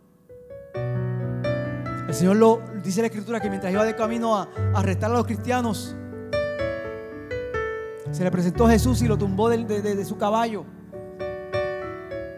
el 2.09 2.15
Señor 2.15 2.37
lo 2.37 2.63
dice 2.85 3.01
la 3.01 3.09
escritura 3.09 3.41
que 3.41 3.49
mientras 3.49 3.73
iba 3.73 3.85
de 3.85 3.97
camino 3.97 4.37
a 4.37 4.49
arrestar 4.75 5.11
a 5.11 5.15
los 5.15 5.27
cristianos, 5.27 5.97
se 8.13 8.23
le 8.25 8.31
presentó 8.31 8.69
Jesús 8.69 9.03
y 9.03 9.09
lo 9.09 9.19
tumbó 9.19 9.49
de, 9.51 10.05
su 10.05 10.17
caballo. 10.17 10.65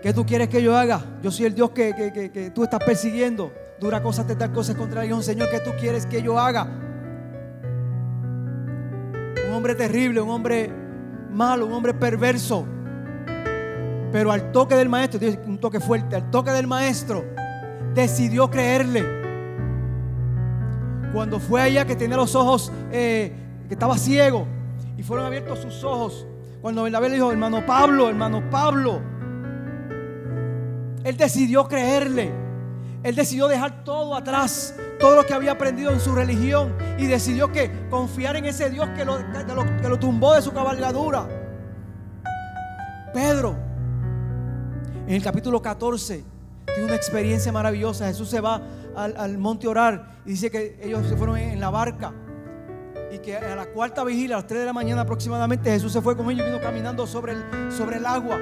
¿Qué 0.03 0.13
tú 0.15 0.25
quieres 0.25 0.49
que 0.49 0.63
yo 0.63 0.77
haga? 0.77 1.05
Yo 1.23 1.31
soy 1.31 1.47
el 1.47 1.55
Dios 1.55 1.71
que, 1.71 2.51
tú 2.55 2.65
estás 2.65 2.83
persiguiendo. 2.85 3.53
Dura 3.79 4.03
cosas 4.03 4.27
te 4.27 4.35
tal 4.35 4.53
cosas 4.53 4.75
contra 4.75 5.03
Dios, 5.03 5.25
Señor, 5.25 5.51
¿qué 5.51 5.61
tú 5.61 5.71
quieres 5.79 6.07
que 6.07 6.21
yo 6.23 6.39
haga? 6.39 6.67
Un 9.47 9.55
hombre 9.55 9.75
terrible, 9.75 10.21
un 10.21 10.31
hombre 10.31 10.73
malo, 11.31 11.67
un 11.67 11.73
hombre 11.73 11.95
perverso. 11.95 12.67
Pero 14.11 14.33
al 14.33 14.51
toque 14.51 14.75
del 14.75 14.89
maestro, 14.89 15.21
un 15.47 15.59
toque 15.59 15.79
fuerte, 15.79 16.17
al 16.17 16.31
toque 16.31 16.51
del 16.51 16.67
maestro, 16.67 17.25
decidió 17.95 18.51
creerle. 18.51 19.18
Cuando 21.13 21.41
fue 21.41 21.63
allá 21.63 21.85
que 21.85 21.97
tenía 21.97 22.17
los 22.17 22.35
ojos, 22.35 22.73
eh, 22.93 23.33
que 23.67 23.75
estaba 23.75 23.97
ciego, 23.99 24.47
y 24.97 25.03
fueron 25.03 25.27
abiertos 25.27 25.61
sus 25.61 25.85
ojos. 25.85 26.27
Cuando 26.61 26.83
Bernabé 26.83 27.09
le 27.09 27.15
dijo, 27.15 27.31
hermano 27.31 27.65
Pablo, 27.65 28.09
hermano 28.09 28.43
Pablo, 28.51 29.01
él 31.05 31.17
decidió 31.17 31.67
creerle. 31.69 32.33
Él 33.05 33.15
decidió 33.15 33.47
dejar 33.47 33.85
todo 33.85 34.17
atrás, 34.17 34.75
todo 34.99 35.15
lo 35.15 35.25
que 35.25 35.33
había 35.33 35.53
aprendido 35.53 35.93
en 35.93 36.01
su 36.01 36.15
religión 36.15 36.75
y 36.99 37.07
decidió 37.07 37.53
que 37.53 37.71
confiar 37.89 38.37
en 38.37 38.45
ese 38.45 38.71
Dios 38.71 38.89
que 38.97 39.05
lo, 39.05 39.19
que 39.81 39.89
lo, 39.89 39.99
tumbó 39.99 40.35
de 40.35 40.43
su 40.43 40.53
cabalgadura. 40.53 41.29
Pedro, 43.15 43.57
en 45.07 45.15
el 45.15 45.23
capítulo 45.23 45.63
14, 45.63 46.25
tiene 46.67 46.85
una 46.85 46.97
experiencia 46.97 47.53
maravillosa. 47.53 48.07
Jesús 48.09 48.29
se 48.29 48.41
va 48.41 48.61
al, 48.99 49.39
monte 49.39 49.69
orar 49.69 50.21
y 50.25 50.31
dice 50.31 50.51
que 50.51 50.79
ellos 50.83 51.07
se 51.07 51.17
fueron 51.17 51.37
en, 51.37 51.61
la 51.61 51.71
barca 51.71 52.13
y 53.13 53.19
que 53.19 53.37
a 53.37 53.57
la 53.57 53.67
cuarta 53.67 54.05
vigilia, 54.05 54.37
a 54.37 54.41
las 54.41 54.47
3 54.47 54.61
de 54.61 54.67
la 54.67 54.73
mañana 54.73 55.03
aproximadamente, 55.03 55.71
Jesús 55.71 55.93
se 55.93 56.03
fue 56.03 56.17
con 56.17 56.31
ellos 56.31 56.47
y 56.47 56.51
vino 56.51 56.61
caminando 56.61 57.07
sobre 57.07 57.33
el, 57.33 57.73
sobre 57.73 57.97
el 57.97 58.07
agua. 58.07 58.39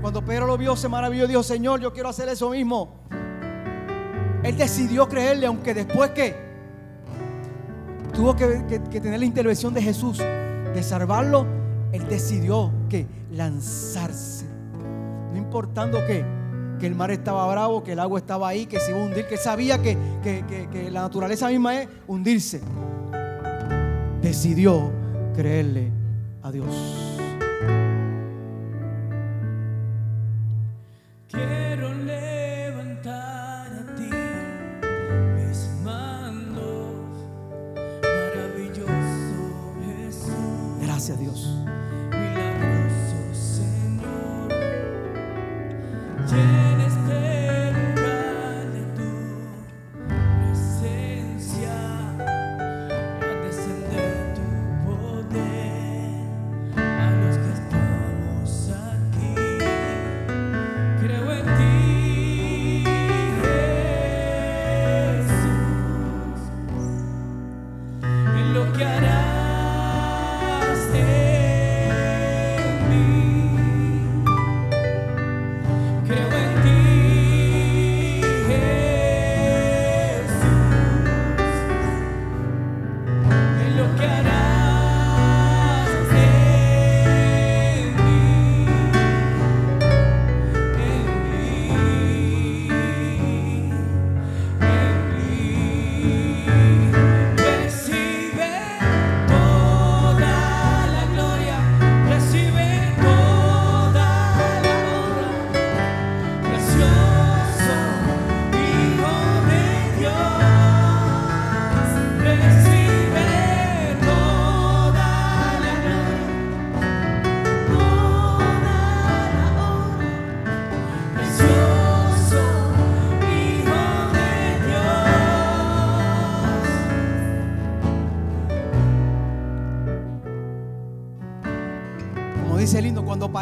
Cuando 0.00 0.24
Pedro 0.24 0.46
lo 0.46 0.58
vio, 0.58 0.76
se 0.76 0.88
maravilló 0.88 1.24
y 1.24 1.28
dijo, 1.28 1.42
Señor, 1.42 1.80
yo 1.80 1.92
quiero 1.92 2.08
hacer 2.08 2.28
eso 2.28 2.50
mismo. 2.50 3.02
Él 4.42 4.56
decidió 4.56 5.08
creerle, 5.08 5.46
aunque 5.46 5.72
después 5.72 6.10
que 6.10 6.34
tuvo 8.12 8.36
que, 8.36 8.80
tener 8.90 9.18
la 9.18 9.24
intervención 9.24 9.72
de 9.72 9.80
Jesús, 9.80 10.18
de 10.18 10.82
salvarlo, 10.82 11.46
él 11.92 12.06
decidió 12.08 12.72
que 12.88 13.06
lanzarse. 13.30 14.46
No 15.32 15.38
importando 15.38 16.04
que, 16.06 16.24
que 16.82 16.88
el 16.88 16.96
mar 16.96 17.12
estaba 17.12 17.46
bravo, 17.46 17.84
que 17.84 17.92
el 17.92 18.00
agua 18.00 18.18
estaba 18.18 18.48
ahí, 18.48 18.66
que 18.66 18.80
se 18.80 18.90
iba 18.90 19.00
a 19.00 19.04
hundir, 19.04 19.24
que 19.28 19.36
sabía 19.36 19.80
que, 19.80 19.96
que 20.20 20.90
la 20.90 21.02
naturaleza 21.02 21.46
misma 21.46 21.80
es 21.80 21.88
hundirse. 22.08 22.60
Decidió 24.20 24.90
creerle 25.32 25.92
a 26.42 26.50
Dios. 26.50 26.74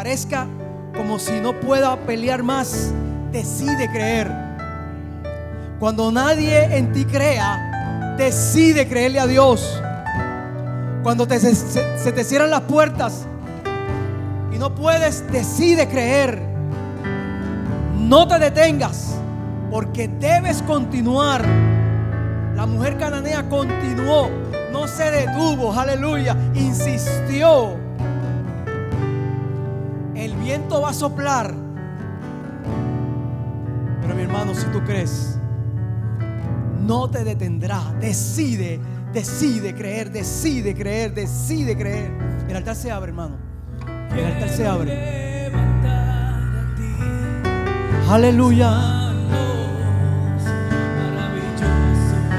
Parezca 0.01 0.47
como 0.97 1.19
si 1.19 1.39
no 1.39 1.59
pueda 1.59 1.95
pelear 1.95 2.41
más, 2.41 2.91
decide 3.31 3.87
creer. 3.91 4.31
Cuando 5.79 6.11
nadie 6.11 6.75
en 6.75 6.91
ti 6.91 7.05
crea, 7.05 8.15
decide 8.17 8.87
creerle 8.87 9.19
a 9.19 9.27
Dios. 9.27 9.79
Cuando 11.03 11.29
se, 11.29 11.53
se 11.53 12.11
te 12.11 12.23
cierran 12.23 12.49
las 12.49 12.61
puertas 12.61 13.27
y 14.51 14.57
no 14.57 14.73
puedes, 14.73 15.31
decide 15.31 15.87
creer. 15.87 16.41
No 17.95 18.27
te 18.27 18.39
detengas, 18.39 19.19
porque 19.69 20.07
debes 20.07 20.63
continuar. 20.63 21.45
La 22.55 22.65
mujer 22.65 22.97
cananea 22.97 23.47
continuó, 23.47 24.31
no 24.71 24.87
se 24.87 25.11
detuvo, 25.11 25.71
aleluya, 25.71 26.35
insistió 26.55 27.80
viento 30.51 30.81
va 30.81 30.89
a 30.89 30.93
soplar. 30.93 31.53
Pero 34.01 34.15
mi 34.15 34.23
hermano, 34.23 34.53
si 34.53 34.65
tú 34.67 34.83
crees, 34.83 35.37
no 36.81 37.09
te 37.09 37.23
detendrá. 37.23 37.81
Decide, 38.01 38.81
decide 39.13 39.73
creer, 39.73 40.11
decide 40.11 40.75
creer, 40.75 41.13
decide 41.13 41.77
creer. 41.77 42.11
El 42.49 42.57
altar 42.57 42.75
se 42.75 42.91
abre, 42.91 43.11
hermano. 43.11 43.37
El 44.13 44.25
altar 44.25 44.49
se 44.49 44.67
abre. 44.67 45.51
Aleluya. 48.09 49.07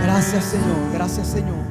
Gracias 0.03 0.45
Señor, 0.45 0.93
gracias 0.93 1.27
Señor. 1.29 1.62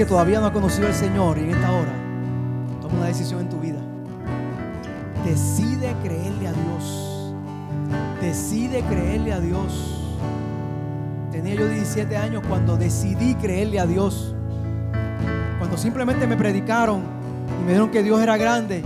Que 0.00 0.06
todavía 0.06 0.40
no 0.40 0.46
ha 0.46 0.52
conocido 0.54 0.86
al 0.86 0.94
Señor 0.94 1.36
y 1.36 1.42
en 1.42 1.50
esta 1.50 1.72
hora, 1.72 1.92
toma 2.80 3.00
una 3.00 3.06
decisión 3.08 3.40
en 3.40 3.50
tu 3.50 3.58
vida. 3.58 3.80
Decide 5.26 5.94
creerle 6.02 6.48
a 6.48 6.52
Dios. 6.54 7.34
Decide 8.18 8.80
creerle 8.84 9.34
a 9.34 9.40
Dios. 9.40 10.16
Tenía 11.30 11.54
yo 11.54 11.68
17 11.68 12.16
años 12.16 12.42
cuando 12.48 12.78
decidí 12.78 13.34
creerle 13.34 13.78
a 13.78 13.84
Dios. 13.84 14.34
Cuando 15.58 15.76
simplemente 15.76 16.26
me 16.26 16.38
predicaron 16.38 17.02
y 17.60 17.62
me 17.64 17.72
dijeron 17.72 17.90
que 17.90 18.02
Dios 18.02 18.22
era 18.22 18.38
grande. 18.38 18.82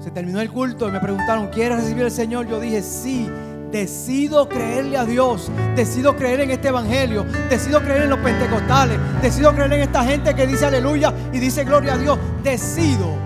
Se 0.00 0.10
terminó 0.10 0.40
el 0.40 0.50
culto 0.50 0.88
y 0.88 0.90
me 0.90 0.98
preguntaron, 0.98 1.50
¿quieres 1.50 1.78
recibir 1.78 2.02
al 2.02 2.10
Señor? 2.10 2.48
Yo 2.48 2.58
dije, 2.58 2.82
sí. 2.82 3.30
Decido 3.74 4.48
creerle 4.48 4.96
a 4.96 5.04
Dios, 5.04 5.50
decido 5.74 6.14
creer 6.14 6.42
en 6.42 6.52
este 6.52 6.68
evangelio, 6.68 7.24
decido 7.50 7.80
creer 7.80 8.02
en 8.02 8.10
los 8.10 8.20
pentecostales, 8.20 9.00
decido 9.20 9.52
creer 9.52 9.72
en 9.72 9.80
esta 9.80 10.04
gente 10.04 10.32
que 10.32 10.46
dice 10.46 10.66
aleluya 10.66 11.12
y 11.32 11.40
dice 11.40 11.64
gloria 11.64 11.94
a 11.94 11.98
Dios. 11.98 12.16
Decido. 12.44 13.16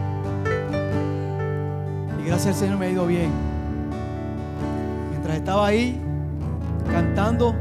Y 2.18 2.26
gracias 2.26 2.46
al 2.46 2.60
Señor 2.60 2.78
me 2.78 2.86
ha 2.86 2.90
ido 2.90 3.06
bien. 3.06 3.30
Mientras 5.10 5.36
estaba 5.36 5.66
ahí 5.66 6.00
cantando, 6.90 7.54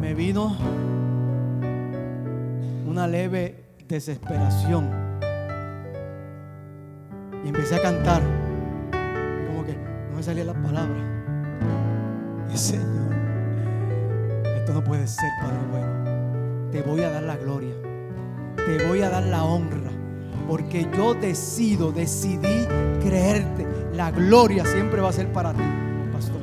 me 0.00 0.14
vino 0.14 0.56
una 2.88 3.06
leve 3.06 3.62
desesperación. 3.86 4.88
Y 7.44 7.48
empecé 7.48 7.74
a 7.74 7.82
cantar. 7.82 8.45
Salían 10.26 10.48
las 10.48 10.56
palabras. 10.56 10.98
Y 12.52 12.56
Señor, 12.56 13.14
esto 14.56 14.74
no 14.74 14.82
puede 14.82 15.06
ser, 15.06 15.30
Padre 15.40 15.56
bueno. 15.70 15.86
Te 16.72 16.82
voy 16.82 17.02
a 17.02 17.10
dar 17.10 17.22
la 17.22 17.36
gloria. 17.36 17.76
Te 18.56 18.84
voy 18.88 19.02
a 19.02 19.10
dar 19.10 19.22
la 19.22 19.44
honra. 19.44 19.92
Porque 20.48 20.88
yo 20.96 21.14
decido, 21.14 21.92
decidí 21.92 22.66
creerte. 23.04 23.68
La 23.94 24.10
gloria 24.10 24.64
siempre 24.64 25.00
va 25.00 25.10
a 25.10 25.12
ser 25.12 25.30
para 25.30 25.52
ti, 25.52 25.62
pastor. 26.12 26.40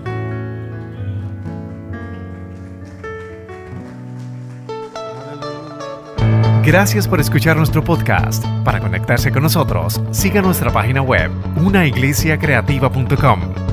Gracias 6.63 7.05
por 7.05 7.19
escuchar 7.19 7.57
nuestro 7.57 7.83
podcast. 7.83 8.45
Para 8.63 8.79
conectarse 8.79 9.29
con 9.29 9.43
nosotros, 9.43 9.99
siga 10.11 10.41
nuestra 10.41 10.71
página 10.71 11.01
web, 11.01 11.29
unaiglesiacreativa.com 11.57 13.72